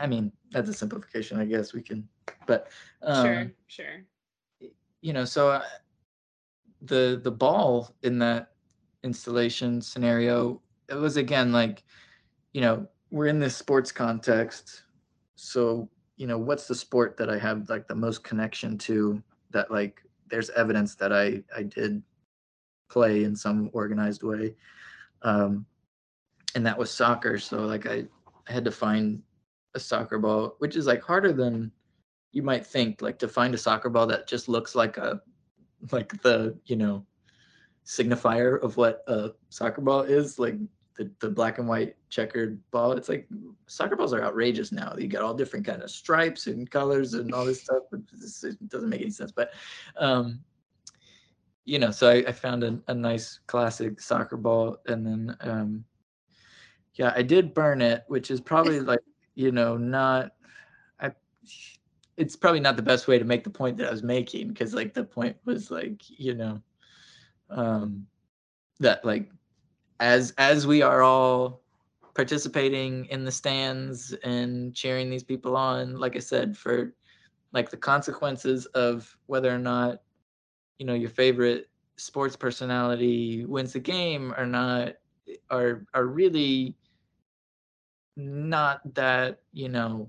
[0.00, 2.08] I mean that's a simplification, I guess we can.
[2.46, 2.68] But
[3.02, 4.70] um, sure, sure.
[5.00, 5.62] you know so uh,
[6.82, 8.52] the the ball in that
[9.04, 11.84] installation scenario it was again like
[12.52, 14.82] you know we're in this sports context
[15.36, 19.70] so you know what's the sport that i have like the most connection to that
[19.70, 22.02] like there's evidence that i i did
[22.90, 24.54] play in some organized way
[25.22, 25.64] um
[26.54, 28.04] and that was soccer so like i
[28.48, 29.22] i had to find
[29.74, 31.70] a soccer ball which is like harder than
[32.32, 35.20] you might think like to find a soccer ball that just looks like a
[35.90, 37.04] like the you know
[37.84, 40.56] signifier of what a soccer ball is like
[40.96, 42.92] the, the black and white checkered ball.
[42.92, 43.26] It's like
[43.66, 44.94] soccer balls are outrageous now.
[44.96, 48.90] You got all different kind of stripes and colors and all this stuff it doesn't
[48.90, 49.32] make any sense.
[49.32, 49.52] But
[49.96, 50.40] um
[51.64, 55.84] you know so i, I found a, a nice classic soccer ball and then um
[56.94, 59.00] yeah i did burn it which is probably like
[59.34, 60.32] you know not
[61.00, 61.12] i
[62.16, 64.74] it's probably not the best way to make the point that I was making because
[64.74, 66.60] like the point was like you know
[67.50, 68.06] um
[68.80, 69.30] that like
[70.00, 71.62] as as we are all
[72.14, 76.94] participating in the stands and cheering these people on like I said for
[77.52, 80.02] like the consequences of whether or not
[80.78, 84.94] you know your favorite sports personality wins the game or not
[85.50, 86.76] are are really
[88.16, 90.08] not that you know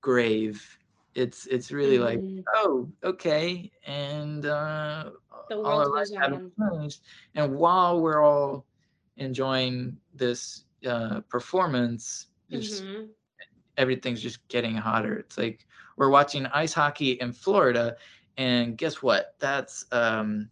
[0.00, 0.78] grave
[1.14, 2.44] it's it's really like Mhm.
[2.54, 5.10] oh okay and uh
[5.48, 7.00] The all world our lives haven't changed
[7.34, 8.66] and while we're all
[9.16, 13.08] enjoying this uh performance just Mhm.
[13.76, 15.66] everything's just getting hotter it's like
[15.96, 17.96] we're watching ice hockey in florida
[18.36, 20.50] and guess what that's um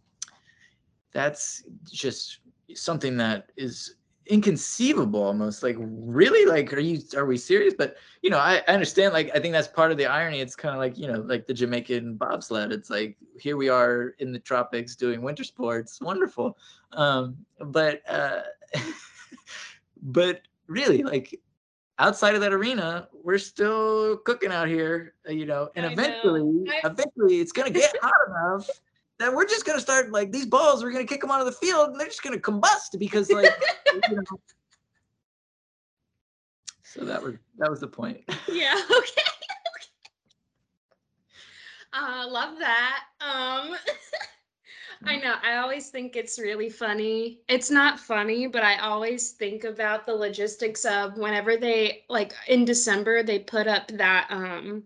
[1.11, 2.39] that's just
[2.73, 3.95] something that is
[4.29, 7.73] inconceivable almost like really like are you are we serious?
[7.77, 10.39] But you know I, I understand like i think that's part of the irony.
[10.39, 12.71] It's kind of like you know like the jamaican bobsled.
[12.71, 15.99] It's like here we are in the tropics doing winter sports.
[15.99, 16.57] Wonderful.
[16.93, 18.41] Um but uh
[20.01, 21.39] but really like
[21.97, 26.87] outside of that arena we're still cooking out here you know and I eventually I-
[26.87, 28.69] eventually it's gonna get hot enough
[29.19, 31.51] that we're just gonna start like these balls we're gonna kick them out of the
[31.51, 33.51] field and they're just gonna combust because like
[34.09, 34.23] you know.
[36.83, 38.21] so that was that was the point.
[38.51, 39.21] Yeah okay
[41.93, 43.75] uh love that um
[45.05, 49.63] i know i always think it's really funny it's not funny but i always think
[49.63, 54.83] about the logistics of whenever they like in december they put up that um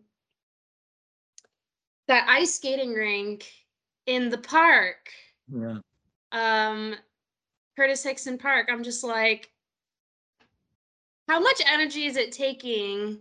[2.07, 3.45] that ice skating rink
[4.05, 5.11] in the park
[5.47, 5.77] yeah
[6.31, 6.95] um
[7.75, 9.49] Curtis Hixon Park, I'm just like,
[11.27, 13.19] how much energy is it taking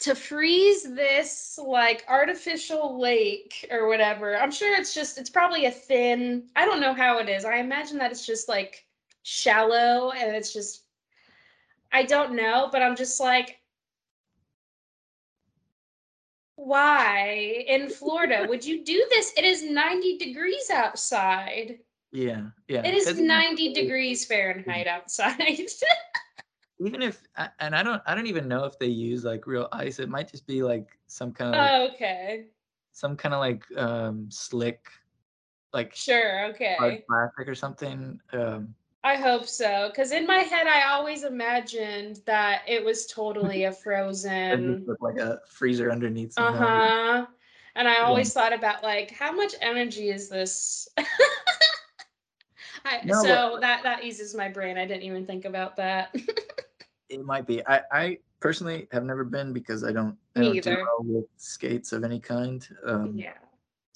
[0.00, 4.36] to freeze this like artificial lake or whatever?
[4.36, 7.44] I'm sure it's just it's probably a thin, I don't know how it is.
[7.44, 8.86] I imagine that it's just like
[9.22, 10.84] shallow and it's just
[11.92, 13.60] I don't know, but I'm just like
[16.66, 19.32] why in Florida would you do this?
[19.36, 21.78] It is 90 degrees outside.
[22.12, 25.58] yeah yeah It is 'cause 90 degrees Fahrenheit outside.
[26.80, 27.22] even if
[27.60, 30.28] and i don't i don't even know if they use like real ice it might
[30.28, 32.46] just be like some kind of Oh, okay.
[32.92, 34.90] some kind of like um slick
[35.72, 37.04] like Sure, okay.
[37.06, 38.74] plastic or something um
[39.04, 39.90] I hope so.
[39.90, 44.86] Because in my head, I always imagined that it was totally a frozen.
[45.00, 47.26] like a freezer underneath Uh huh.
[47.76, 50.88] And I always thought about like, how much energy is this?
[52.86, 54.78] I, No, so that that eases my brain.
[54.78, 56.14] I didn't even think about that.
[57.10, 60.56] it might be i i personally have never been because I don't I Me don't
[60.56, 60.76] either.
[60.76, 62.66] do well with skates of any kind.
[62.86, 63.34] Um, Yeah,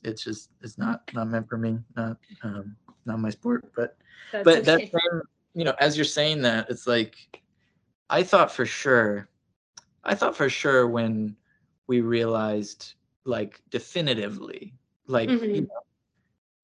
[0.03, 1.79] it's just it's not not meant for me.
[1.97, 3.65] Not um, not my sport.
[3.75, 3.97] But
[4.31, 5.01] that's but that's okay.
[5.55, 7.43] you know as you're saying that it's like
[8.11, 9.29] I thought for sure
[10.05, 11.37] I thought for sure when
[11.87, 14.75] we realized like definitively
[15.07, 15.63] like you Mhm.
[15.63, 15.83] know,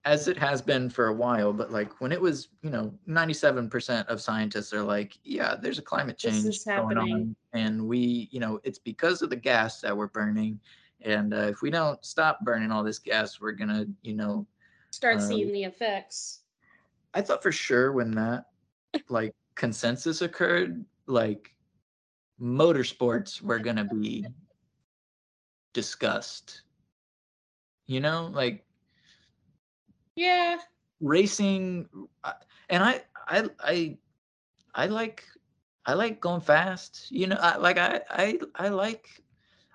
[0.05, 4.09] as it has been for a while but like when it was you know 97%
[4.09, 8.61] of scientists are like yeah there's a climate change going on and we you know
[8.65, 10.61] it's because of the gas that we're burning
[11.03, 14.47] and uh, if we don't stop burning all this gas we're gonna you know
[14.91, 16.44] Start um, seeing the effects.
[17.15, 18.47] I thought for sure when that
[19.09, 21.55] like consensus occurred, like
[22.41, 24.27] motorsports were gonna be
[25.73, 26.63] discussed.
[27.87, 28.65] You know, like
[30.17, 30.59] Yeah,
[31.01, 31.89] racing,
[32.25, 32.33] uh,
[32.71, 33.99] and I, I, I,
[34.75, 35.25] I like,
[35.87, 37.11] I like going fast.
[37.11, 39.09] You know, I like I, I, I like,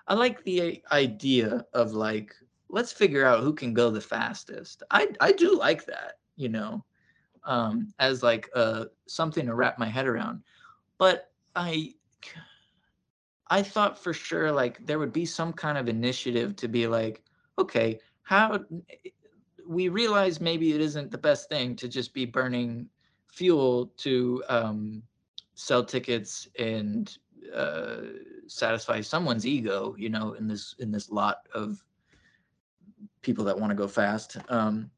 [0.08, 2.34] I like the idea of like
[2.68, 4.82] let's figure out who can go the fastest.
[4.90, 6.18] I, I do like that.
[6.36, 6.84] You know,
[7.50, 10.42] um, as like uh, something to wrap my head around.
[10.98, 11.94] But I,
[13.48, 17.24] I thought for sure like there would be some kind of initiative to be like,
[17.58, 18.60] okay, how
[19.66, 22.88] we realize maybe it isn't the best thing to just be burning
[23.26, 25.02] fuel to um,
[25.54, 27.18] sell tickets and
[27.52, 27.96] uh,
[28.46, 31.82] satisfy someone's ego, you know, in this in this lot of
[33.22, 34.36] people that want to go fast.
[34.48, 34.88] Um,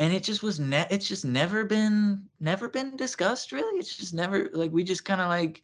[0.00, 4.14] and it just was ne- it's just never been never been discussed really it's just
[4.14, 5.62] never like we just kind of like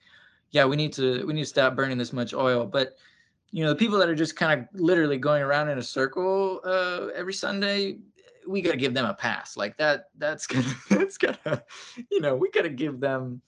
[0.53, 2.97] yeah we need to we need to stop burning this much oil but
[3.51, 6.61] you know the people that are just kind of literally going around in a circle
[6.65, 7.97] uh every sunday
[8.47, 11.63] we got to give them a pass like that that's gonna that's gonna
[12.11, 13.41] you know we got to give them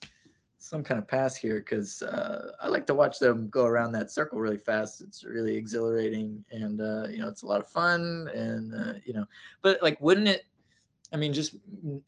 [0.61, 4.11] some kind of pass here because uh, I like to watch them go around that
[4.11, 4.99] circle really fast.
[4.99, 8.29] It's really exhilarating, and uh, you know, it's a lot of fun.
[8.35, 9.25] And uh, you know,
[9.61, 10.45] but like, wouldn't it?
[11.11, 11.55] I mean, just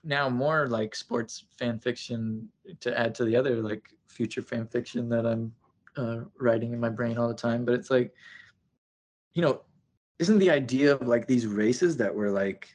[0.04, 2.50] now more like sports fan fiction
[2.80, 5.54] to add to the other like future fan fiction that I'm
[5.98, 7.66] uh, writing in my brain all the time.
[7.66, 8.14] But it's like,
[9.34, 9.62] you know,
[10.20, 12.70] isn't the idea of like these races that were like,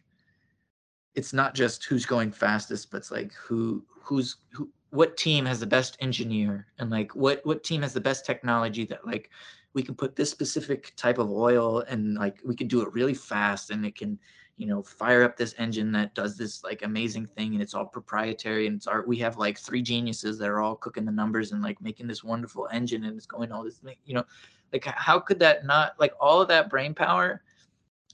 [1.14, 5.60] it's not just who's going fastest, but it's like who who's who what team has
[5.60, 9.30] the best engineer and like what what team has the best technology that like
[9.74, 13.14] we can put this specific type of oil and like we can do it really
[13.14, 14.18] fast and it can
[14.56, 17.84] you know fire up this engine that does this like amazing thing and it's all
[17.84, 19.06] proprietary and it's art.
[19.06, 22.24] we have like three geniuses that are all cooking the numbers and like making this
[22.24, 24.24] wonderful engine and it's going all this you know
[24.72, 27.42] like how could that not like all of that brain power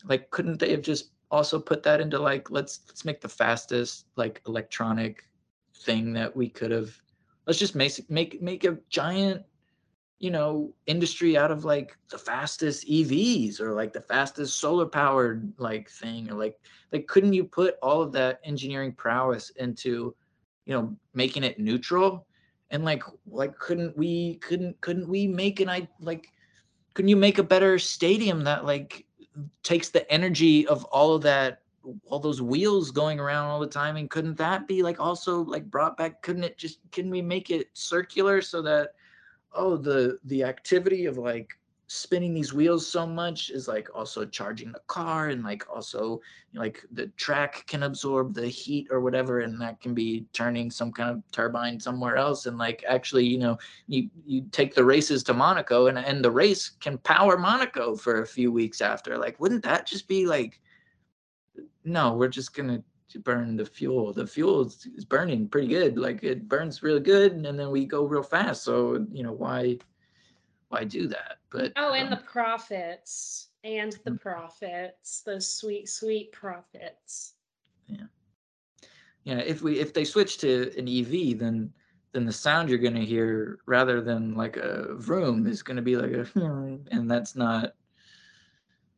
[0.04, 4.06] like couldn't they have just also put that into like let's let's make the fastest
[4.16, 5.24] like electronic
[5.74, 6.94] thing that we could have
[7.46, 9.42] let's just make make make a giant
[10.22, 15.52] you know industry out of like the fastest evs or like the fastest solar powered
[15.58, 16.60] like thing or like
[16.92, 20.14] like couldn't you put all of that engineering prowess into
[20.64, 22.24] you know making it neutral?
[22.70, 26.28] And like like couldn't we couldn't couldn't we make an i like
[26.94, 29.04] couldn't you make a better stadium that like
[29.64, 31.62] takes the energy of all of that
[32.06, 33.96] all those wheels going around all the time?
[33.96, 37.50] And couldn't that be like also like brought back couldn't it just can we make
[37.50, 38.92] it circular so that
[39.54, 41.54] oh the the activity of like
[41.92, 46.18] spinning these wheels so much is like also charging the car and like also
[46.54, 50.90] like the track can absorb the heat or whatever and that can be turning some
[50.90, 52.46] kind of turbine somewhere else.
[52.46, 53.58] And like actually you know
[53.88, 58.22] you you take the races to Monaco and and the race can power Monaco for
[58.22, 59.18] a few weeks after.
[59.18, 60.60] Like wouldn't that just be like
[61.84, 62.82] no we're just gonna
[63.20, 67.32] burn the fuel the fuel is, is burning pretty good like it burns really good
[67.32, 69.76] and then we go real fast so you know why
[70.68, 73.48] why do that but Oh, and the um, profits.
[73.64, 74.20] And the Mm.
[74.20, 75.22] profits.
[75.22, 77.34] Those sweet, sweet profits.
[77.86, 78.06] yeah
[79.24, 79.38] yeah.
[79.38, 81.72] if we if they switch to an ev then
[82.12, 85.82] then the sound you're going to hear rather than like a vroom is going to
[85.82, 86.26] be like a
[86.90, 87.74] and that's not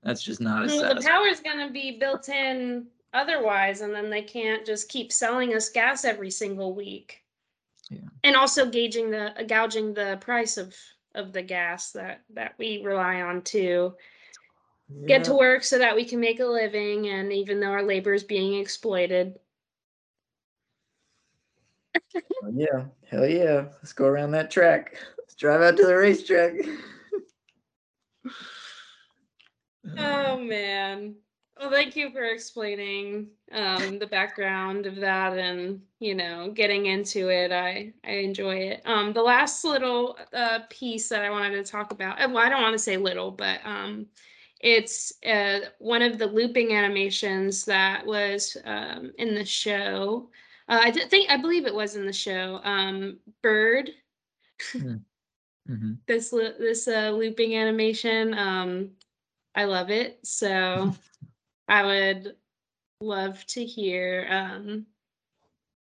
[0.03, 3.95] that's just not as Well, the power is going to be built in otherwise, and
[3.95, 7.23] then they can't just keep selling us gas every single week.
[7.91, 8.01] Yeah.
[8.25, 10.75] And also gauging the uh, gouging the price of
[11.15, 13.95] of the gas that that we rely on to
[15.07, 18.13] get to work so that we can make a living and even though our labor
[18.13, 19.39] is being exploited
[22.15, 23.67] Hell yeah, hell yeah.
[23.77, 24.97] Let's go around that track.
[25.19, 26.55] Let's drive out to the racetrack.
[29.99, 31.15] oh man
[31.59, 37.29] Well, thank you for explaining um, the background of that and you know getting into
[37.29, 37.53] it.
[37.53, 38.83] I I enjoy it.
[38.85, 42.19] Um, the last little uh, piece that I wanted to talk about.
[42.19, 44.07] Well, I don't want to say little, but um,
[44.61, 50.31] it's uh, one of the looping animations that was um, in the show.
[50.69, 52.61] Uh, I think I believe it was in the show.
[52.65, 53.91] Um, Bird.
[55.71, 55.93] Mm-hmm.
[56.07, 58.35] This this uh, looping animation.
[58.35, 58.91] Um,
[59.55, 60.19] I love it.
[60.25, 60.93] So
[61.69, 62.37] I would
[63.01, 64.87] love to hear um,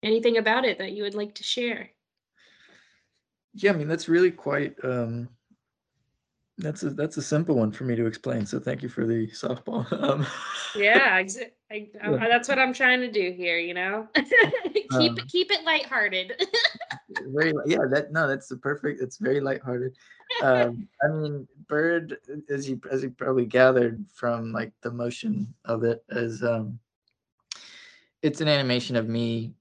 [0.02, 1.90] anything about it that you would like to share.
[3.54, 5.28] Yeah, I mean that's really quite um,
[6.58, 8.46] that's a that's a simple one for me to explain.
[8.46, 9.86] So thank you for the softball.
[10.04, 10.26] Um,
[10.76, 11.22] yeah,
[11.70, 13.58] I, I, that's what I'm trying to do here.
[13.58, 16.32] You know, keep Um, it keep it lighthearted.
[17.28, 19.96] very yeah that no that's the perfect it's very lighthearted
[20.42, 25.84] um i mean bird as you as you probably gathered from like the motion of
[25.84, 26.78] it is um
[28.22, 29.52] it's an animation of me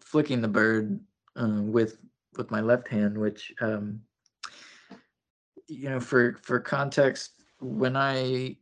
[0.00, 0.98] flicking the bird
[1.36, 1.98] uh, with
[2.36, 4.00] with my left hand which um
[5.66, 8.56] you know for for context when i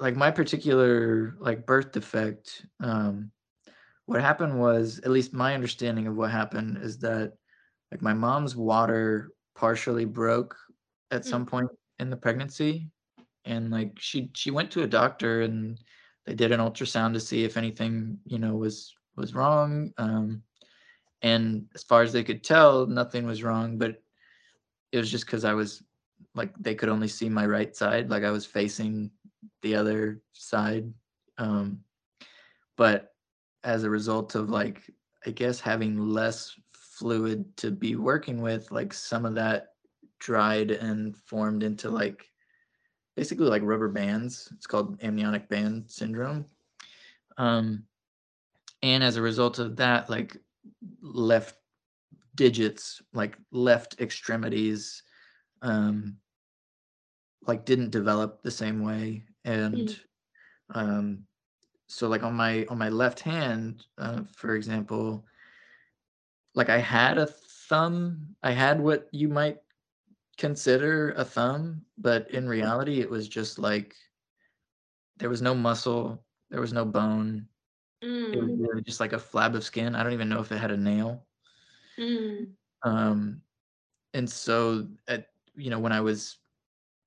[0.00, 3.30] like my particular like birth defect um
[4.06, 7.32] what happened was at least my understanding of what happened is that
[7.90, 10.56] like my mom's water partially broke
[11.10, 11.68] at some point
[11.98, 12.88] in the pregnancy
[13.44, 15.78] and like she she went to a doctor and
[16.26, 20.42] they did an ultrasound to see if anything you know was was wrong um
[21.22, 24.02] and as far as they could tell nothing was wrong but
[24.92, 25.82] it was just because i was
[26.34, 29.10] like they could only see my right side like i was facing
[29.62, 30.92] the other side
[31.38, 31.78] um
[32.76, 33.12] but
[33.62, 34.82] as a result of like
[35.26, 39.73] i guess having less fluid to be working with like some of that
[40.24, 42.26] dried and formed into like
[43.14, 44.48] basically like rubber bands.
[44.56, 46.46] It's called amniotic band syndrome.
[47.36, 47.84] Um
[48.82, 50.36] and as a result of that like
[51.02, 51.56] left
[52.34, 55.02] digits like left extremities
[55.62, 56.16] um
[57.46, 59.24] like didn't develop the same way.
[59.44, 59.94] And
[60.74, 61.26] um
[61.86, 65.26] so like on my on my left hand uh, for example
[66.54, 67.26] like i had a
[67.68, 68.36] thumb.
[68.42, 69.58] I had what you might
[70.36, 73.94] consider a thumb but in reality it was just like
[75.16, 77.48] there was no muscle there was no bone.
[78.32, 79.94] It was Mm, really just like a flab of skin.
[79.96, 81.26] I don't even know if it had a nail.
[81.98, 83.40] Mm, um
[84.14, 86.38] and so at you know when i was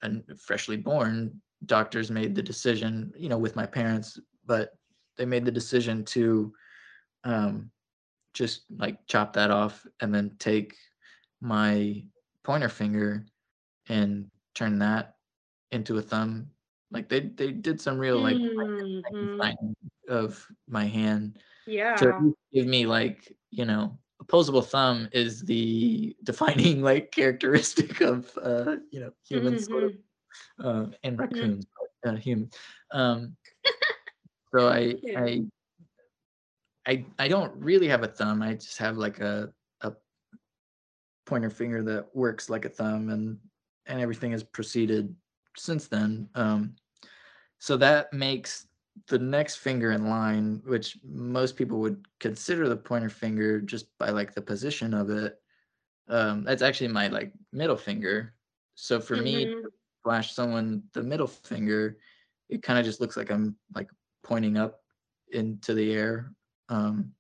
[0.02, 4.78] an freshly born doctors made the decision you know with my parents but
[5.18, 6.54] they made the decision to
[7.24, 7.70] um
[8.34, 10.76] just like chop that off and then take
[11.42, 12.04] my
[12.48, 13.28] pointer finger
[13.90, 15.16] and turn that
[15.72, 16.52] into a thumb
[16.92, 18.38] like they they did some real like
[19.12, 19.74] mhm.
[20.10, 22.12] Of my hand Yeah.
[22.20, 28.78] least give me like you know opposable thumb is the defining like characteristic of uh
[28.92, 30.04] you know humans sort of Mhm.
[30.64, 31.66] uh, and raccoons
[32.04, 32.50] but, uh, human
[32.94, 33.38] um
[34.54, 35.42] so i i
[36.86, 39.54] i i don't really have a thumb i just have like a
[41.28, 43.40] pointer finger that works like a thumb and
[43.88, 45.16] and everything has proceeded
[45.58, 46.76] since then um
[47.60, 48.68] so that makes
[49.08, 54.10] the next finger in line, which most people would consider the pointer finger just by
[54.10, 55.42] like the position of it.
[56.10, 58.36] Um, that's actually my like middle finger.
[58.76, 59.64] So for me, Mhm.
[59.64, 59.72] to
[60.04, 62.00] flash someone the middle finger,
[62.50, 63.90] it kind of just looks like I'm like
[64.24, 64.84] pointing up
[65.32, 66.34] into the air.
[66.70, 67.14] Um,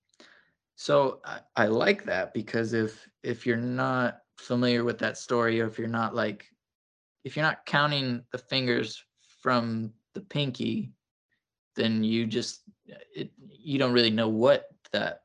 [0.77, 5.65] so I, I like that because if if you're not familiar with that story, or
[5.65, 6.45] if you're not like
[7.23, 9.03] if you're not counting the fingers
[9.41, 10.91] from the pinky,
[11.75, 15.23] then you just it you don't really know what that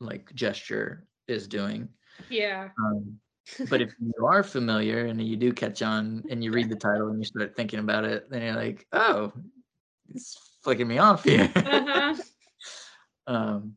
[0.00, 1.88] like gesture is doing.
[2.28, 2.70] Yeah.
[2.82, 3.20] Um,
[3.70, 7.10] but if you are familiar and you do catch on and you read the title
[7.10, 9.32] and you start thinking about it, then you're like, oh,
[10.08, 11.48] it's flicking me off here.
[11.54, 12.14] Uh-huh.
[13.28, 13.76] um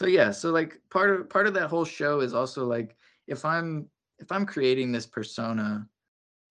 [0.00, 2.96] so yeah so like part of part of that whole show is also like
[3.26, 3.86] if i'm
[4.18, 5.86] if i'm creating this persona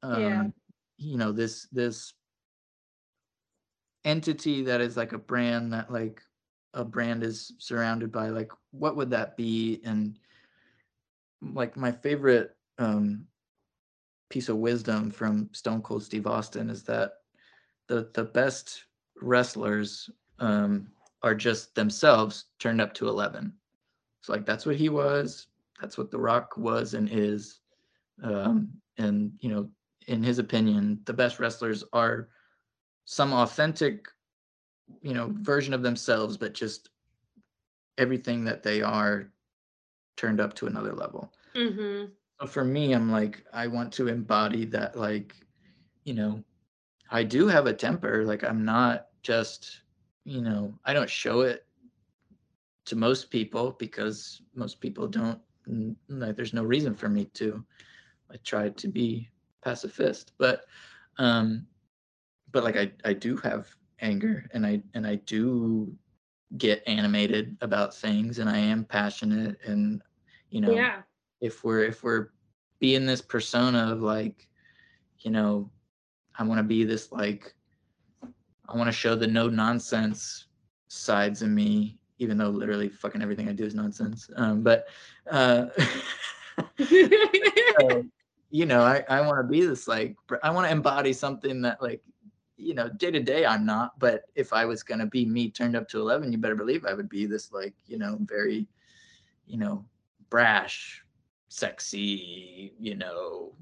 [0.03, 0.43] um Yeah.
[0.99, 2.13] you know this this
[4.05, 6.21] entity that is like a brand that like
[6.75, 10.19] a brand is surrounded by like what would that be and
[11.41, 13.25] like my favorite um
[14.29, 17.13] piece of wisdom from stone cold steve austin is that
[17.87, 18.83] the the best
[19.19, 20.07] wrestlers
[20.37, 20.87] um
[21.21, 23.53] are just themselves turned up to 11
[24.21, 25.47] so like that's what he was
[25.81, 27.59] that's what the rock was and is.
[28.21, 29.69] Um and you know
[30.07, 32.29] in his opinion the best wrestlers are
[33.05, 34.07] some authentic
[35.01, 36.89] you know version of themselves but just
[37.97, 39.31] everything that they are
[40.17, 41.31] turned up to another level.
[41.55, 42.11] Mm-hmm.
[42.39, 45.35] so for me i'm like i want to embody that like
[46.03, 46.43] you know
[47.09, 49.81] i do have a temper like i'm not just
[50.29, 51.65] you know i don't show it
[52.85, 55.39] to most people because most people don't
[56.09, 57.63] like there's no reason for me to
[58.31, 59.29] i try to be
[59.63, 60.65] pacifist but
[61.17, 61.65] um
[62.51, 63.67] but like i i do have
[64.01, 65.91] anger and i and i do
[66.57, 70.01] get animated about things and i am passionate and
[70.49, 71.01] you know Yeah.
[71.41, 72.29] if we're if we're
[72.79, 74.47] being this persona of like
[75.19, 75.69] you know
[76.37, 77.55] i want to be this like
[78.71, 80.45] i want to show the no nonsense
[80.87, 84.29] sides of me even though literally fucking everything i do is nonsense.
[84.35, 84.87] Um but
[85.29, 85.67] uh
[88.49, 91.81] you know i i want to be this like i want to embody something that
[91.81, 92.01] like
[92.57, 95.75] you know day to day i'm not but if i was to be me turned
[95.75, 98.67] up to 11 you better believe i would be this like you know very
[99.47, 99.85] you know
[100.29, 101.03] brash
[101.47, 103.53] sexy you know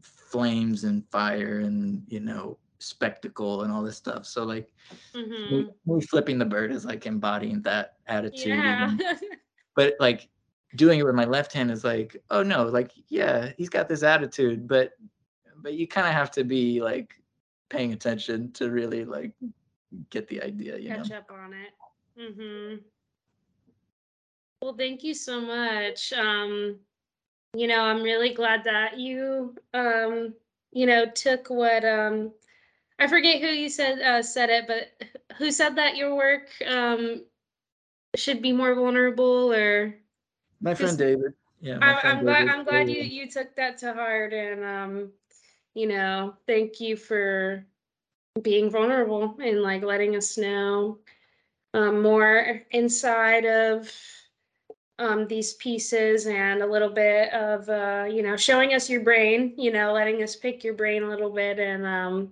[0.00, 4.72] flames and fire and you know spectacle and all this stuff so like
[5.14, 5.50] Mhm.
[5.50, 8.96] me, me flipping the bird is like embodying that attitude Yeah.
[9.74, 10.28] but like
[10.74, 14.02] doing it with my left hand is like oh no like yeah he's got this
[14.02, 14.92] attitude but
[15.56, 17.22] but you kind of have to be like
[17.68, 19.32] paying attention to really like
[20.10, 21.72] get the idea you know Catch up on it.
[22.20, 22.76] Mm-hmm.
[24.62, 26.12] Well, thank you so much.
[26.12, 26.76] Um,
[27.54, 30.34] you know, I'm really glad that you, um,
[30.72, 32.32] you know, took what um,
[32.98, 37.24] I forget who you said uh, said it, but who said that your work um
[38.14, 39.94] should be more vulnerable or?
[40.60, 41.34] My friend david.
[41.60, 44.64] Yeah my I, friend I'm glad I'm glad you you took that to heart and
[44.64, 45.10] um
[45.74, 47.64] you know thank you for
[48.42, 50.98] being vulnerable and like letting us know
[51.74, 53.92] um, more inside of
[54.98, 59.54] um, these pieces and a little bit of uh, you know showing us your brain
[59.58, 62.30] you know letting us pick your brain a little bit and um,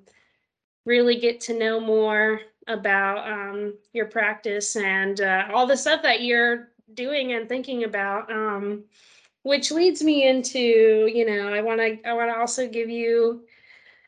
[0.84, 6.22] really get to know more about um, your practice and uh, all the stuff that
[6.22, 8.84] you're doing and thinking about um,
[9.42, 13.44] which leads me into you know i want to i want to also give you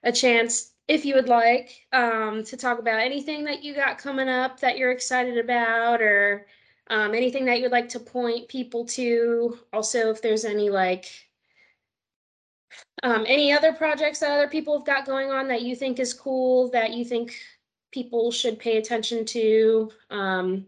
[0.04, 4.28] a chance if you would like um, to talk about anything that you got coming
[4.28, 6.46] up that you're excited about or
[6.88, 9.58] um, anything that you'd like to point people to.
[9.72, 11.06] Also if there's any like
[13.02, 16.14] um, any other projects that other people have got going on that you think is
[16.14, 17.36] cool that you think
[17.92, 19.90] people should pay attention to?
[20.10, 20.66] Um,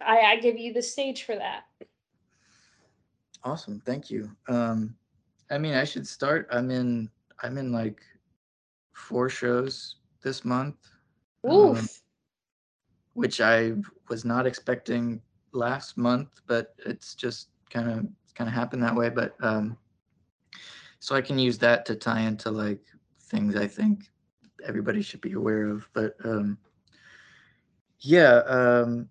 [0.00, 1.64] I, I give you the stage for that.
[3.44, 4.30] Awesome thank you.
[4.48, 4.94] Um
[5.50, 6.48] i mean i should start.
[6.52, 7.10] I'm in
[7.42, 8.00] i'm in like
[8.92, 10.76] four shows this month
[11.50, 11.78] Oof.
[11.78, 11.88] um,
[13.14, 13.72] which i
[14.08, 15.20] was not expecting
[15.52, 19.76] last month but it's just kind of kind of happened that way but um
[21.00, 22.80] so i can use that to tie into like
[23.22, 24.10] things i think
[24.66, 26.56] everybody should be aware of but um
[28.00, 29.08] yeah um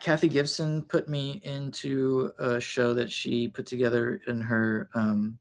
[0.00, 5.38] Kathy Gibson put me into a show that she put together in her um,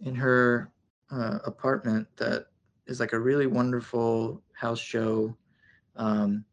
[0.00, 0.72] in her
[1.10, 2.46] uh, apartment that
[2.86, 5.36] is like a really wonderful house show.
[5.96, 6.44] Um,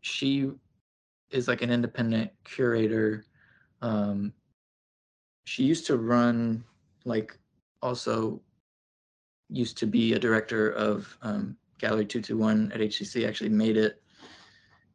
[0.00, 0.50] she
[1.30, 3.24] is like an independent curator.
[3.80, 4.32] Um,
[5.48, 6.62] she used to run
[7.06, 7.38] like
[7.80, 8.38] also
[9.48, 13.26] used to be a director of um, Gallery 221 at HCC.
[13.26, 14.02] Actually made it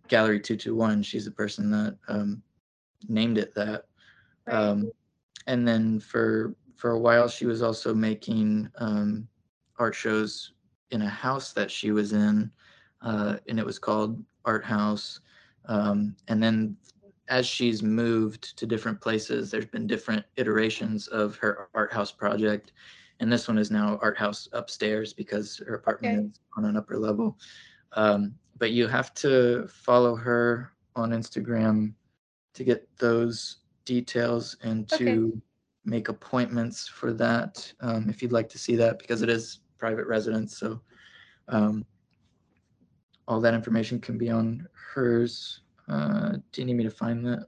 [0.09, 1.01] Gallery 221.
[1.01, 2.43] She's the person that um,
[3.09, 3.85] named it that.
[4.45, 4.55] Right.
[4.55, 4.91] Um,
[5.47, 9.27] and then for for a while, she was also making um,
[9.79, 10.51] art shows
[10.91, 12.51] in a house that she was in,
[13.01, 15.19] uh, and it was called Art House.
[15.65, 16.77] Um, and then
[17.29, 22.73] as she's moved to different places, there's been different iterations of her art house project.
[23.19, 26.27] And this one is now art house upstairs because her apartment Okay.
[26.27, 27.37] is on an upper level.
[27.93, 31.93] Um, but you have to follow her on Instagram
[32.53, 35.41] to get those details and to Okay.
[35.85, 40.07] make appointments for that um, if you'd like to see that because it is private
[40.07, 40.57] residence.
[40.57, 40.79] So
[41.49, 41.85] um,
[43.27, 45.61] all that information can be on hers.
[45.87, 47.47] Uh, do you need me to find that?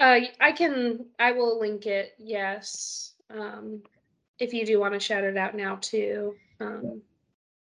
[0.00, 3.14] Uh, I can, I will link it, yes.
[3.30, 3.82] Um,
[4.38, 6.34] if you do want to shout it out now too.
[6.60, 7.02] Um,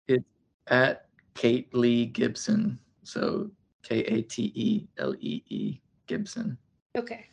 [0.08, 0.24] It's
[0.68, 2.78] at Kate Lee Gibson.
[3.02, 3.50] So
[3.82, 6.56] K A T E L E E Gibson.
[6.96, 7.26] okay,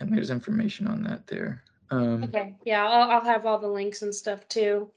[0.00, 1.62] And there's information on that there.
[1.90, 4.90] Um, okay, yeah, I'll, I'll have all the links and stuff too.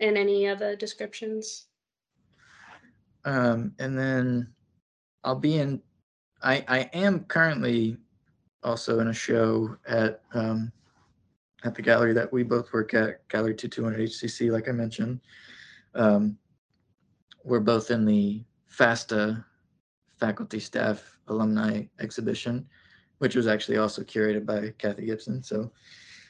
[0.00, 1.66] in any of the descriptions.
[3.24, 4.52] Um, and then
[5.24, 5.80] I'll be in.
[6.42, 7.96] I I am currently
[8.62, 10.72] also in a show at um,
[11.64, 15.20] at the gallery that we both work at, Gallery 221 HCC, like I mentioned.
[15.94, 16.36] Um,
[17.44, 19.44] we're both in the FASTA
[20.18, 22.66] faculty, staff, alumni exhibition,
[23.18, 25.42] which was actually also curated by Kathy Gibson.
[25.42, 25.72] So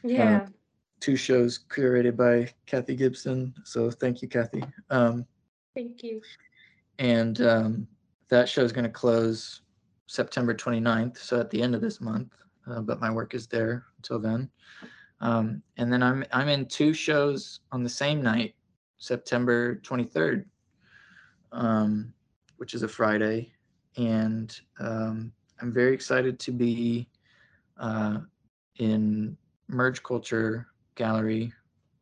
[0.02, 0.46] Yeah.
[1.00, 3.54] two shows curated by Kathy Gibson.
[3.64, 4.62] So thank you, Kathy.
[4.90, 5.26] Um,
[5.74, 6.20] Thank you.
[6.98, 7.88] and um,
[8.32, 9.60] that show is going to close
[10.06, 12.32] September 29th, so at the end of this month.
[12.66, 14.48] Uh, but my work is there until then.
[15.20, 18.54] Um, and then I'm I'm in two shows on the same night,
[18.96, 20.44] September 23rd,
[21.52, 22.12] um,
[22.56, 23.52] which is a Friday,
[23.96, 27.08] and um, I'm very excited to be
[27.78, 28.18] uh,
[28.78, 29.36] in
[29.68, 31.52] Merge Culture Gallery,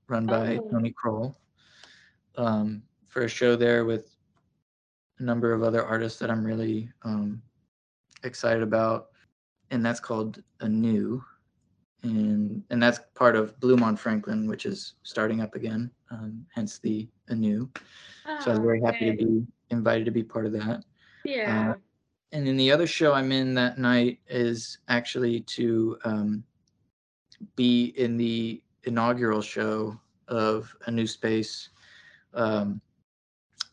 [0.09, 0.69] run by Oh.
[0.71, 1.37] Tony Kroll,
[2.37, 4.15] um, for a show there with
[5.21, 7.43] a number of other artists that I'm really um,
[8.25, 9.09] excited about,
[9.71, 11.23] and that's called Anew,
[12.03, 16.79] and and that's part of Bloom on Franklin, which is starting up again, um, hence
[16.79, 17.71] the Anew.
[18.39, 20.85] So I was Oh, very happy to be invited to be part of that.
[21.25, 21.75] Yeah.
[22.33, 26.45] And then the other show I'm in that night is actually to um,
[27.57, 29.99] be in the inaugural show
[30.29, 31.71] of a new space
[32.35, 32.81] um,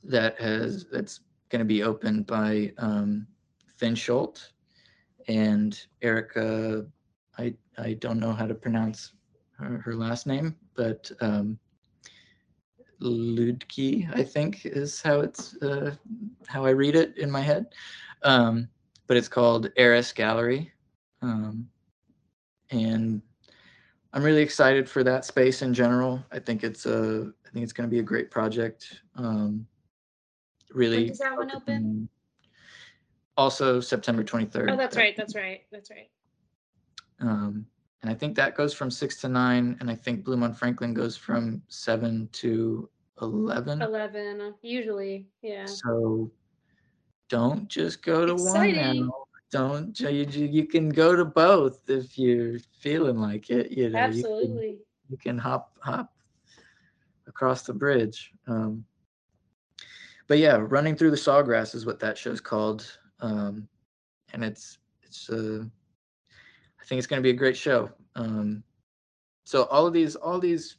[0.03, 3.28] that has that's going to be opened by um,
[3.76, 4.53] Finn Schultz
[5.28, 6.86] and Erica.
[7.38, 9.14] I I don't know how to pronounce
[9.60, 11.60] her, her last name, but um,
[13.02, 15.95] Ludke, I think is how it's uh,
[16.48, 17.68] how I read it in my head.
[18.24, 18.68] Um,
[19.06, 20.72] but it's called Heiress Gallery,
[21.22, 21.69] um,
[22.72, 23.22] and
[24.14, 26.24] I'm really excited for that space in general.
[26.32, 29.02] I think it's a I think it's going to be a great project.
[29.15, 29.68] Um,
[30.78, 30.98] really.
[30.98, 32.10] When does that one open?
[33.36, 34.72] Also September 23rd.
[34.72, 35.16] Oh, that's right.
[35.18, 35.62] That's right.
[35.72, 36.10] That's right.
[37.20, 37.66] Um,
[38.02, 40.94] and I think that goes from six to nine, and I think Bloom on Franklin
[40.94, 42.90] goes from seven to
[43.22, 43.82] eleven.
[43.82, 45.28] 11, uh, usually.
[45.41, 45.66] Yeah.
[45.66, 46.32] So
[47.28, 48.76] don't just go to Exciting.
[48.76, 49.14] one now.
[49.49, 53.72] Don't you, you can go to both if you're feeling like it.
[53.72, 54.78] You know, you can, Absolutely.
[55.10, 56.14] you can hop hop
[57.28, 58.32] across the bridge.
[58.48, 58.84] Um,
[60.28, 63.68] but yeah, running through the sawgrass is what that show's called, um,
[64.34, 65.64] and it's it's uh,
[66.82, 67.90] I think it's going to be a great show.
[68.16, 68.64] Um,
[69.45, 70.78] so all of these all these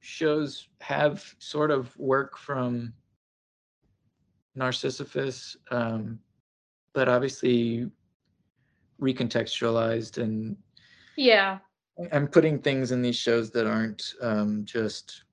[0.00, 2.92] shows have sort of work from
[4.56, 6.18] Narcysiphus, um,
[6.92, 7.90] but obviously
[9.00, 10.56] recontextualized and
[11.16, 11.58] Yeah.
[12.12, 15.24] I'm putting things in these shows that aren't um, just,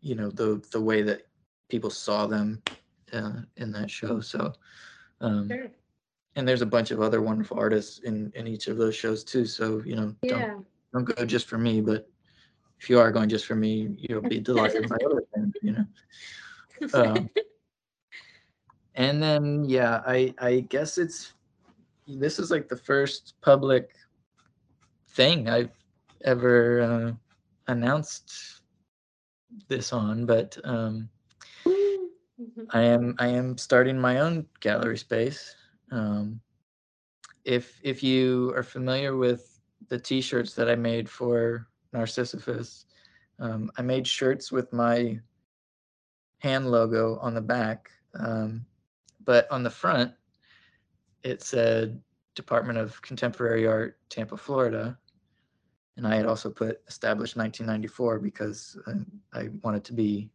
[0.00, 1.26] you know, the the way that
[1.68, 2.62] people saw them
[3.12, 4.20] uh, in that show.
[4.20, 4.52] So,
[5.20, 5.70] um, Sure.
[6.36, 9.46] and there's a bunch of other wonderful artists in in each of those shows too.
[9.46, 12.08] So you know, don't don't go just for me, but
[12.80, 15.54] if you are going just for me, you'll be delighted by other things.
[15.62, 15.86] You know.
[16.92, 17.30] Um,
[18.94, 21.34] and then yeah, I I guess it's
[22.06, 23.90] this is like the first public
[25.08, 25.72] thing I've
[26.24, 27.12] ever uh,
[27.72, 28.62] announced
[29.68, 31.08] this on, but um,
[32.40, 32.66] Mhm.
[32.70, 35.54] I am I am starting my own gallery space.
[35.90, 36.40] Um,
[37.44, 42.84] if if you are familiar with the T-shirts that I made for Narcysiphus,
[43.38, 45.20] um, I made shirts with my
[46.40, 48.66] hand logo on the back, um,
[49.24, 50.12] but on the front
[51.22, 52.00] it said
[52.34, 54.96] Department of Contemporary Art, Tampa, Florida.
[55.96, 60.30] And I had also put established 1994 because um, I wanted to be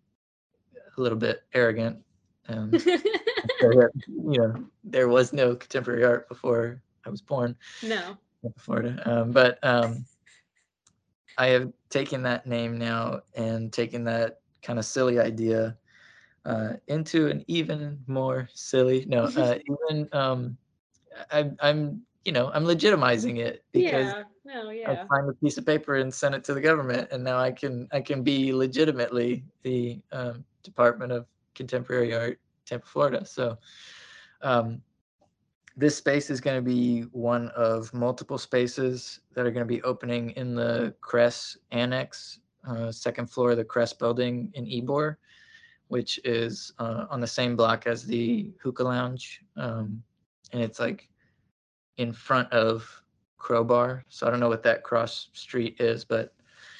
[1.01, 1.97] a little bit arrogant.
[2.47, 2.87] Um, so
[3.59, 8.17] that, you know, there was no contemporary art before I was born no.
[8.57, 9.01] Florida.
[9.05, 10.05] Um, but um,
[11.37, 15.77] I have taken that name now and taken that kind of silly idea
[16.45, 19.55] uh, into an even more silly, no, uh,
[19.89, 20.57] even um,
[21.31, 24.23] I, I'm, you know, I'm legitimizing it because Yeah.
[24.43, 27.37] No, I find a piece of paper and send it to the government, and now
[27.37, 31.25] I can I can be legitimately the um, Department of
[31.55, 33.25] Contemporary Art, Tampa, Florida.
[33.25, 33.57] So,
[34.41, 34.81] um,
[35.77, 39.81] this space is going to be one of multiple spaces that are going to be
[39.83, 45.15] opening in the Cress Annex, uh, second floor of the Cress building in Ybor,
[45.87, 50.03] which is uh, on the same block as the Hookah Lounge, um,
[50.51, 51.09] and it's like
[51.97, 52.87] in front of
[53.37, 54.03] Crowbar.
[54.09, 56.33] So I don't know what that cross street is, but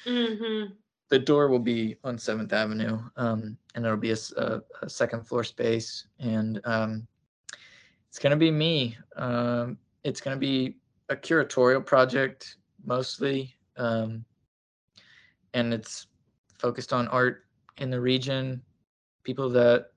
[0.06, 0.64] hmm
[1.12, 6.06] the door will be on Seventh Avenue, um, and it'll be a second floor space,
[6.18, 7.06] and um,
[8.08, 8.96] it's gonna be me.
[9.16, 10.78] Um, it's gonna be
[11.10, 12.56] a curatorial project
[12.86, 14.24] mostly, um,
[15.52, 16.06] and it's
[16.58, 17.44] focused on art
[17.76, 18.62] in the region,
[19.22, 19.92] people that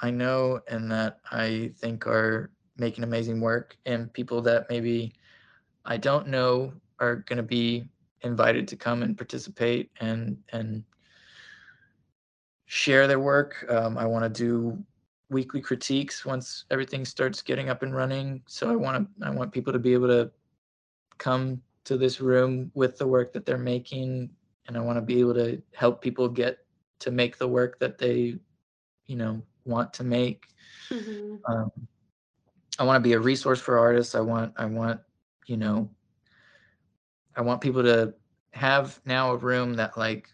[0.00, 5.12] I know and that I think are making amazing work, and people that maybe
[5.84, 7.88] I don't know are to be
[8.22, 10.84] invited to come and participate and and
[12.66, 13.64] share their work.
[13.68, 14.84] Um, I want to do
[15.30, 18.42] weekly critiques once everything starts getting up and running.
[18.46, 20.30] So I want to I want people to be able to
[21.18, 24.30] come to this room with the work that they're making,
[24.66, 26.58] and I want to be able to help people get
[27.00, 28.36] to make the work that they,
[29.06, 30.46] you know, want to make.
[30.90, 31.40] Mhm.
[31.48, 31.70] Um,
[32.78, 34.14] I want to be a resource for artists.
[34.14, 35.00] I want I want
[35.46, 35.90] you know
[37.38, 38.12] I want people to
[38.50, 40.28] have now a room that like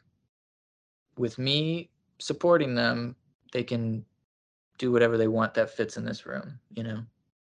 [1.19, 3.15] with me supporting them,
[3.53, 4.05] they can
[4.79, 7.05] do whatever they want that fits in this room, you know.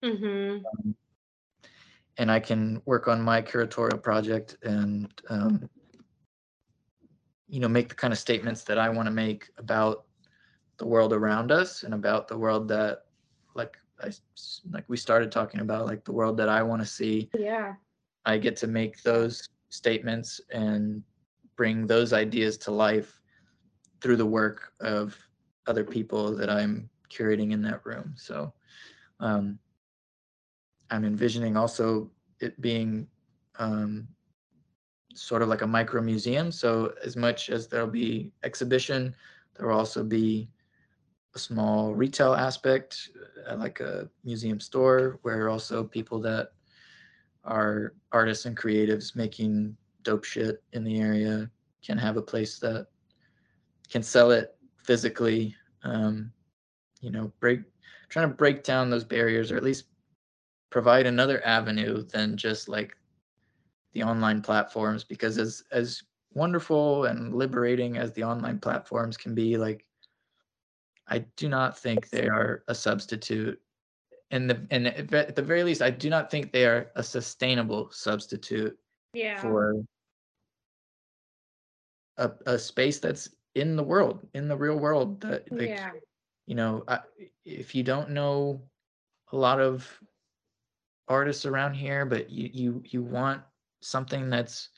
[0.02, 0.64] Mhm.
[2.18, 5.70] And I can work on my curatorial project and um,
[7.48, 10.06] you know make the kind of statements that I want to make about
[10.78, 13.06] the world around us and about the world that
[13.54, 14.12] like I
[14.72, 17.76] like we started talking about like the world that I want to see Yeah.
[18.26, 21.04] I get to make those statements and
[21.56, 23.22] bring those ideas to life
[24.02, 25.18] through the work of
[25.68, 28.14] other people that I'm curating in that room.
[28.18, 28.54] So
[29.20, 29.60] um,
[30.90, 33.08] I'm envisioning also it being
[33.60, 34.08] um,
[35.14, 36.52] sort of like a micro museum.
[36.52, 39.16] So as much as there'll be exhibition,
[39.56, 40.50] there will also be
[41.36, 43.10] a small retail aspect,
[43.48, 46.52] uh, like a museum store, where also people that
[47.44, 51.50] are artists and creatives making dope shit in the area
[51.84, 52.88] can have a place that
[53.90, 56.32] can sell it physically um,
[57.02, 57.62] you know break
[58.10, 59.86] trying to break down those barriers or at least
[60.70, 62.96] provide another avenue than just like
[63.94, 66.04] the online platforms because as as
[66.34, 69.86] wonderful and liberating as the online platforms can be like
[71.10, 73.60] i do not think they are a substitute
[74.32, 77.90] and the and at the very least i do not think they are a sustainable
[77.92, 78.78] substitute
[79.14, 79.40] Yeah.
[79.42, 79.84] for
[82.18, 85.92] a, a space that's in the world in the real world that like yeah.
[86.48, 87.00] you know I,
[87.46, 88.62] if you don't know
[89.32, 89.88] a lot of
[91.08, 93.42] artists around here but you you you want
[93.82, 94.70] something that's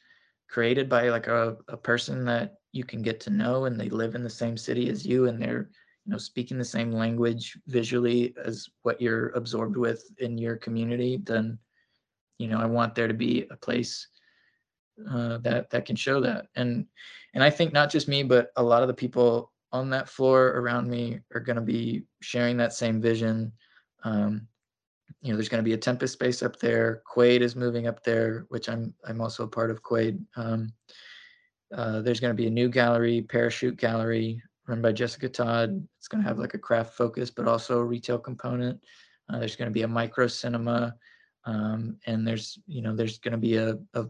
[0.49, 4.15] created by like a, a person that you can get to know and they live
[4.15, 5.69] in the same city as you and they're
[6.05, 11.17] you know speaking the same language visually as what you're absorbed with in your community
[11.23, 11.57] then
[12.37, 14.07] you know i want there to be a place
[15.09, 16.47] uh, that that can show that.
[16.55, 16.85] And
[17.33, 20.49] and i think not just me but a lot of the people on that floor
[20.49, 23.51] around me are going to be sharing that same vision.
[24.03, 24.47] Um,
[25.21, 27.01] you know there's going to be a Tempus space up there.
[27.11, 30.71] Quaid is moving up there which i'm i'm also a part of quaid um,
[31.75, 35.85] uh, there's going to be a new gallery parachute gallery run by jessica todd.
[35.97, 38.79] It's going to have like a craft focus but also a retail component.
[39.29, 40.95] Uh, there's going to be a micro cinema
[41.45, 44.05] um, and there's you know there's going to be a, a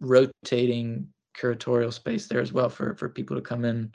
[0.00, 1.06] rotating
[1.38, 3.90] curatorial space there as well for for people to come in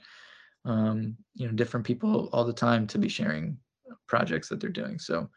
[0.66, 3.58] um you know different people all the time to be sharing
[4.08, 4.98] projects that they're doing.
[5.00, 5.30] So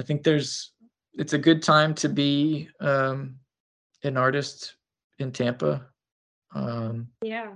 [0.00, 0.72] i think there's
[1.14, 3.36] it's a good time to be um
[4.02, 4.76] an artist
[5.18, 5.86] in tampa
[6.54, 7.52] um Yeah.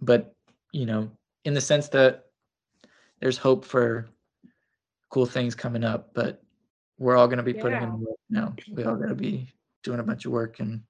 [0.00, 0.34] but
[0.72, 1.10] you know
[1.44, 2.26] in the sense that
[3.20, 4.08] there's hope for
[5.10, 6.42] cool things coming up but
[6.98, 9.48] we're all going to be putting in the work now we all got to be
[9.82, 10.82] doing a bunch of work and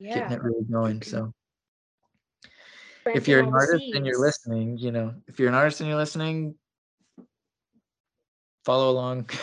[0.00, 1.32] getting it really going so
[3.06, 5.98] if you're an artist and you're listening, you know, if you're an artist and you're
[5.98, 6.54] listening,
[8.64, 9.30] follow along.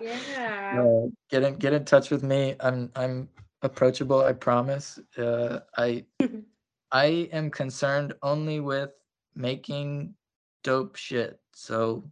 [0.00, 0.82] Yeah.
[0.82, 2.54] Uh, get in get in touch with me.
[2.60, 3.28] I'm I'm
[3.62, 4.98] approachable, I promise.
[5.18, 6.04] Uh, I
[6.92, 8.90] I am concerned only with
[9.34, 10.14] making
[10.62, 11.40] dope shit.
[11.52, 12.04] So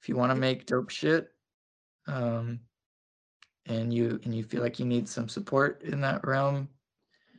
[0.00, 1.32] if you want to make dope shit,
[2.06, 2.60] um,
[3.66, 6.68] and you and you feel like you need some support in that realm,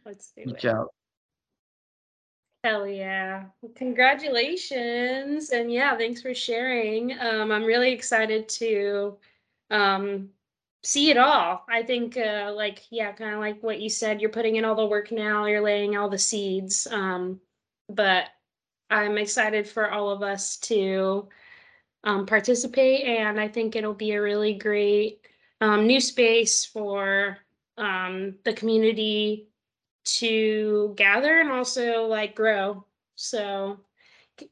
[0.06, 0.72] Let's do reach it.
[0.72, 0.94] out.
[2.64, 3.46] Hell yeah.
[3.62, 5.52] Well, congratulations.
[5.52, 7.18] And yeah, thanks for sharing.
[7.20, 9.18] Um, I'm really excited to
[9.70, 10.30] um
[10.84, 11.64] see it all.
[11.70, 14.76] I think uh like yeah, kind of like what you said, you're putting in all
[14.76, 16.88] the work now, you're laying all the seeds.
[16.92, 17.40] Um,
[17.90, 18.26] but
[18.90, 21.30] I'm excited for all of us to
[22.04, 25.22] um participate and I think it'll be a really great
[25.62, 27.38] um new space for
[27.78, 29.50] um the community
[30.08, 32.86] to gather and also like grow.
[33.16, 33.80] So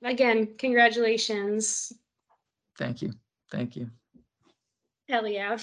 [0.04, 1.94] again, congratulations.
[2.78, 3.14] Thank you.
[3.52, 3.90] Thank you.
[5.08, 5.58] Hell yeah.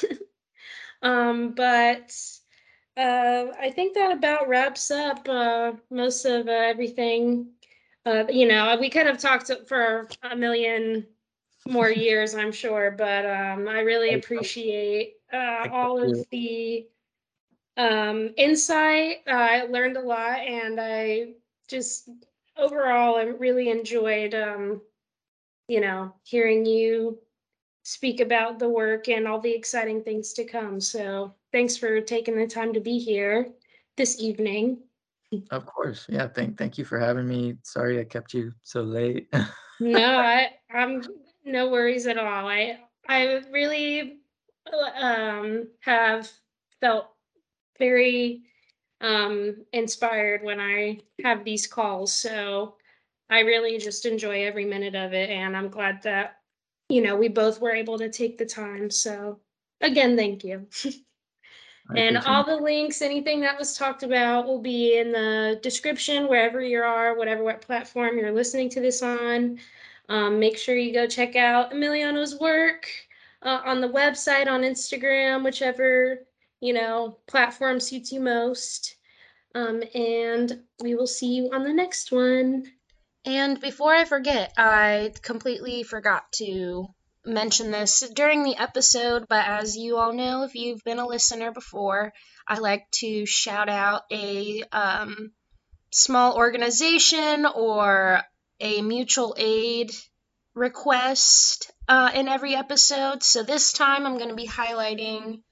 [1.03, 2.17] um, but
[2.97, 7.49] uh, I think that about wraps up uh, most of uh, everything.
[8.05, 11.07] Uh, you know, we could have talked for a million
[11.69, 16.87] more years, I'm sure, but um, I really appreciate uh, all of the
[17.77, 19.19] um, insight.
[19.27, 21.35] I learned a lot, and I
[21.69, 22.11] just
[22.57, 24.83] overall I really enjoyed, um,
[25.69, 27.19] you know, hearing you
[27.85, 30.81] speak about the work and all the exciting things to come.
[30.81, 33.49] So thanks for taking the time to be here
[33.97, 34.79] this evening.
[35.51, 36.07] Of course.
[36.09, 36.29] Yeah.
[36.29, 37.57] Thank thank you for having me.
[37.63, 39.29] Sorry I kept you so late.
[39.81, 41.03] no, I I'm
[41.45, 42.49] no worries at all.
[42.49, 42.79] I
[43.09, 44.21] I really
[45.01, 46.31] um have
[46.81, 47.09] felt
[47.79, 48.43] very
[49.01, 52.13] um inspired when I have these calls.
[52.13, 52.77] So
[53.31, 56.37] I really just enjoy every minute of it and I'm glad that
[56.89, 58.91] you know we both were able to take the time.
[58.91, 59.41] So
[59.81, 60.69] again, thank you.
[61.97, 66.61] and all the links, anything that was talked about, will be in the description wherever
[66.61, 69.59] you are, whatever what platform you're listening to this on.
[70.09, 72.89] Um, make sure you go check out Emiliano's work
[73.43, 76.21] uh, on the website, on Instagram, whichever
[76.61, 78.97] you know platform suits you most.
[79.55, 82.65] Um, and we will see you on the next one.
[83.25, 86.89] And before I forget, I completely forgot to
[87.25, 91.53] mention this during the episode, but as you all know, if you've been a listener
[91.53, 92.13] before,
[92.47, 95.33] I like to shout out a um,
[95.91, 98.23] small organization or
[98.61, 99.93] a mutual aid
[100.55, 103.23] request uh, in every episode.
[103.23, 105.43] So this time I'm going to be highlighting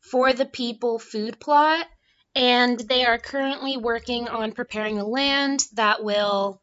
[0.00, 1.86] For the People Food Plot,
[2.34, 6.60] and they are currently working on preparing a land that will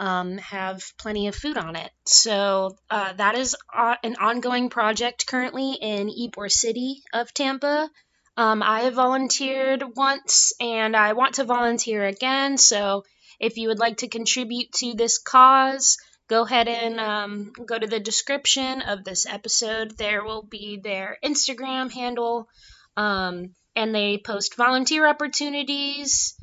[0.00, 1.90] um, have plenty of food on it.
[2.06, 7.90] So uh, that is uh, an ongoing project currently in Ybor City of Tampa.
[8.36, 12.56] Um, I volunteered once and I want to volunteer again.
[12.56, 13.04] So
[13.38, 15.98] if you would like to contribute to this cause,
[16.28, 19.98] go ahead and um, go to the description of this episode.
[19.98, 22.48] There will be their Instagram handle,
[22.96, 26.39] um, and they post volunteer opportunities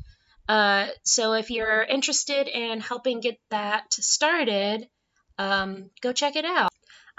[0.48, 4.88] uh, so if you're interested in helping get that started,
[5.38, 6.70] um, go check it out.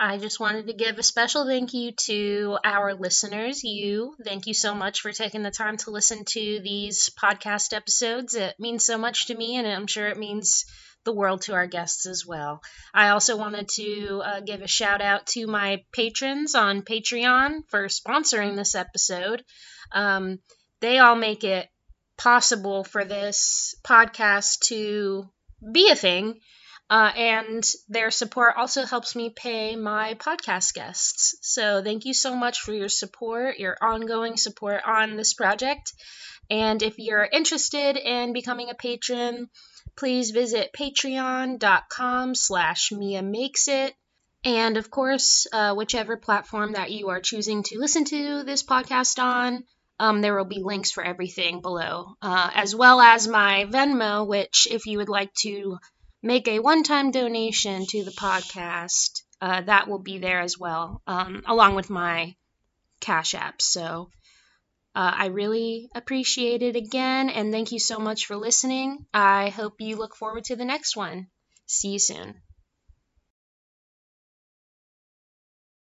[0.02, 3.64] I just wanted to give a special thank you to our listeners.
[3.66, 8.34] You, thank you so much for taking the time to listen to these podcast episodes.
[8.34, 10.64] It means so much to me, and I'm sure it means
[11.04, 12.62] the world to our guests as well.
[12.94, 17.88] I also wanted to uh, give a shout out to my patrons on Patreon for
[17.88, 19.44] sponsoring this episode.
[19.92, 20.40] Um,
[20.80, 21.68] they all make it
[22.20, 25.28] possible for this podcast to
[25.74, 26.40] be a thing.
[26.90, 31.36] Uh, and their support also helps me pay my podcast guests.
[31.42, 35.94] So thank you so much for your support, your ongoing support on this project.
[36.50, 39.50] And if you're interested in becoming a patron,
[39.96, 43.94] please visit patreon.com slash Mia Makes It.
[44.44, 49.22] And of course, uh, whichever platform that you are choosing to listen to this podcast
[49.22, 49.64] on,
[50.00, 54.68] um, there will be links for everything below, uh, as well as my Venmo, which,
[54.72, 55.78] if you would like to
[56.24, 61.02] make a one time donation to the podcast, uh, that will be there as well,
[61.08, 62.36] um, along with my
[63.00, 63.62] Cash App.
[63.62, 64.10] So
[64.96, 69.06] uh, I really appreciate it again, and thank you so much for listening.
[69.14, 71.28] I hope you look forward to the next one.
[71.68, 72.42] See you soon.